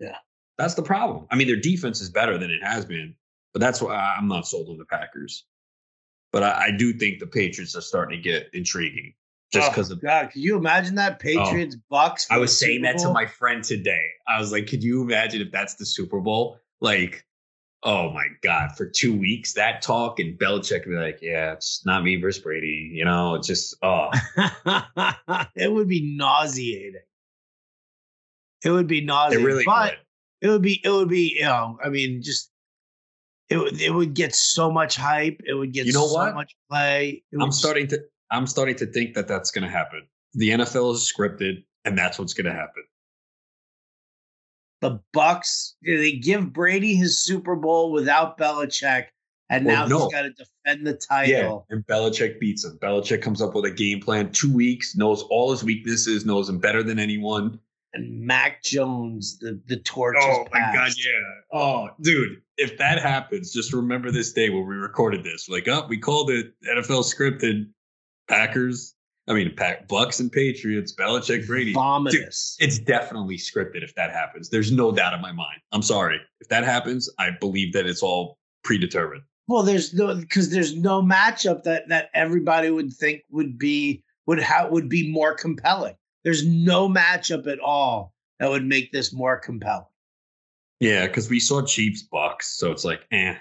Yeah. 0.00 0.16
That's 0.56 0.74
the 0.74 0.82
problem. 0.82 1.26
I 1.30 1.36
mean, 1.36 1.46
their 1.46 1.56
defense 1.56 2.00
is 2.00 2.10
better 2.10 2.36
than 2.36 2.50
it 2.50 2.62
has 2.62 2.84
been, 2.84 3.14
but 3.52 3.60
that's 3.60 3.80
why 3.80 3.94
I'm 3.94 4.28
not 4.28 4.46
sold 4.46 4.68
on 4.68 4.78
the 4.78 4.84
Packers. 4.84 5.44
But 6.32 6.42
I, 6.42 6.66
I 6.66 6.70
do 6.76 6.92
think 6.92 7.20
the 7.20 7.26
Patriots 7.26 7.76
are 7.76 7.80
starting 7.80 8.18
to 8.18 8.22
get 8.22 8.50
intriguing 8.52 9.14
just 9.52 9.66
Oh, 9.66 9.70
because 9.70 9.90
of 9.90 10.02
God, 10.02 10.30
could 10.30 10.42
you 10.42 10.56
imagine 10.56 10.94
that 10.96 11.14
oh. 11.14 11.16
Patriots 11.16 11.76
Bucs? 11.90 12.26
I 12.30 12.38
was 12.38 12.58
saying 12.58 12.82
that 12.82 12.98
to 12.98 13.12
my 13.12 13.26
friend 13.26 13.64
today. 13.64 14.04
I 14.26 14.38
was 14.38 14.52
like, 14.52 14.66
could 14.66 14.82
you 14.82 15.02
imagine 15.02 15.40
if 15.40 15.50
that's 15.50 15.74
the 15.74 15.86
Super 15.86 16.20
Bowl? 16.20 16.58
Like, 16.80 17.24
oh 17.84 18.10
my 18.10 18.26
God, 18.42 18.70
for 18.76 18.86
two 18.86 19.16
weeks, 19.16 19.52
that 19.54 19.82
talk 19.82 20.18
and 20.18 20.38
Belichick 20.38 20.84
would 20.86 20.92
be 20.92 20.96
like, 20.96 21.20
yeah, 21.22 21.52
it's 21.52 21.84
not 21.86 22.02
me 22.02 22.16
versus 22.20 22.42
Brady. 22.42 22.90
You 22.92 23.04
know, 23.04 23.34
it's 23.34 23.46
just, 23.46 23.76
oh, 23.82 24.10
it 25.54 25.72
would 25.72 25.88
be 25.88 26.16
nauseating. 26.16 27.00
It 28.64 28.70
would 28.70 28.86
be 28.88 28.98
it 28.98 29.04
nauseating. 29.04 29.44
really 29.44 29.64
but 29.64 29.92
would. 29.92 30.48
it 30.48 30.52
would 30.52 30.62
be 30.62 30.80
it 30.82 30.90
would 30.90 31.08
be 31.08 31.36
you 31.36 31.44
know 31.44 31.78
I 31.82 31.88
mean 31.90 32.22
just 32.22 32.50
it 33.48 33.56
would 33.56 33.80
it 33.80 33.90
would 33.94 34.14
get 34.14 34.34
so 34.34 34.70
much 34.70 34.96
hype. 34.96 35.40
It 35.46 35.54
would 35.54 35.72
get 35.72 35.86
You 35.86 35.92
know 35.92 36.06
so 36.06 36.14
what? 36.14 36.34
much 36.34 36.56
play. 36.68 37.22
I'm 37.40 37.52
starting 37.52 37.86
to, 37.88 38.00
I'm 38.30 38.46
starting 38.46 38.74
to 38.76 38.86
think 38.86 39.14
that 39.14 39.28
that's 39.28 39.50
going 39.52 39.64
to 39.64 39.70
happen. 39.70 40.02
The 40.34 40.50
NFL 40.50 40.94
is 40.94 41.10
scripted 41.16 41.64
and 41.84 41.96
that's 41.96 42.18
what's 42.18 42.34
going 42.34 42.46
to 42.46 42.52
happen. 42.52 42.82
The 44.80 45.00
Bucs. 45.14 45.72
They 45.84 46.12
give 46.12 46.52
Brady 46.52 46.94
his 46.94 47.22
Super 47.22 47.56
Bowl 47.56 47.90
without 47.92 48.38
Belichick, 48.38 49.06
and 49.50 49.66
Well, 49.66 49.76
now 49.76 49.86
no. 49.86 50.04
he's 50.04 50.12
got 50.12 50.22
to 50.22 50.30
defend 50.30 50.86
the 50.86 50.94
title. 50.94 51.66
Yeah, 51.70 51.74
And 51.74 51.86
Belichick 51.86 52.38
beats 52.38 52.64
him. 52.64 52.78
Belichick 52.80 53.22
comes 53.22 53.42
up 53.42 53.54
with 53.54 53.64
a 53.64 53.70
game 53.70 54.00
plan, 54.00 54.30
two 54.32 54.52
weeks, 54.52 54.96
knows 54.96 55.22
all 55.30 55.50
his 55.50 55.64
weaknesses, 55.64 56.24
knows 56.24 56.48
him 56.48 56.58
better 56.58 56.82
than 56.82 56.98
anyone. 56.98 57.58
And 57.94 58.20
Mac 58.20 58.62
Jones, 58.62 59.38
the 59.38 59.60
the 59.66 59.78
torch. 59.78 60.16
Oh 60.20 60.46
my 60.52 60.60
god, 60.60 60.92
yeah. 60.96 61.58
Oh, 61.58 61.88
dude, 62.02 62.42
if 62.58 62.76
that 62.76 63.00
happens, 63.00 63.52
just 63.52 63.72
remember 63.72 64.10
this 64.10 64.32
day 64.32 64.50
when 64.50 64.66
we 64.68 64.74
recorded 64.76 65.24
this. 65.24 65.48
Like, 65.48 65.66
oh, 65.68 65.86
we 65.88 65.96
called 65.96 66.30
it 66.30 66.52
NFL 66.68 67.02
scripted 67.04 67.68
Packers. 68.28 68.94
I 69.28 69.34
mean, 69.34 69.54
Pack 69.54 69.88
Bucs 69.88 70.20
and 70.20 70.32
Patriots, 70.32 70.94
Belichick, 70.94 71.46
Brady. 71.46 71.74
Vomitous. 71.74 72.56
It's 72.58 72.78
definitely 72.78 73.36
scripted 73.36 73.84
if 73.84 73.94
that 73.94 74.10
happens. 74.10 74.48
There's 74.48 74.72
no 74.72 74.90
doubt 74.90 75.12
in 75.12 75.20
my 75.20 75.32
mind. 75.32 75.60
I'm 75.72 75.82
sorry. 75.82 76.18
If 76.40 76.48
that 76.48 76.64
happens, 76.64 77.10
I 77.18 77.30
believe 77.38 77.74
that 77.74 77.86
it's 77.86 78.02
all 78.02 78.38
predetermined. 78.64 79.22
Well, 79.46 79.62
there's 79.62 79.94
no 79.94 80.14
because 80.14 80.50
there's 80.50 80.76
no 80.76 81.02
matchup 81.02 81.62
that 81.64 81.88
that 81.88 82.10
everybody 82.14 82.70
would 82.70 82.92
think 82.92 83.22
would 83.30 83.58
be 83.58 84.02
would 84.26 84.40
have 84.40 84.70
would 84.70 84.88
be 84.88 85.10
more 85.10 85.34
compelling. 85.34 85.94
There's 86.24 86.46
no 86.46 86.88
matchup 86.88 87.46
at 87.46 87.60
all 87.60 88.12
that 88.40 88.50
would 88.50 88.64
make 88.64 88.92
this 88.92 89.12
more 89.12 89.38
compelling. 89.38 89.86
Yeah, 90.80 91.06
because 91.06 91.28
we 91.28 91.40
saw 91.40 91.62
Chiefs 91.62 92.06
Bucs, 92.12 92.42
so 92.42 92.70
it's 92.70 92.84
like, 92.84 93.00
eh. 93.10 93.34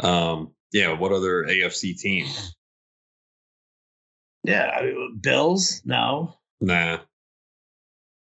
Um, 0.00 0.52
yeah, 0.72 0.92
what 0.92 1.12
other 1.12 1.44
AFC 1.44 1.98
team? 1.98 2.26
Yeah, 4.44 4.70
I 4.76 4.82
mean, 4.82 5.18
Bills, 5.20 5.82
no. 5.84 6.34
Nah. 6.60 6.98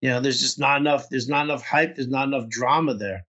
You 0.02 0.10
know, 0.10 0.20
there's 0.20 0.40
just 0.40 0.60
not 0.60 0.80
enough. 0.80 1.10
There's 1.10 1.30
not 1.30 1.46
enough 1.46 1.64
hype. 1.64 1.96
There's 1.96 2.08
not 2.08 2.28
enough 2.28 2.50
drama 2.50 2.94
there. 2.96 3.26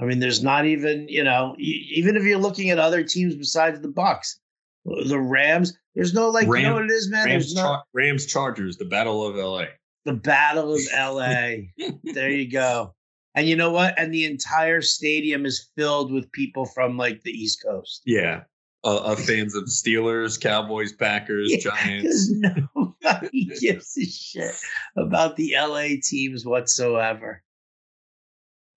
I 0.00 0.04
mean, 0.04 0.18
there's 0.18 0.42
not 0.42 0.64
even 0.66 1.06
you 1.08 1.22
know, 1.22 1.54
even 1.58 2.16
if 2.16 2.24
you're 2.24 2.38
looking 2.38 2.70
at 2.70 2.78
other 2.78 3.02
teams 3.02 3.34
besides 3.34 3.80
the 3.80 3.88
Bucs, 3.88 4.36
the 4.84 5.18
Rams. 5.20 5.76
There's 5.94 6.14
no 6.14 6.30
like, 6.30 6.46
you 6.46 6.62
know 6.62 6.74
what 6.74 6.84
it 6.84 6.90
is, 6.90 7.10
man. 7.10 7.26
Rams, 7.26 7.46
There's 7.46 7.54
no 7.56 7.62
Char- 7.62 7.84
Rams 7.92 8.26
Chargers, 8.26 8.76
the 8.76 8.84
Battle 8.84 9.26
of 9.26 9.34
LA. 9.36 9.64
the 10.04 10.14
Battle 10.14 10.74
of 10.74 10.80
L.A. 10.92 11.72
there 12.04 12.30
you 12.30 12.50
go. 12.50 12.94
And 13.34 13.48
you 13.48 13.56
know 13.56 13.70
what? 13.70 13.94
And 13.98 14.12
the 14.12 14.24
entire 14.24 14.82
stadium 14.82 15.46
is 15.46 15.68
filled 15.76 16.12
with 16.12 16.30
people 16.32 16.64
from 16.64 16.96
like 16.96 17.22
the 17.22 17.30
East 17.30 17.62
Coast. 17.64 18.02
Yeah. 18.06 18.42
Uh, 18.82 18.96
uh, 18.96 19.16
fans 19.16 19.54
of 19.54 19.64
Steelers, 19.64 20.40
Cowboys, 20.40 20.92
Packers, 20.94 21.50
Yeah, 21.50 21.58
Giants. 21.58 22.30
Nobody 22.30 23.44
gives 23.60 23.98
a 23.98 24.06
shit 24.06 24.54
about 24.96 25.36
the 25.36 25.54
LA 25.58 26.00
teams 26.02 26.46
whatsoever. 26.46 27.42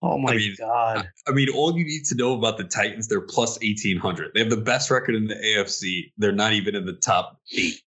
Oh 0.02 0.18
my 0.18 0.36
mean, 0.36 0.54
god. 0.58 1.08
I 1.26 1.32
mean, 1.32 1.48
all 1.54 1.78
you 1.78 1.84
need 1.84 2.04
to 2.06 2.14
know 2.14 2.36
about 2.36 2.58
the 2.58 2.64
Titans, 2.64 3.08
they're 3.08 3.22
plus 3.22 3.58
1800. 3.60 4.32
They 4.34 4.40
have 4.40 4.50
the 4.50 4.58
best 4.58 4.90
record 4.90 5.14
in 5.14 5.26
the 5.26 5.36
AFC. 5.36 6.12
They're 6.18 6.32
not 6.32 6.52
even 6.52 6.74
in 6.74 6.84
the 6.84 6.92
top 6.92 7.40
eight. 7.56 7.80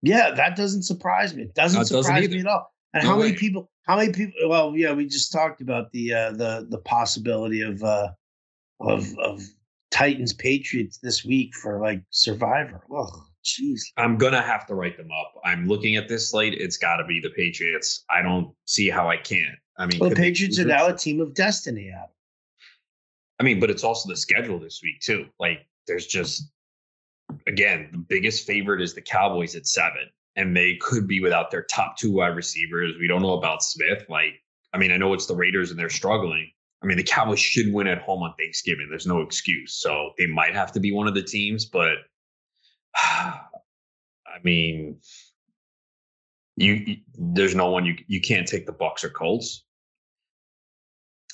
Yeah, 0.00 0.30
that 0.30 0.56
doesn't 0.56 0.84
surprise 0.84 1.34
me. 1.34 1.42
It 1.42 1.54
doesn't 1.54 1.76
No, 1.76 1.82
it 1.82 1.90
doesn't 1.90 2.04
surprise 2.04 2.30
me 2.30 2.40
at 2.40 2.46
all. 2.46 2.72
And 2.94 3.04
No 3.04 3.10
how 3.10 3.16
many 3.18 3.34
people 3.34 3.70
how 3.82 3.96
many 3.96 4.12
people 4.12 4.48
well, 4.48 4.74
yeah, 4.74 4.92
we 4.92 5.06
just 5.06 5.30
talked 5.30 5.60
about 5.60 5.92
the 5.92 6.14
uh 6.14 6.32
the 6.32 6.66
the 6.70 6.78
possibility 6.78 7.60
of 7.60 7.82
uh 7.82 8.08
of 8.80 9.06
of 9.18 9.42
Titans 9.92 10.32
Patriots 10.32 10.98
this 10.98 11.24
week 11.24 11.54
for 11.54 11.78
like 11.78 12.02
Survivor. 12.10 12.82
Oh, 12.90 13.24
jeez. 13.44 13.80
I'm 13.96 14.16
going 14.16 14.32
to 14.32 14.40
have 14.40 14.66
to 14.66 14.74
write 14.74 14.96
them 14.96 15.10
up. 15.12 15.34
I'm 15.44 15.68
looking 15.68 15.96
at 15.96 16.08
this 16.08 16.30
slate. 16.30 16.54
It's 16.54 16.78
got 16.78 16.96
to 16.96 17.04
be 17.04 17.20
the 17.20 17.30
Patriots. 17.30 18.04
I 18.10 18.22
don't 18.22 18.52
see 18.64 18.88
how 18.88 19.08
I 19.08 19.18
can't. 19.18 19.56
I 19.78 19.86
mean, 19.86 19.98
Well, 20.00 20.10
the 20.10 20.16
Patriots 20.16 20.58
are 20.58 20.64
now 20.64 20.88
a 20.88 20.96
team 20.96 21.20
of 21.20 21.34
destiny, 21.34 21.90
Adam. 21.94 22.10
I 23.38 23.44
mean, 23.44 23.60
but 23.60 23.70
it's 23.70 23.84
also 23.84 24.08
the 24.08 24.16
schedule 24.16 24.58
this 24.58 24.80
week 24.82 25.00
too. 25.00 25.26
Like, 25.38 25.66
there's 25.86 26.06
just 26.06 26.50
again 27.46 27.88
the 27.92 27.98
biggest 27.98 28.46
favorite 28.46 28.80
is 28.80 28.94
the 28.94 29.00
Cowboys 29.02 29.56
at 29.56 29.66
seven, 29.66 30.08
and 30.36 30.56
they 30.56 30.76
could 30.76 31.06
be 31.06 31.20
without 31.20 31.50
their 31.50 31.62
top 31.64 31.96
two 31.96 32.12
wide 32.12 32.36
receivers. 32.36 32.94
We 32.98 33.08
don't 33.08 33.22
know 33.22 33.36
about 33.36 33.62
Smith. 33.62 34.04
Like, 34.08 34.34
I 34.72 34.78
mean, 34.78 34.92
I 34.92 34.96
know 34.96 35.12
it's 35.12 35.26
the 35.26 35.34
Raiders 35.34 35.70
and 35.70 35.78
they're 35.78 35.90
struggling. 35.90 36.50
I 36.82 36.86
mean, 36.86 36.96
the 36.96 37.04
Cowboys 37.04 37.38
should 37.38 37.72
win 37.72 37.86
at 37.86 38.02
home 38.02 38.22
on 38.22 38.34
Thanksgiving. 38.38 38.88
There's 38.90 39.06
no 39.06 39.20
excuse. 39.20 39.74
So 39.74 40.10
they 40.18 40.26
might 40.26 40.54
have 40.54 40.72
to 40.72 40.80
be 40.80 40.92
one 40.92 41.06
of 41.06 41.14
the 41.14 41.22
teams, 41.22 41.64
but 41.64 41.94
I 42.96 43.38
mean, 44.42 44.98
you, 46.56 46.72
you 46.74 46.96
there's 47.14 47.54
no 47.54 47.70
one 47.70 47.86
you 47.86 47.96
you 48.08 48.20
can't 48.20 48.46
take 48.46 48.66
the 48.66 48.72
Bucs 48.72 49.04
or 49.04 49.10
Colts. 49.10 49.64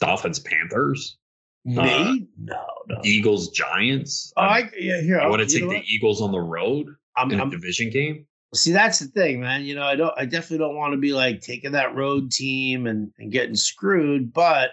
Dolphins, 0.01 0.39
Panthers. 0.39 1.19
Me? 1.65 1.79
Uh, 1.79 2.15
no, 2.39 2.67
no. 2.89 3.01
Eagles 3.05 3.51
Giants. 3.51 4.33
Oh, 4.37 4.43
I, 4.43 4.59
I, 4.59 4.71
yeah, 4.79 5.01
here. 5.01 5.29
want 5.29 5.43
to 5.43 5.47
take 5.47 5.63
the 5.63 5.67
what? 5.67 5.85
Eagles 5.87 6.23
on 6.23 6.31
the 6.31 6.41
road 6.41 6.95
I'm, 7.17 7.31
in 7.31 7.41
a 7.41 7.43
I'm, 7.43 7.51
division 7.51 7.91
game. 7.91 8.27
see, 8.55 8.73
that's 8.73 9.01
the 9.01 9.07
thing, 9.07 9.41
man. 9.41 9.63
You 9.65 9.75
know, 9.75 9.83
I 9.83 9.97
don't. 9.97 10.15
I 10.17 10.25
definitely 10.25 10.59
don't 10.59 10.77
want 10.77 10.93
to 10.93 10.99
be 10.99 11.13
like 11.13 11.41
taking 11.41 11.73
that 11.73 11.95
road 11.95 12.31
team 12.31 12.87
and, 12.87 13.11
and 13.19 13.33
getting 13.33 13.57
screwed. 13.57 14.33
But 14.33 14.71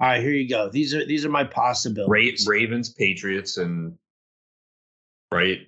all 0.00 0.08
right, 0.08 0.22
here 0.22 0.32
you 0.32 0.48
go. 0.48 0.68
These 0.70 0.94
are 0.94 1.04
these 1.04 1.24
are 1.24 1.28
my 1.30 1.42
Ra- 1.42 1.48
possibilities. 1.48 2.46
Ravens, 2.46 2.92
Patriots, 2.92 3.56
and 3.56 3.96
right. 5.32 5.58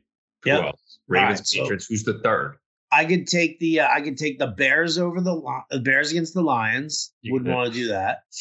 Who 0.42 0.50
Yep. 0.50 0.64
else? 0.64 0.98
Ravens, 1.08 1.38
right, 1.40 1.46
so- 1.46 1.60
Patriots. 1.62 1.86
Who's 1.86 2.04
the 2.04 2.20
third? 2.20 2.56
I 2.94 3.06
could 3.06 3.26
take 3.26 3.58
the 3.58 3.80
uh, 3.80 3.88
I 3.88 4.02
could 4.02 4.18
take 4.18 4.38
the 4.38 4.48
Bears 4.48 4.98
over 4.98 5.20
the 5.20 5.40
the 5.70 5.80
Bears 5.80 6.10
against 6.10 6.34
the 6.34 6.42
Lions. 6.42 7.14
You 7.22 7.32
Wouldn't 7.32 7.54
want 7.54 7.72
to 7.72 7.78
do 7.78 7.88
that. 7.88 8.22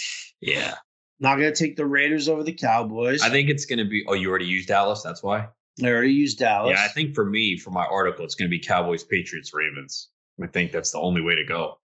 Yeah, 0.44 0.74
Not 1.20 1.36
gonna 1.36 1.54
take 1.54 1.76
the 1.76 1.86
Raiders 1.86 2.28
over 2.28 2.42
the 2.44 2.52
Cowboys. 2.52 3.22
I 3.22 3.30
think 3.30 3.48
it's 3.48 3.66
going 3.66 3.78
to 3.78 3.86
be. 3.86 4.04
Oh, 4.08 4.14
you 4.16 4.28
already 4.28 4.48
used 4.48 4.68
Dallas. 4.70 5.04
That's 5.04 5.22
why. 5.22 5.48
I 5.84 5.86
already 5.88 6.14
used 6.14 6.40
Dallas. 6.40 6.76
Yeah, 6.76 6.84
I 6.84 6.88
think 6.88 7.14
for 7.14 7.24
me, 7.26 7.58
for 7.60 7.70
my 7.70 7.86
article, 7.86 8.26
it's 8.26 8.34
going 8.34 8.50
to 8.50 8.50
be 8.50 8.58
Cowboys, 8.60 9.04
Patriots, 9.04 9.52
Ravens. 9.54 10.10
I 10.44 10.48
think 10.48 10.72
that's 10.72 10.90
the 10.92 10.98
only 10.98 11.22
way 11.22 11.36
to 11.36 11.46
go. 11.46 11.78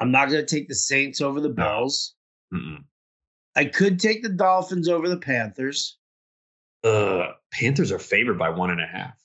I'm 0.00 0.10
not 0.10 0.28
going 0.28 0.44
to 0.44 0.46
take 0.46 0.68
the 0.68 0.74
Saints 0.74 1.22
over 1.22 1.40
the 1.40 1.48
No. 1.48 1.54
Bills. 1.54 2.14
Mm-mm. 2.52 2.84
I 3.58 3.64
could 3.64 3.98
take 3.98 4.22
the 4.22 4.28
Dolphins 4.28 4.88
over 4.88 5.08
the 5.08 5.16
Panthers. 5.16 5.98
Uh, 6.84 7.32
Panthers 7.50 7.90
are 7.90 7.98
favored 7.98 8.38
by 8.38 8.50
one 8.50 8.70
and 8.70 8.80
a 8.80 8.86
half. 8.86 9.18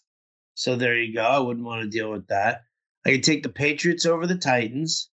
So 0.56 0.76
there 0.76 0.96
you 1.00 1.14
go. 1.14 1.22
I 1.22 1.38
wouldn't 1.38 1.68
want 1.68 1.84
to 1.84 1.88
deal 1.88 2.10
with 2.10 2.26
that. 2.30 2.64
I 3.06 3.12
could 3.12 3.24
take 3.24 3.44
the 3.44 3.50
Patriots 3.50 4.08
over 4.08 4.26
the 4.26 4.40
Titans. 4.40 5.12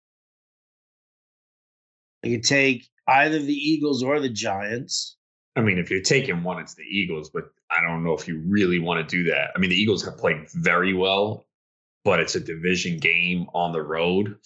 I 2.25 2.29
could 2.29 2.45
take 2.45 2.89
either 3.07 3.39
the 3.39 3.53
Eagles 3.53 4.03
or 4.03 4.21
the 4.21 4.31
Giants. 4.31 5.19
I 5.55 5.61
mean, 5.61 5.77
if 5.77 5.91
you're 5.91 6.01
taking 6.01 6.43
one, 6.43 6.59
it's 6.59 6.77
the 6.77 6.85
Eagles, 6.85 7.29
but 7.29 7.45
I 7.71 7.87
don't 7.87 8.03
know 8.03 8.15
if 8.15 8.27
you 8.27 8.43
really 8.47 8.79
want 8.79 9.07
to 9.07 9.17
do 9.17 9.31
that. 9.31 9.51
I 9.55 9.59
mean, 9.59 9.69
the 9.69 9.77
Eagles 9.77 10.03
have 10.07 10.17
played 10.17 10.49
very 10.55 10.95
well, 10.95 11.45
but 12.05 12.21
it's 12.21 12.37
a 12.37 12.41
division 12.41 12.99
game 12.99 13.49
on 13.53 13.73
the 13.73 13.83
road. 13.83 14.39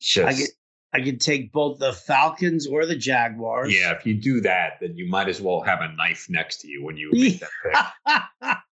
Just 0.00 0.40
I 0.40 0.46
I 0.92 1.00
could 1.00 1.20
take 1.20 1.52
both 1.52 1.78
the 1.78 1.92
Falcons 1.92 2.66
or 2.66 2.84
the 2.84 2.96
Jaguars. 2.96 3.72
yeah, 3.72 3.92
if 3.92 4.04
you 4.04 4.14
do 4.14 4.40
that, 4.40 4.78
then 4.80 4.96
you 4.96 5.08
might 5.08 5.28
as 5.28 5.40
well 5.40 5.60
have 5.60 5.80
a 5.80 5.92
knife 5.92 6.26
next 6.28 6.60
to 6.62 6.68
you 6.68 6.84
when 6.84 6.96
you 6.96 7.10
make 7.12 7.40
that 7.40 7.92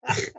pick, 0.09 0.33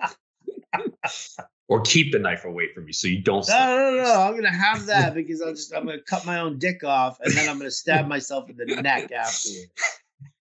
or 1.68 1.82
keep 1.82 2.12
the 2.12 2.20
knife 2.20 2.46
away 2.46 2.74
from 2.74 2.88
you 2.88 2.94
so 2.94 3.08
you 3.08 3.22
don't. 3.22 3.48
No, 3.48 3.56
no, 3.56 4.04
no. 4.04 4.22
I'm 4.22 4.36
gonna 4.36 4.52
have 4.52 4.88
that 4.88 5.14
because 5.16 5.42
I'm 5.42 5.54
just 5.56 5.74
I'm 5.74 5.86
gonna 5.86 6.02
cut 6.02 6.26
my 6.26 6.40
own 6.40 6.58
dick 6.58 6.84
off 6.84 7.20
and 7.22 7.32
then 7.34 7.48
I'm 7.48 7.58
gonna 7.58 7.70
stab 7.70 8.08
myself 8.16 8.50
in 8.50 8.58
the 8.58 8.66
neck 8.82 9.12
afterwards. 9.12 9.68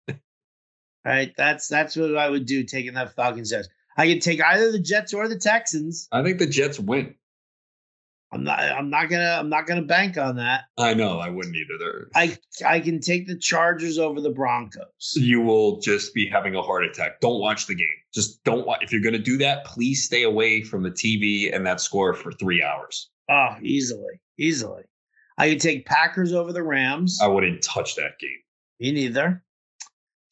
All 0.08 1.12
right, 1.12 1.32
that's 1.36 1.68
that's 1.68 1.96
what 1.96 2.16
I 2.16 2.30
would 2.30 2.46
do 2.46 2.64
taking 2.64 2.94
that 2.94 3.14
Falcons 3.14 3.50
Jets. 3.50 3.68
I 3.96 4.08
could 4.08 4.22
take 4.22 4.42
either 4.42 4.72
the 4.72 4.80
Jets 4.80 5.14
or 5.14 5.28
the 5.28 5.38
Texans. 5.38 6.08
I 6.12 6.22
think 6.22 6.38
the 6.38 6.46
Jets 6.46 6.80
win. 6.80 7.14
I'm 8.32 8.42
not 8.44 8.58
I'm 8.58 8.90
not 8.90 9.08
gonna 9.08 9.36
I'm 9.38 9.48
not 9.48 9.66
gonna 9.66 9.82
bank 9.82 10.18
on 10.18 10.36
that. 10.36 10.64
I 10.76 10.94
know 10.94 11.18
I 11.18 11.28
wouldn't 11.30 11.54
either. 11.54 12.08
I 12.14 12.36
I 12.66 12.80
can 12.80 13.00
take 13.00 13.26
the 13.26 13.38
Chargers 13.38 13.98
over 13.98 14.20
the 14.20 14.30
Broncos. 14.30 15.12
you 15.14 15.40
will 15.40 15.80
just 15.80 16.12
be 16.12 16.28
having 16.28 16.54
a 16.54 16.62
heart 16.62 16.84
attack. 16.84 17.20
Don't 17.20 17.40
watch 17.40 17.66
the 17.66 17.74
game. 17.74 17.86
Just 18.12 18.42
don't 18.44 18.66
watch. 18.66 18.82
If 18.82 18.92
you're 18.92 19.02
going 19.02 19.12
to 19.12 19.18
do 19.18 19.38
that, 19.38 19.64
please 19.64 20.04
stay 20.04 20.22
away 20.24 20.62
from 20.62 20.82
the 20.82 20.90
TV 20.90 21.54
and 21.54 21.66
that 21.66 21.80
score 21.80 22.14
for 22.14 22.32
three 22.32 22.62
hours. 22.62 23.10
Oh, 23.30 23.56
easily, 23.62 24.20
easily. 24.38 24.82
I 25.38 25.50
could 25.50 25.60
take 25.60 25.86
Packers 25.86 26.32
over 26.32 26.52
the 26.52 26.62
Rams. 26.62 27.18
I 27.22 27.28
wouldn't 27.28 27.62
touch 27.62 27.94
that 27.96 28.18
game. 28.18 28.38
Me 28.80 28.92
neither. 28.92 29.44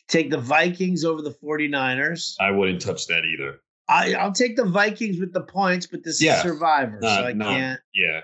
Take 0.08 0.30
the 0.30 0.38
Vikings 0.38 1.04
over 1.04 1.22
the 1.22 1.34
49ers. 1.42 2.34
I 2.40 2.50
wouldn't 2.50 2.80
touch 2.80 3.06
that 3.08 3.24
either. 3.24 3.60
I, 3.88 4.14
I'll 4.14 4.32
take 4.32 4.56
the 4.56 4.64
Vikings 4.64 5.20
with 5.20 5.32
the 5.32 5.42
points, 5.42 5.86
but 5.86 6.02
this 6.04 6.22
Yeah. 6.22 6.36
is 6.36 6.42
Survivor, 6.42 6.98
No, 7.02 7.08
so 7.08 7.24
I 7.26 7.32
no. 7.32 7.44
can't. 7.46 7.80
Yeah. 7.94 8.20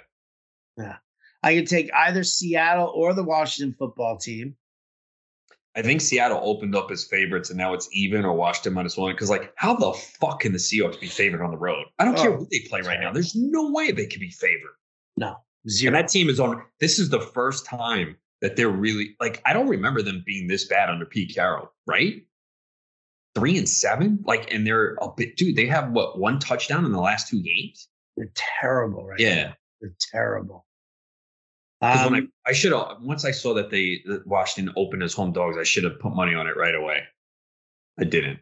Yeah. 0.78 0.96
I 1.42 1.54
could 1.54 1.66
take 1.68 1.90
either 1.94 2.24
Seattle 2.24 2.92
or 2.94 3.12
the 3.14 3.22
Washington 3.24 3.74
football 3.78 4.16
team. 4.18 4.56
I 5.76 5.82
think 5.82 6.00
Seattle 6.00 6.40
opened 6.42 6.74
up 6.74 6.90
as 6.90 7.04
favorites 7.04 7.50
and 7.50 7.56
now 7.58 7.74
it's 7.74 7.88
even 7.92 8.24
or 8.24 8.32
Washington 8.34 8.72
minus 8.74 8.96
one. 8.96 9.12
Because, 9.12 9.30
like, 9.30 9.52
how 9.56 9.74
the 9.74 9.92
fuck 9.92 10.40
can 10.40 10.52
the 10.52 10.58
Seahawks 10.58 10.98
be 11.00 11.06
favored 11.06 11.42
on 11.42 11.50
the 11.52 11.56
road? 11.56 11.84
I 11.98 12.04
don't 12.04 12.16
care 12.16 12.32
Oh, 12.32 12.38
who 12.38 12.48
they 12.50 12.60
play 12.68 12.80
right 12.80 12.98
now. 13.00 13.12
There's 13.12 13.36
no 13.36 13.70
way 13.70 13.92
they 13.92 14.06
could 14.06 14.20
be 14.20 14.30
favored. 14.30 14.74
No, 15.16 15.36
And 15.64 15.72
zero. 15.72 15.92
that 15.92 16.08
team 16.08 16.28
is 16.28 16.40
on. 16.40 16.62
This 16.80 16.98
is 16.98 17.08
the 17.10 17.20
first 17.20 17.66
time 17.66 18.16
that 18.40 18.56
they're 18.56 18.68
really 18.68 19.14
like. 19.20 19.40
I 19.46 19.52
don't 19.52 19.68
remember 19.68 20.02
them 20.02 20.22
being 20.26 20.48
this 20.48 20.64
bad 20.66 20.90
under 20.90 21.06
Pete 21.06 21.34
Carroll, 21.34 21.70
right? 21.86 22.22
Three 23.34 23.56
and 23.58 23.68
seven, 23.68 24.18
like, 24.24 24.52
and 24.52 24.66
they're 24.66 24.94
a 25.00 25.08
bit, 25.16 25.36
dude. 25.36 25.54
They 25.56 25.66
have 25.66 25.92
what 25.92 26.18
one 26.18 26.38
touchdown 26.40 26.84
in 26.84 26.92
the 26.92 27.00
last 27.00 27.28
two 27.28 27.40
games. 27.42 27.88
They're 28.16 28.32
terrible 28.34 29.06
right 29.06 29.20
Yeah. 29.20 29.44
now. 29.44 29.54
They're 29.80 29.94
terrible. 30.12 30.66
'Cause 31.80 32.04
when 32.10 32.14
I, 32.14 32.18
Um, 32.18 32.32
I 32.46 32.52
should 32.52 32.72
have 32.72 33.00
once 33.00 33.24
I 33.24 33.30
saw 33.30 33.54
that 33.54 33.70
they 33.70 34.02
that 34.06 34.26
Washington 34.26 34.74
opened 34.76 35.02
as 35.02 35.14
home 35.14 35.32
dogs, 35.32 35.56
I 35.56 35.62
should 35.62 35.84
have 35.84 35.98
put 35.98 36.14
money 36.14 36.34
on 36.34 36.46
it 36.46 36.56
right 36.56 36.74
away. 36.74 37.04
I 37.98 38.04
didn't. 38.04 38.40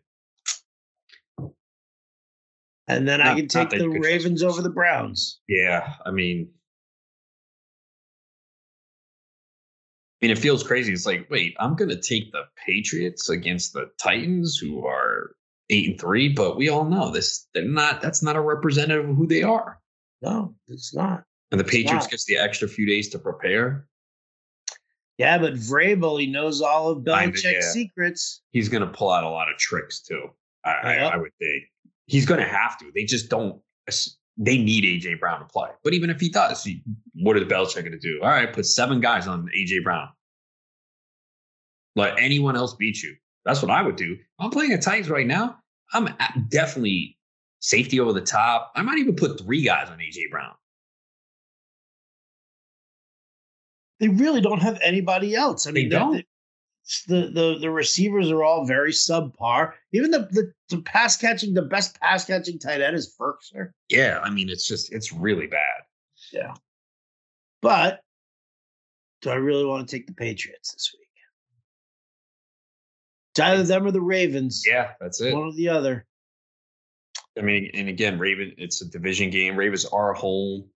and 2.89 3.07
then 3.07 3.21
I 3.21 3.25
not- 3.25 3.37
can 3.37 3.49
take 3.49 3.69
the 3.71 3.77
you 3.77 3.83
could 3.93 3.97
trust 4.03 4.07
Ravens 4.07 4.43
over 4.43 4.63
the 4.63 4.71
Browns. 4.71 5.41
Yeah, 5.47 5.95
I 6.07 6.11
mean, 6.11 6.51
I 10.21 10.27
mean, 10.27 10.33
it 10.33 10.39
feels 10.39 10.65
crazy. 10.65 10.93
It's 10.93 11.07
like, 11.07 11.29
wait, 11.31 11.55
I'm 11.61 11.77
gonna 11.77 12.01
take 12.01 12.33
the 12.33 12.43
Patriots 12.67 13.29
against 13.29 13.73
the 13.73 13.91
Titans, 14.03 14.57
who 14.57 14.85
are 14.85 15.37
eight 15.71 15.91
and 15.91 16.01
three, 16.01 16.29
but 16.29 16.57
we 16.57 16.69
all 16.69 16.85
know 16.85 17.11
this. 17.11 17.47
They're 17.55 17.65
not. 17.65 18.01
That's 18.01 18.23
not 18.23 18.37
a 18.37 18.41
representative 18.41 19.09
of 19.09 19.17
who 19.17 19.27
they 19.27 19.43
are. 19.43 19.81
No, 20.21 20.55
it's 20.67 20.95
not. 20.95 21.25
And 21.53 21.61
the 21.61 21.65
Patriots 21.65 22.07
not. 22.07 22.11
gets 22.11 22.25
the 22.25 22.37
extra 22.37 22.67
few 22.69 22.87
days 22.87 23.09
to 23.11 23.19
prepare. 23.19 23.87
Yeah, 25.19 25.39
but 25.39 25.55
Vrabel, 25.55 26.21
he 26.21 26.27
knows 26.27 26.61
all 26.61 26.91
of 26.91 27.05
Belichick's 27.05 27.43
yeah. 27.45 27.61
secrets. 27.61 28.43
He's 28.51 28.69
gonna 28.69 28.89
pull 28.89 29.11
out 29.11 29.25
a 29.25 29.29
lot 29.29 29.51
of 29.51 29.57
tricks 29.57 30.01
too. 30.01 30.31
I, 30.65 30.71
I, 30.71 30.95
I 30.97 31.17
would 31.17 31.33
think 31.39 31.65
he's 32.07 32.27
gonna 32.27 32.47
have 32.47 32.77
to. 32.79 32.91
They 32.93 33.05
just 33.05 33.29
don't. 33.29 33.61
They 34.39 34.57
need 34.57 34.85
AJ 34.85 35.19
Brown 35.19 35.41
to 35.41 35.47
play. 35.47 35.71
But 35.83 35.95
even 35.95 36.11
if 36.11 36.21
he 36.21 36.29
does, 36.29 36.67
what 37.15 37.37
is 37.37 37.45
Belichick 37.45 37.83
gonna 37.85 37.99
do? 37.99 38.21
All 38.23 38.29
right, 38.29 38.53
put 38.53 38.67
seven 38.67 39.01
guys 39.01 39.27
on 39.27 39.49
AJ 39.59 39.83
Brown. 39.83 40.09
Let 41.97 42.19
anyone 42.21 42.57
else 42.57 42.75
beat 42.75 43.03
you. 43.03 43.17
That's 43.45 43.61
what 43.63 43.71
I 43.71 43.83
would 43.83 43.97
do. 43.97 44.17
I'm 44.39 44.51
playing 44.51 44.73
at 44.73 44.83
Titans 44.83 45.11
right 45.11 45.27
now. 45.27 45.59
I'm 45.93 46.15
definitely 46.49 47.17
safety 47.61 47.99
over 47.99 48.13
the 48.13 48.21
top. 48.21 48.71
I 48.77 48.83
might 48.83 48.99
even 48.99 49.17
put 49.17 49.41
three 49.41 49.63
guys 49.63 49.89
on 49.89 49.99
AJ 49.99 50.31
Brown. 50.31 50.53
They 53.99 54.09
really 54.09 54.41
don't 54.41 54.61
have 54.61 54.79
anybody 54.81 55.35
else. 55.35 55.67
I 55.67 55.73
They 55.73 55.83
mean, 55.83 55.91
don't. 55.91 56.25
The, 57.07 57.31
the 57.31 57.59
the 57.61 57.71
receivers 57.71 58.31
are 58.31 58.43
all 58.43 58.65
very 58.65 58.93
subpar. 58.93 59.73
Even 59.93 60.11
the, 60.11 60.21
the 60.31 60.53
the 60.71 60.83
pass 60.83 61.19
catching, 61.19 61.53
the 61.53 61.63
best 61.63 62.01
pass 62.01 62.25
catching 62.25 62.59
tight 62.59 62.81
end 62.81 62.97
is 62.97 63.15
Firkser. 63.15 63.73
Yeah, 63.91 64.21
I 64.23 64.31
mean, 64.31 64.49
it's 64.49 64.67
just 64.67 64.91
it's 64.91 65.13
really 65.13 65.47
bad. 65.47 65.83
Yeah, 66.33 66.55
but 67.61 68.01
do 69.21 69.31
I 69.31 69.35
really 69.35 69.67
want 69.67 69.87
to 69.87 69.97
take 69.97 70.07
the 70.07 70.15
Patriots 70.15 70.73
this 70.73 70.95
week? 70.99 71.09
It's 73.33 73.41
either 73.41 73.63
them 73.65 73.87
or 73.87 73.91
the 73.91 74.01
Ravens. 74.01 74.65
Yeah, 74.67 74.93
that's 74.99 75.21
it. 75.21 75.35
One 75.35 75.49
or 75.49 75.53
the 75.53 75.69
other. 75.69 76.07
I 77.39 77.43
mean, 77.43 77.71
and 77.75 77.89
again, 77.89 78.19
Raven, 78.19 78.55
it's 78.59 78.83
a 78.83 78.89
division 78.89 79.31
game. 79.31 79.57
Ravens 79.57 79.85
are 79.85 80.15
home. 80.15 80.71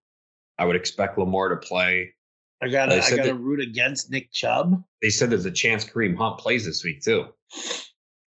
I 0.59 0.67
would 0.67 0.77
expect 0.77 1.19
Lamar 1.19 1.49
to 1.49 1.57
play. 1.57 2.15
I 2.63 2.69
gotta 2.69 3.03
I 3.03 3.17
got 3.17 3.25
to 3.25 3.35
root 3.35 3.61
against 3.61 4.11
Nick 4.11 4.31
Chubb. 4.31 4.83
They 5.03 5.11
said 5.11 5.31
there's 5.31 5.47
a 5.47 5.51
chance 5.51 5.85
Kareem 5.85 6.17
Hunt 6.17 6.39
plays 6.39 6.65
this 6.65 6.85
week 6.85 7.03
too. 7.03 7.27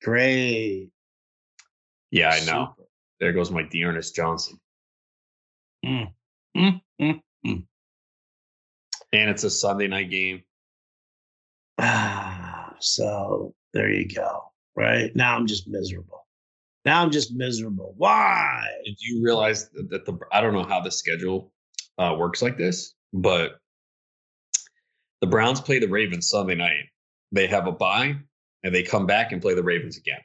Great. 0.03 0.89
Yeah, 2.11 2.29
I 2.29 2.39
know. 2.41 2.73
Super. 2.75 2.89
There 3.21 3.33
goes 3.33 3.49
my 3.49 3.63
D'Ernest 3.63 4.13
Johnson. 4.13 4.59
Mm, 5.85 6.11
mm, 6.57 6.81
mm. 7.01 7.21
And 9.13 9.29
it's 9.29 9.45
a 9.45 9.49
Sunday 9.49 9.87
night 9.87 10.09
game. 10.09 10.43
Ah, 11.77 12.73
so 12.79 13.53
there 13.73 13.89
you 13.89 14.07
go. 14.07 14.51
Right 14.75 15.15
now, 15.15 15.37
I'm 15.37 15.47
just 15.47 15.69
miserable. 15.69 16.27
Now 16.83 17.01
I'm 17.01 17.11
just 17.11 17.33
miserable. 17.33 17.93
Why? 17.97 18.67
Did 18.83 18.97
you 18.99 19.23
realize 19.23 19.69
that 19.69 19.89
that 19.89 20.05
the 20.05 20.19
I 20.33 20.41
don't 20.41 20.53
know 20.53 20.65
how 20.65 20.81
the 20.81 20.91
schedule 20.91 21.53
uh, 21.97 22.15
works 22.19 22.41
like 22.41 22.57
this, 22.57 22.93
but 23.13 23.59
the 25.25 25.31
Browns 25.31 25.61
play 25.61 25.79
the 25.79 25.87
Ravens 25.87 26.29
Sunday 26.29 26.55
night. 26.55 26.89
They 27.31 27.47
have 27.47 27.67
a 27.67 27.71
bye, 27.71 28.15
and 28.63 28.75
they 28.75 28.83
come 28.83 29.05
back 29.05 29.31
and 29.31 29.41
play 29.41 29.55
the 29.55 29.63
Ravens 29.63 29.97
again. 29.97 30.19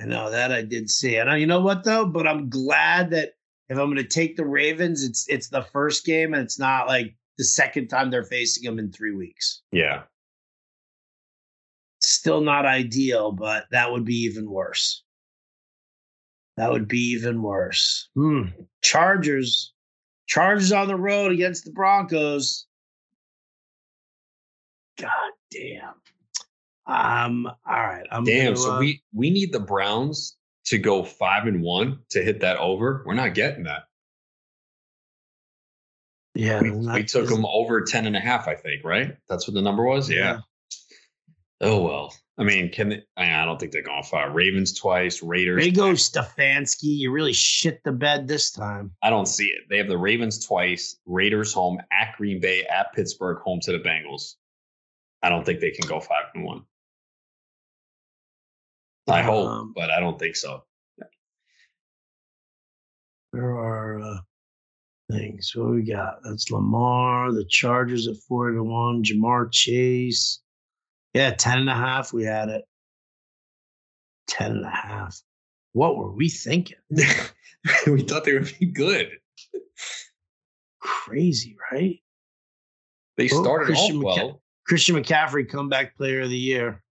I 0.00 0.04
know 0.04 0.30
that 0.30 0.52
I 0.52 0.62
did 0.62 0.90
see. 0.90 1.16
And 1.16 1.40
you 1.40 1.46
know 1.46 1.60
what 1.60 1.84
though? 1.84 2.06
But 2.06 2.26
I'm 2.26 2.48
glad 2.48 3.10
that 3.10 3.32
if 3.68 3.78
I'm 3.78 3.86
going 3.86 3.96
to 3.96 4.04
take 4.04 4.36
the 4.36 4.46
Ravens, 4.46 5.02
it's 5.02 5.26
it's 5.28 5.48
the 5.48 5.62
first 5.62 6.04
game 6.04 6.34
and 6.34 6.42
it's 6.42 6.58
not 6.58 6.86
like 6.86 7.16
the 7.38 7.44
second 7.44 7.88
time 7.88 8.10
they're 8.10 8.24
facing 8.24 8.64
them 8.64 8.78
in 8.78 8.92
three 8.92 9.14
weeks. 9.14 9.62
Yeah, 9.72 10.02
Still 12.00 12.40
not 12.40 12.66
ideal, 12.66 13.32
but 13.32 13.66
that 13.70 13.90
would 13.90 14.04
be 14.04 14.14
even 14.24 14.48
worse. 14.48 15.02
That 16.56 16.70
would 16.70 16.88
be 16.88 17.00
even 17.12 17.42
worse. 17.42 18.08
Hmm. 18.14 18.42
Chargers, 18.82 19.72
Chargers 20.26 20.72
on 20.72 20.88
the 20.88 20.96
road 20.96 21.32
against 21.32 21.64
the 21.64 21.72
Broncos. 21.72 22.65
God 24.98 25.32
damn. 25.50 25.94
Um. 26.86 27.46
All 27.46 27.54
right. 27.66 28.06
I'm 28.10 28.24
damn. 28.24 28.54
gonna, 28.54 28.56
So 28.56 28.74
uh, 28.74 28.80
we 28.80 29.02
we 29.12 29.30
need 29.30 29.52
the 29.52 29.60
Browns 29.60 30.36
to 30.66 30.78
go 30.78 31.02
five 31.04 31.46
and 31.46 31.62
one 31.62 32.00
to 32.10 32.22
hit 32.22 32.40
that 32.40 32.58
over. 32.58 33.02
We're 33.06 33.14
not 33.14 33.34
getting 33.34 33.64
that. 33.64 33.84
Yeah. 36.34 36.60
We, 36.60 36.70
we 36.70 37.04
took 37.04 37.28
them 37.28 37.46
over 37.46 37.80
10 37.80 38.06
and 38.06 38.14
a 38.14 38.20
half, 38.20 38.46
I 38.46 38.54
think, 38.54 38.84
right? 38.84 39.16
That's 39.28 39.48
what 39.48 39.54
the 39.54 39.62
number 39.62 39.84
was. 39.84 40.10
Yeah. 40.10 40.40
Oh 41.60 41.82
well. 41.82 42.14
I 42.38 42.44
mean, 42.44 42.70
can 42.70 42.90
they, 42.90 43.02
I 43.16 43.46
don't 43.46 43.58
think 43.58 43.72
they're 43.72 43.80
going 43.80 44.02
far. 44.02 44.30
Ravens 44.30 44.78
twice, 44.78 45.22
Raiders. 45.22 45.64
They 45.64 45.70
go 45.70 45.92
Stefanski. 45.92 46.98
You 46.98 47.10
really 47.10 47.32
shit 47.32 47.82
the 47.82 47.92
bed 47.92 48.28
this 48.28 48.50
time. 48.50 48.92
I 49.02 49.08
don't 49.08 49.26
see 49.26 49.46
it. 49.46 49.62
They 49.70 49.78
have 49.78 49.88
the 49.88 49.96
Ravens 49.96 50.44
twice, 50.44 50.98
Raiders 51.06 51.54
home 51.54 51.80
at 51.90 52.14
Green 52.18 52.38
Bay, 52.38 52.64
at 52.64 52.92
Pittsburgh, 52.92 53.38
home 53.38 53.60
to 53.62 53.72
the 53.72 53.78
Bengals. 53.78 54.34
I 55.26 55.28
don't 55.28 55.44
think 55.44 55.58
they 55.58 55.72
can 55.72 55.88
go 55.88 55.98
five 55.98 56.26
and 56.36 56.44
one. 56.44 56.62
I 59.08 59.22
hope, 59.22 59.48
Um, 59.48 59.72
but 59.74 59.90
I 59.90 59.98
don't 59.98 60.16
think 60.20 60.36
so. 60.36 60.62
There 63.32 63.58
are 63.58 64.00
uh, 64.00 64.18
things. 65.10 65.50
What 65.56 65.70
we 65.70 65.82
got? 65.82 66.18
That's 66.22 66.48
Lamar, 66.52 67.32
the 67.32 67.44
Chargers 67.44 68.06
at 68.06 68.14
four 68.28 68.52
to 68.52 68.62
one, 68.62 69.02
Ja'Marr 69.02 69.52
Chase. 69.52 70.40
Yeah, 71.12 71.32
10 71.32 71.58
and 71.58 71.70
a 71.70 71.74
half. 71.74 72.12
We 72.12 72.22
had 72.22 72.48
it. 72.48 72.64
10 74.28 74.52
and 74.52 74.64
a 74.64 74.70
half. 74.70 75.20
What 75.72 75.96
were 75.96 76.12
we 76.12 76.28
thinking? 76.28 76.76
we 76.90 78.02
thought 78.02 78.22
they 78.24 78.34
would 78.34 78.52
be 78.60 78.66
good. 78.66 79.10
Crazy, 80.80 81.56
right? 81.72 81.98
They 83.16 83.28
Oh, 83.32 83.42
started 83.42 83.66
Christian 83.66 83.96
off 83.98 84.04
well. 84.04 84.42
Christian 84.66 84.96
McCaffrey, 84.96 85.48
comeback 85.48 85.96
player 85.96 86.22
of 86.22 86.30
the 86.30 86.36
year. 86.38 86.82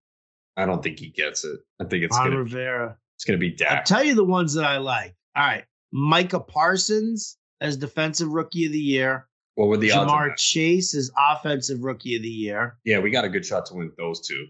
I 0.57 0.67
don't 0.67 0.83
think 0.83 0.99
he 0.99 1.09
gets 1.09 1.45
it. 1.45 1.59
I 1.81 1.85
think 1.85 2.05
it's 2.05 2.17
Ron 2.17 2.29
gonna 2.29 2.39
Rivera. 2.43 2.97
it's 3.17 3.25
gonna 3.25 3.39
be 3.39 3.51
Dak. 3.51 3.73
I'll 3.73 3.83
tell 3.83 4.05
you 4.05 4.15
the 4.15 4.25
ones 4.25 4.55
that 4.55 4.65
I 4.65 4.79
like. 4.79 5.15
All 5.37 5.45
right. 5.45 5.65
Micah 5.93 6.41
Parsons 6.41 7.37
as 7.61 7.77
defensive 7.77 8.29
rookie 8.29 8.67
of 8.67 8.73
the 8.73 8.79
year. 8.79 9.27
what 9.57 9.67
were 9.69 9.77
the 9.77 9.91
odds? 9.93 10.11
on 10.11 10.19
Ja'Marr? 10.31 10.37
Chase 10.37 10.95
as 10.95 11.11
offensive 11.19 11.83
rookie 11.83 12.17
of 12.17 12.23
the 12.23 12.29
year. 12.29 12.77
Yeah, 12.85 12.99
we 13.01 13.11
got 13.11 13.25
a 13.25 13.29
good 13.29 13.45
shot 13.45 13.67
to 13.67 13.75
win 13.75 13.91
those 13.99 14.27
two. 14.27 14.47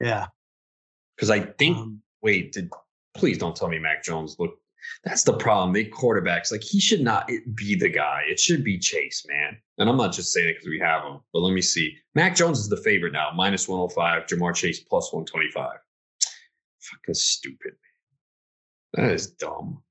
Yeah. 0.00 0.26
Because 1.16 1.30
I 1.30 1.40
think 1.40 1.76
Um, 1.76 2.02
wait, 2.22 2.52
did 2.52 2.70
please 3.16 3.38
don't 3.38 3.54
tell 3.56 3.68
me 3.68 3.78
Mac 3.78 4.02
Jones 4.04 4.36
look 4.38 4.58
that's 5.04 5.22
the 5.24 5.36
problem. 5.36 5.72
They 5.72 5.84
quarterbacks 5.84 6.50
like 6.52 6.62
he 6.62 6.80
should 6.80 7.00
not 7.00 7.28
be 7.54 7.74
the 7.74 7.88
guy. 7.88 8.22
It 8.28 8.38
should 8.40 8.64
be 8.64 8.78
Chase, 8.78 9.24
man. 9.28 9.56
And 9.78 9.88
I'm 9.88 9.96
not 9.96 10.12
just 10.12 10.32
saying 10.32 10.48
it 10.48 10.52
because 10.54 10.68
we 10.68 10.78
have 10.80 11.02
him, 11.04 11.20
but 11.32 11.40
let 11.40 11.52
me 11.54 11.60
see. 11.60 11.96
Mac 12.14 12.36
Jones 12.36 12.58
is 12.60 12.68
the 12.68 12.76
favorite 12.78 13.12
now, 13.12 13.30
minus 13.34 13.68
105. 13.68 14.26
Ja'Marr 14.26 14.54
Chase 14.54 14.80
plus 14.80 15.12
125. 15.12 15.78
Fucking 16.80 17.14
stupid. 17.14 17.72
That 18.94 19.10
is 19.10 19.28
dumb. 19.32 19.82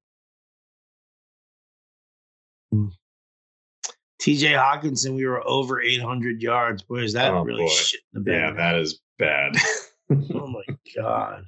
Hmm. 2.71 2.87
TJ 4.21 4.57
Hockenson, 4.57 5.15
we 5.15 5.25
were 5.25 5.45
over 5.45 5.81
800 5.81 6.41
yards. 6.41 6.81
Boy, 6.81 6.99
is 7.03 7.13
that 7.13 7.33
Oh, 7.33 7.43
really 7.43 7.63
boy. 7.65 7.69
shit 7.69 7.99
in 8.13 8.19
the 8.23 8.31
bed? 8.31 8.33
Yeah, 8.41 8.51
that 8.53 8.79
is 8.79 8.99
bad. 9.19 9.55
Oh 10.35 10.45
my 10.47 10.61
God. 10.95 11.45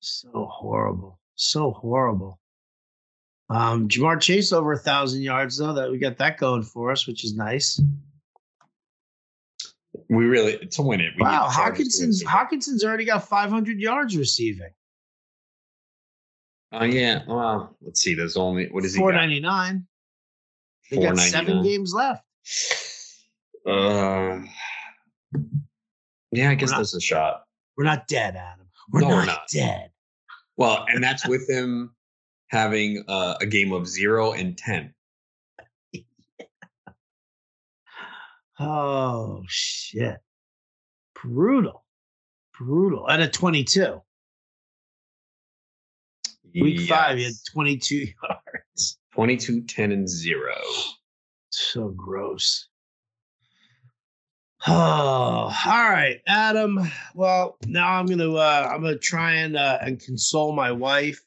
So 0.00 0.48
horrible. 0.50 1.20
So 1.36 1.70
horrible. 1.70 2.40
Um, 3.48 3.88
Ja'Marr 3.88 4.20
Chase 4.20 4.52
over 4.52 4.72
a 4.72 4.78
thousand 4.78 5.22
yards 5.22 5.56
though. 5.58 5.72
That 5.74 5.90
we 5.90 5.98
got 5.98 6.16
that 6.18 6.38
going 6.38 6.62
for 6.62 6.90
us, 6.90 7.06
which 7.06 7.24
is 7.24 7.36
nice. 7.36 7.80
we 10.08 10.24
really 10.24 10.58
to 10.66 10.82
win 10.82 11.00
it. 11.00 11.14
Wow, 11.18 11.48
the 11.48 11.54
Chargers 11.54 11.98
win 12.00 12.08
Hockenson's. 12.10 12.24
Hockenson's 12.24 12.84
already 12.84 13.04
got 13.04 13.28
500 13.28 13.78
yards 13.80 14.16
receiving. 14.16 14.70
Oh 16.72 16.84
yeah. 16.84 17.22
Well, 17.28 17.76
let's 17.82 18.00
see. 18.00 18.14
There's 18.14 18.36
only 18.36 18.68
what 18.70 18.84
is 18.84 18.94
he? 18.94 18.98
Four 18.98 19.12
got? 19.12 19.18
ninety 19.18 19.40
nine. 19.40 19.86
They 20.90 21.00
got 21.00 21.16
seven 21.18 21.62
games 21.62 21.94
left. 21.94 22.24
Uh, 23.66 24.40
yeah, 26.32 26.50
I 26.50 26.54
guess 26.54 26.70
not- 26.70 26.76
there's 26.78 26.94
a 26.94 27.00
shot. 27.00 27.42
We're 27.76 27.84
not 27.84 28.08
dead, 28.08 28.36
Adam. 28.36 28.66
We're 28.90 29.00
No, 29.00 29.08
we're 29.08 29.16
not, 29.16 29.26
not. 29.26 29.48
dead. 29.52 29.90
Well, 30.56 30.86
and 30.88 31.02
that's 31.02 31.26
with 31.26 31.48
him 31.48 31.94
having 32.48 33.04
uh, 33.08 33.36
a 33.40 33.46
game 33.46 33.72
of 33.72 33.86
zero 33.86 34.32
and 34.32 34.56
ten. 34.56 34.94
Oh 38.58 39.42
shit. 39.48 40.16
Brutal. 41.22 41.84
Brutal. 42.58 43.06
And 43.06 43.22
at 43.22 43.32
22. 43.32 44.00
Week 46.54 46.88
five, 46.88 47.18
he 47.18 47.24
had 47.24 47.34
22 47.52 47.96
yards. 48.22 48.98
22, 49.14 49.62
10, 49.62 49.92
and 49.92 50.08
zero. 50.08 50.54
So 51.50 51.88
gross. 51.88 52.68
Oh, 54.66 54.72
all 55.66 55.90
right, 55.90 56.20
Adam. 56.26 56.78
Well, 57.14 57.56
now 57.66 57.94
I'm 57.94 58.06
gonna 58.06 58.32
uh, 58.34 58.70
I'm 58.72 58.82
gonna 58.82 58.98
try 58.98 59.32
and 59.34 59.56
uh, 59.56 59.78
and 59.80 60.00
console 60.00 60.52
my 60.52 60.72
wife, 60.72 61.20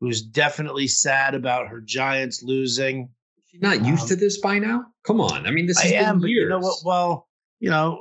who's 0.00 0.22
definitely 0.22 0.88
sad 0.88 1.34
about 1.34 1.68
her 1.68 1.80
Giants 1.80 2.42
losing. 2.42 3.08
She's 3.50 3.60
not 3.62 3.84
used 3.84 4.02
Um, 4.02 4.08
to 4.08 4.16
this 4.16 4.38
by 4.40 4.58
now. 4.58 4.84
Come 5.04 5.20
on, 5.20 5.46
I 5.46 5.50
mean, 5.50 5.66
this 5.66 5.80
Has 5.80 5.92
I 5.92 5.96
am, 5.96 6.20
but 6.20 6.28
years. 6.30 6.44
you 6.44 6.48
know 6.50 6.58
what? 6.58 6.78
Well, 6.84 7.28
you 7.60 7.70
know, 7.70 7.98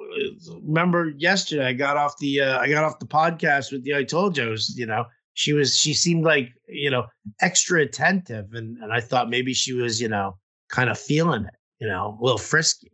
remember 0.63 1.13
yesterday 1.17 1.65
I 1.65 1.73
got 1.73 1.97
off 1.97 2.17
the 2.19 2.41
uh, 2.41 2.59
I 2.59 2.69
got 2.69 2.83
off 2.83 2.99
the 2.99 3.07
podcast 3.07 3.71
with 3.71 3.85
you. 3.85 3.97
I 3.97 4.03
told 4.03 4.37
you 4.37 4.43
I 4.45 4.49
was, 4.49 4.77
you 4.77 4.85
know, 4.85 5.05
she 5.33 5.53
was 5.53 5.75
she 5.77 5.93
seemed 5.93 6.23
like 6.25 6.49
you 6.67 6.91
know 6.91 7.05
extra 7.41 7.81
attentive, 7.81 8.53
and 8.53 8.77
and 8.77 8.93
I 8.93 8.99
thought 8.99 9.29
maybe 9.29 9.53
she 9.53 9.73
was 9.73 9.99
you 10.01 10.09
know 10.09 10.37
kind 10.69 10.89
of 10.89 10.99
feeling 10.99 11.45
it, 11.45 11.53
you 11.79 11.87
know, 11.87 12.17
a 12.19 12.23
little 12.23 12.37
frisky, 12.37 12.91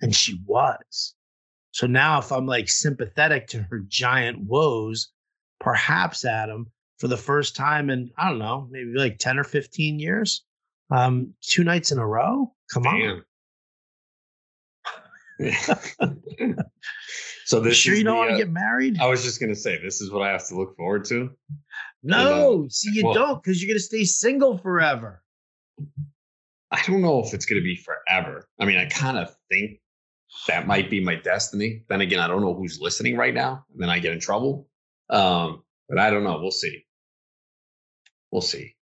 and 0.00 0.14
she 0.14 0.40
was. 0.46 1.14
So 1.72 1.86
now, 1.86 2.18
if 2.18 2.30
I'm 2.30 2.46
like 2.46 2.68
sympathetic 2.68 3.48
to 3.48 3.62
her 3.62 3.80
giant 3.88 4.38
woes, 4.40 5.10
perhaps 5.60 6.24
Adam, 6.24 6.70
for 6.98 7.08
the 7.08 7.16
first 7.16 7.56
time 7.56 7.90
in 7.90 8.10
I 8.16 8.28
don't 8.28 8.38
know, 8.38 8.68
maybe 8.70 8.92
like 8.94 9.18
ten 9.18 9.38
or 9.38 9.44
fifteen 9.44 9.98
years, 9.98 10.44
um, 10.90 11.34
two 11.40 11.64
nights 11.64 11.90
in 11.90 11.98
a 11.98 12.06
row. 12.06 12.52
Come 12.72 12.86
on. 12.86 13.24
So 17.46 17.60
this 17.60 17.76
sure 17.76 17.92
is 17.92 17.98
you 17.98 18.04
don't 18.06 18.14
the, 18.14 18.18
want 18.20 18.30
to 18.30 18.34
uh, 18.36 18.38
get 18.38 18.50
married? 18.50 18.98
I 18.98 19.06
was 19.06 19.22
just 19.22 19.38
gonna 19.38 19.54
say 19.54 19.78
this 19.78 20.00
is 20.00 20.10
what 20.10 20.22
I 20.22 20.32
have 20.32 20.48
to 20.48 20.56
look 20.56 20.76
forward 20.78 21.04
to. 21.06 21.28
No, 22.04 22.66
see, 22.68 22.90
you 22.92 23.04
well- 23.04 23.14
don't 23.14 23.42
because 23.42 23.62
you're 23.62 23.68
going 23.68 23.78
to 23.78 23.82
stay 23.82 24.04
single 24.04 24.58
forever. 24.58 25.22
I 26.74 26.82
don't 26.86 27.02
know 27.02 27.22
if 27.22 27.32
it's 27.32 27.46
gonna 27.46 27.60
be 27.60 27.76
forever. 27.76 28.48
I 28.58 28.64
mean, 28.64 28.78
I 28.78 28.86
kind 28.86 29.16
of 29.16 29.34
think 29.48 29.78
that 30.48 30.66
might 30.66 30.90
be 30.90 31.00
my 31.00 31.14
destiny. 31.14 31.84
Then 31.88 32.00
again, 32.00 32.18
I 32.18 32.26
don't 32.26 32.40
know 32.40 32.52
who's 32.52 32.80
listening 32.80 33.16
right 33.16 33.32
now, 33.32 33.64
and 33.72 33.80
then 33.80 33.88
I 33.88 34.00
get 34.00 34.12
in 34.12 34.18
trouble. 34.18 34.68
Um, 35.08 35.62
but 35.88 35.98
I 35.98 36.10
don't 36.10 36.24
know. 36.24 36.40
We'll 36.40 36.50
see. 36.50 36.84
We'll 38.32 38.42
see. 38.42 38.74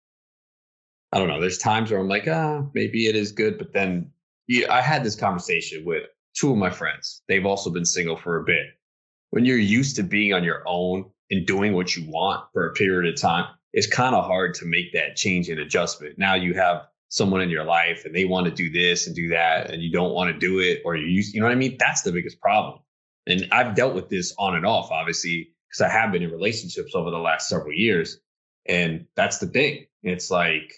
I 1.13 1.19
don't 1.19 1.27
know. 1.27 1.41
There's 1.41 1.59
times 1.59 1.91
where 1.91 1.99
I'm 1.99 2.09
like, 2.09 2.29
ah, 2.29 2.63
maybe 2.75 3.07
it 3.07 3.17
is 3.17 3.33
good, 3.33 3.59
but 3.59 3.73
then 3.73 4.13
yeah, 4.47 4.73
I 4.73 4.81
had 4.81 5.03
this 5.03 5.17
conversation 5.17 5.85
with 5.85 6.05
two 6.35 6.53
of 6.53 6.57
my 6.57 6.71
friends. 6.71 7.23
They've 7.27 7.47
also 7.47 7.71
been 7.71 7.85
single 7.85 8.17
for 8.17 8.37
a 8.37 8.45
bit. 8.45 8.67
When 9.31 9.45
you're 9.45 9.59
used 9.59 9.97
to 9.97 10.05
being 10.05 10.33
on 10.33 10.45
your 10.45 10.63
own 10.67 11.11
and 11.33 11.45
doing 11.45 11.73
what 11.73 11.97
you 11.97 12.09
want 12.09 12.45
for 12.53 12.69
a 12.69 12.73
period 12.75 13.13
of 13.13 13.21
time, 13.21 13.47
it's 13.73 13.89
kind 13.89 14.15
of 14.15 14.25
hard 14.25 14.55
to 14.55 14.67
make 14.67 14.93
that 14.93 15.17
change 15.17 15.49
and 15.49 15.59
adjustment. 15.59 16.19
Now 16.19 16.35
you 16.35 16.55
have 16.55 16.87
someone 17.11 17.43
in 17.43 17.51
your 17.51 17.65
life 17.65 18.05
and 18.05 18.15
they 18.15 18.25
want 18.25 18.47
to 18.47 18.53
do 18.53 18.71
this 18.71 19.07
and 19.07 19.15
do 19.15 19.29
that, 19.29 19.71
and 19.71 19.83
you 19.83 19.93
don't 19.93 20.15
want 20.15 20.33
to 20.33 20.39
do 20.39 20.61
it, 20.61 20.81
or 20.85 20.97
you 20.97 21.07
use, 21.07 21.35
you 21.35 21.41
know 21.41 21.47
what 21.47 21.53
I 21.53 21.57
mean? 21.57 21.77
That's 21.79 22.03
the 22.03 22.13
biggest 22.13 22.41
problem. 22.41 22.79
And 23.27 23.49
I've 23.53 23.75
dealt 23.75 23.95
with 23.95 24.09
this 24.09 24.35
on 24.39 24.57
and 24.57 24.65
off, 24.65 24.91
obviously, 24.91 25.51
because 25.69 25.83
I 25.83 25.89
have 25.89 26.13
been 26.13 26.23
in 26.23 26.31
relationships 26.31 26.95
over 26.95 27.11
the 27.11 27.19
last 27.19 27.49
several 27.49 27.73
years. 27.73 28.19
And 28.67 29.07
that's 29.17 29.39
the 29.39 29.47
thing. 29.47 29.87
It's 30.03 30.31
like, 30.31 30.73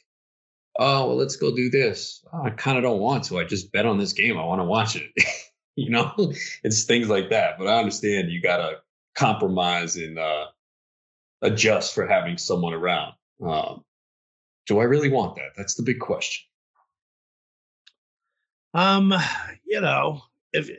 oh, 0.78 1.06
well, 1.06 1.16
let's 1.16 1.36
go 1.36 1.54
do 1.54 1.70
this. 1.70 2.24
Oh, 2.32 2.42
I 2.44 2.50
kind 2.50 2.76
of 2.78 2.82
don't 2.82 3.00
want 3.00 3.24
to. 3.24 3.38
I 3.38 3.44
just 3.44 3.72
bet 3.72 3.86
on 3.86 3.98
this 3.98 4.12
game. 4.12 4.38
I 4.38 4.44
want 4.44 4.60
to 4.60 4.64
watch 4.64 4.96
it. 4.96 5.10
you 5.76 5.90
know, 5.90 6.12
it's 6.64 6.84
things 6.84 7.08
like 7.08 7.30
that. 7.30 7.58
But 7.58 7.68
I 7.68 7.78
understand 7.78 8.30
you 8.30 8.40
got 8.40 8.56
to 8.58 8.78
compromise 9.14 9.96
and 9.96 10.18
uh, 10.18 10.46
adjust 11.42 11.94
for 11.94 12.06
having 12.06 12.38
someone 12.38 12.72
around. 12.74 13.12
Um, 13.44 13.84
do 14.66 14.78
I 14.78 14.84
really 14.84 15.08
want 15.08 15.36
that? 15.36 15.50
That's 15.56 15.74
the 15.74 15.82
big 15.82 16.00
question. 16.00 16.44
Um, 18.74 19.14
you 19.66 19.80
know, 19.80 20.22
if 20.52 20.70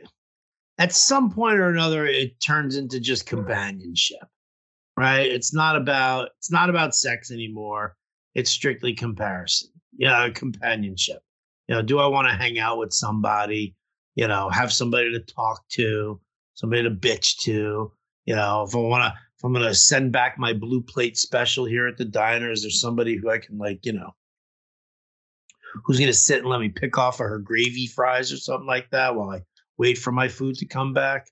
at 0.78 0.92
some 0.92 1.30
point 1.30 1.58
or 1.58 1.68
another 1.68 2.06
it 2.06 2.40
turns 2.40 2.76
into 2.76 2.98
just 2.98 3.26
companionship, 3.26 4.26
right? 4.96 5.26
It's 5.26 5.54
not 5.54 5.76
about 5.76 6.30
it's 6.38 6.50
not 6.50 6.70
about 6.70 6.94
sex 6.94 7.30
anymore. 7.30 7.96
It's 8.34 8.50
strictly 8.50 8.94
comparison. 8.94 9.70
Yeah, 9.96 10.28
companionship. 10.30 11.20
You 11.68 11.76
know, 11.76 11.82
do 11.82 11.98
I 11.98 12.06
want 12.06 12.28
to 12.28 12.34
hang 12.34 12.58
out 12.58 12.78
with 12.78 12.92
somebody? 12.92 13.76
You 14.16 14.28
know, 14.28 14.48
have 14.50 14.72
somebody 14.72 15.12
to 15.12 15.20
talk 15.20 15.62
to, 15.72 16.20
somebody 16.54 16.82
to 16.82 16.90
bitch 16.90 17.38
to. 17.42 17.92
You 18.26 18.34
know, 18.34 18.64
if 18.66 18.74
I 18.74 18.78
want 18.78 19.04
to, 19.04 19.20
I'm 19.44 19.52
going 19.52 19.66
to 19.66 19.74
send 19.74 20.10
back 20.10 20.38
my 20.38 20.54
blue 20.54 20.80
plate 20.80 21.18
special 21.18 21.66
here 21.66 21.86
at 21.86 21.98
the 21.98 22.04
diner, 22.06 22.50
is 22.50 22.62
there 22.62 22.70
somebody 22.70 23.16
who 23.16 23.28
I 23.30 23.38
can 23.38 23.58
like, 23.58 23.84
you 23.84 23.92
know, 23.92 24.14
who's 25.84 25.98
going 25.98 26.10
to 26.10 26.14
sit 26.14 26.38
and 26.38 26.48
let 26.48 26.60
me 26.60 26.70
pick 26.70 26.96
off 26.96 27.20
of 27.20 27.26
her 27.26 27.38
gravy 27.38 27.86
fries 27.86 28.32
or 28.32 28.38
something 28.38 28.66
like 28.66 28.90
that 28.90 29.14
while 29.14 29.30
I 29.30 29.42
wait 29.76 29.98
for 29.98 30.12
my 30.12 30.28
food 30.28 30.56
to 30.56 30.66
come 30.66 30.94
back? 30.94 31.28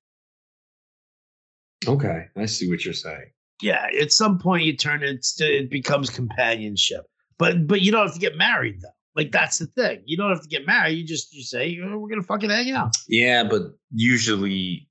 Okay, 1.88 2.26
I 2.36 2.44
see 2.44 2.68
what 2.68 2.84
you're 2.84 2.92
saying. 2.92 3.30
Yeah, 3.62 3.86
at 4.00 4.12
some 4.12 4.38
point 4.38 4.64
you 4.64 4.76
turn 4.76 5.02
it, 5.02 5.24
it 5.38 5.70
becomes 5.70 6.10
companionship. 6.10 7.04
But 7.38 7.66
but 7.66 7.80
you 7.80 7.90
don't 7.90 8.06
have 8.06 8.14
to 8.14 8.20
get 8.20 8.36
married 8.36 8.80
though. 8.82 8.88
Like 9.16 9.32
that's 9.32 9.58
the 9.58 9.66
thing. 9.66 10.02
You 10.04 10.16
don't 10.16 10.30
have 10.30 10.42
to 10.42 10.48
get 10.48 10.66
married. 10.66 10.98
You 10.98 11.04
just 11.04 11.32
you 11.32 11.42
say 11.42 11.78
oh, 11.82 11.98
we're 11.98 12.08
gonna 12.08 12.22
fucking 12.22 12.50
hang 12.50 12.70
out. 12.72 12.94
Yeah, 13.08 13.44
but 13.44 13.62
usually 13.92 14.88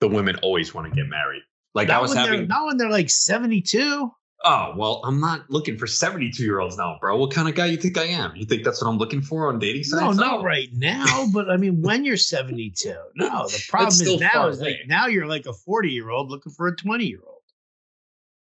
the 0.00 0.08
women 0.08 0.36
always 0.42 0.72
want 0.72 0.88
to 0.88 0.94
get 0.94 1.08
married. 1.08 1.42
Like 1.76 1.90
I 1.90 2.00
was 2.00 2.14
having 2.14 2.48
not 2.48 2.66
when 2.66 2.78
they're 2.78 2.90
like 2.90 3.10
seventy 3.10 3.60
two. 3.60 4.10
Oh 4.44 4.72
well, 4.76 5.02
I'm 5.04 5.20
not 5.20 5.50
looking 5.50 5.76
for 5.76 5.86
72 5.86 6.42
year 6.42 6.60
olds 6.60 6.76
now, 6.76 6.96
bro. 7.00 7.16
What 7.16 7.32
kind 7.32 7.48
of 7.48 7.54
guy 7.54 7.66
you 7.66 7.76
think 7.76 7.98
I 7.98 8.04
am? 8.04 8.34
You 8.34 8.46
think 8.46 8.64
that's 8.64 8.82
what 8.82 8.88
I'm 8.88 8.96
looking 8.96 9.20
for 9.20 9.48
on 9.48 9.58
dating 9.58 9.84
sites? 9.84 10.02
No, 10.02 10.12
not 10.12 10.42
right 10.42 10.68
now. 10.72 11.26
But 11.32 11.50
I 11.50 11.56
mean, 11.56 11.82
when 11.82 12.04
you're 12.04 12.16
72, 12.16 12.94
no. 13.16 13.48
The 13.48 13.62
problem 13.68 13.88
is 13.88 14.20
now 14.20 14.48
is 14.48 14.60
like 14.60 14.76
now 14.86 15.06
you're 15.06 15.26
like 15.26 15.46
a 15.46 15.52
40 15.52 15.90
year 15.90 16.10
old 16.10 16.30
looking 16.30 16.52
for 16.52 16.66
a 16.66 16.76
20 16.76 17.04
year 17.04 17.20
old. 17.26 17.42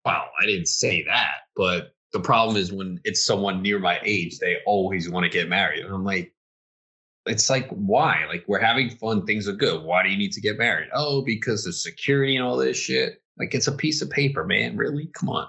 Well, 0.05 0.29
I 0.41 0.45
didn't 0.45 0.67
say 0.67 1.03
that, 1.03 1.35
but 1.55 1.93
the 2.13 2.21
problem 2.21 2.55
is 2.55 2.71
when 2.71 3.01
it's 3.03 3.25
someone 3.25 3.61
near 3.61 3.79
my 3.79 3.99
age, 4.03 4.39
they 4.39 4.57
always 4.65 5.09
want 5.09 5.25
to 5.25 5.29
get 5.29 5.49
married, 5.49 5.83
and 5.83 5.93
I'm 5.93 6.05
like, 6.05 6.33
it's 7.27 7.49
like 7.49 7.69
why? 7.69 8.25
Like 8.27 8.45
we're 8.47 8.59
having 8.59 8.89
fun, 8.89 9.25
things 9.25 9.47
are 9.47 9.53
good. 9.53 9.83
Why 9.83 10.03
do 10.03 10.09
you 10.09 10.17
need 10.17 10.33
to 10.33 10.41
get 10.41 10.57
married? 10.57 10.89
Oh, 10.93 11.21
because 11.21 11.65
of 11.65 11.75
security 11.75 12.35
and 12.35 12.45
all 12.45 12.57
this 12.57 12.77
shit. 12.77 13.21
Like 13.37 13.53
it's 13.53 13.67
a 13.67 13.71
piece 13.71 14.01
of 14.01 14.09
paper, 14.09 14.43
man. 14.43 14.77
Really? 14.77 15.07
Come 15.13 15.29
on. 15.29 15.47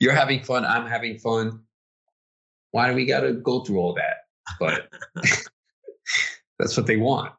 You're 0.00 0.14
having 0.14 0.42
fun. 0.42 0.64
I'm 0.64 0.86
having 0.86 1.18
fun. 1.18 1.60
Why 2.72 2.88
do 2.88 2.94
we 2.94 3.04
got 3.04 3.20
to 3.20 3.34
go 3.34 3.64
through 3.64 3.78
all 3.78 3.94
that? 3.94 4.26
But 4.58 4.88
that's 6.58 6.76
what 6.76 6.86
they 6.86 6.96
want. 6.96 7.32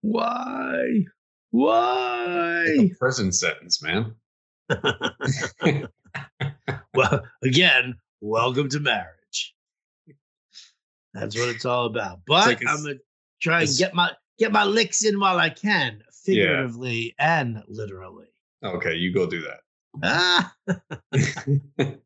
Why? 0.00 1.04
Why? 1.50 2.66
A 2.66 2.90
prison 2.98 3.32
sentence, 3.32 3.82
man. 3.82 4.14
well, 6.94 7.22
again, 7.42 7.94
welcome 8.20 8.68
to 8.70 8.80
marriage. 8.80 9.08
That's 11.14 11.38
what 11.38 11.48
it's 11.48 11.64
all 11.64 11.86
about. 11.86 12.20
But 12.26 12.46
like 12.46 12.62
I'm 12.66 12.82
gonna 12.82 12.96
try 13.40 13.62
and 13.62 13.70
get 13.78 13.94
my 13.94 14.10
get 14.38 14.52
my 14.52 14.64
licks 14.64 15.04
in 15.04 15.18
while 15.18 15.38
I 15.38 15.48
can, 15.48 16.02
figuratively 16.24 17.14
yeah. 17.18 17.40
and 17.40 17.62
literally. 17.68 18.26
Okay, 18.62 18.94
you 18.94 19.12
go 19.12 19.26
do 19.26 19.42
that. 19.42 19.60
Ah. 20.02 20.54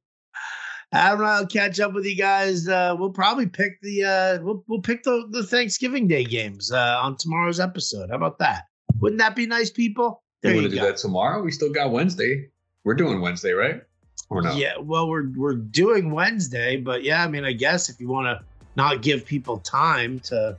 Adam 0.93 1.27
I'll 1.27 1.47
catch 1.47 1.81
up 1.81 1.93
with 1.93 2.07
you 2.07 2.17
guys. 2.17 2.67
Uh, 2.67 2.97
we'll 2.99 3.11
probably 3.11 3.47
pick 3.47 3.81
the 3.83 4.05
uh, 4.05 4.43
we'll 4.43 4.65
we'll 4.69 4.81
pick 4.81 5.03
the, 5.03 5.27
the 5.31 5.45
Thanksgiving 5.45 6.09
Day 6.09 6.25
games 6.25 6.73
uh, 6.73 6.99
on 7.03 7.17
tomorrow's 7.17 7.61
episode. 7.61 8.09
How 8.11 8.17
about 8.17 8.39
that? 8.39 8.65
Wouldn't 9.01 9.19
that 9.19 9.37
be 9.37 9.47
nice, 9.47 9.71
people? 9.71 10.23
There 10.43 10.53
you 10.53 10.63
want 10.63 10.71
to 10.71 10.77
do 10.79 10.83
that 10.85 10.97
tomorrow? 10.97 11.43
We 11.43 11.51
still 11.51 11.73
got 11.73 11.91
Wednesday. 11.91 12.49
We're 12.85 12.95
doing 12.95 13.21
Wednesday, 13.21 13.53
right? 13.53 13.83
Or 14.31 14.43
no? 14.43 14.53
Yeah. 14.53 14.79
Well, 14.79 15.09
we're 15.09 15.31
we're 15.37 15.57
doing 15.57 16.11
Wednesday, 16.11 16.77
but 16.77 17.03
yeah, 17.03 17.23
I 17.23 17.29
mean, 17.29 17.45
I 17.45 17.53
guess 17.53 17.91
if 17.91 18.01
you 18.01 18.09
want 18.09 18.27
to 18.27 18.45
not 18.79 19.03
give 19.03 19.26
people 19.26 19.59
time 19.59 20.20
to, 20.20 20.57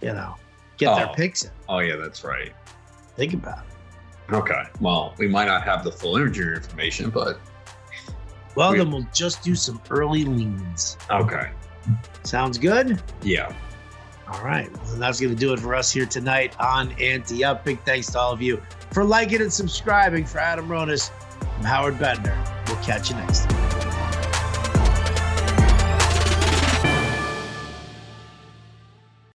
you 0.00 0.12
know, 0.12 0.36
get 0.76 0.90
oh. 0.90 0.96
their 0.96 1.08
picks 1.08 1.44
in. 1.44 1.50
Oh 1.68 1.78
yeah, 1.80 1.96
that's 1.96 2.22
right. 2.22 2.52
Think 3.16 3.34
about 3.34 3.64
it. 3.64 4.34
Okay. 4.34 4.62
Well, 4.80 5.14
we 5.18 5.26
might 5.26 5.46
not 5.46 5.64
have 5.64 5.82
the 5.82 5.90
full 5.90 6.16
injury 6.16 6.54
information, 6.54 7.10
but. 7.10 7.40
Well, 8.54 8.72
we... 8.72 8.78
then 8.78 8.92
we'll 8.92 9.06
just 9.12 9.42
do 9.42 9.56
some 9.56 9.80
early 9.90 10.24
leans. 10.24 10.96
Okay. 11.10 11.50
Sounds 12.22 12.58
good? 12.58 13.02
Yeah. 13.22 13.52
All 14.28 14.44
right. 14.44 14.70
Well, 14.72 14.96
that's 14.96 15.20
going 15.20 15.34
to 15.34 15.38
do 15.38 15.52
it 15.52 15.58
for 15.58 15.74
us 15.74 15.90
here 15.90 16.06
tonight 16.06 16.54
on 16.60 16.92
Ante 17.00 17.42
Up. 17.42 17.64
Big 17.64 17.82
thanks 17.82 18.08
to 18.12 18.18
all 18.20 18.32
of 18.32 18.40
you 18.40 18.62
for 18.92 19.02
liking 19.02 19.40
and 19.40 19.52
subscribing. 19.52 20.24
For 20.24 20.38
Adam 20.38 20.68
Ronis, 20.68 21.10
I'm 21.58 21.64
Howard 21.64 21.98
Bender. 21.98 22.36
We'll 22.68 22.76
catch 22.76 23.10
you 23.10 23.16
next 23.16 23.48
time. 23.48 23.89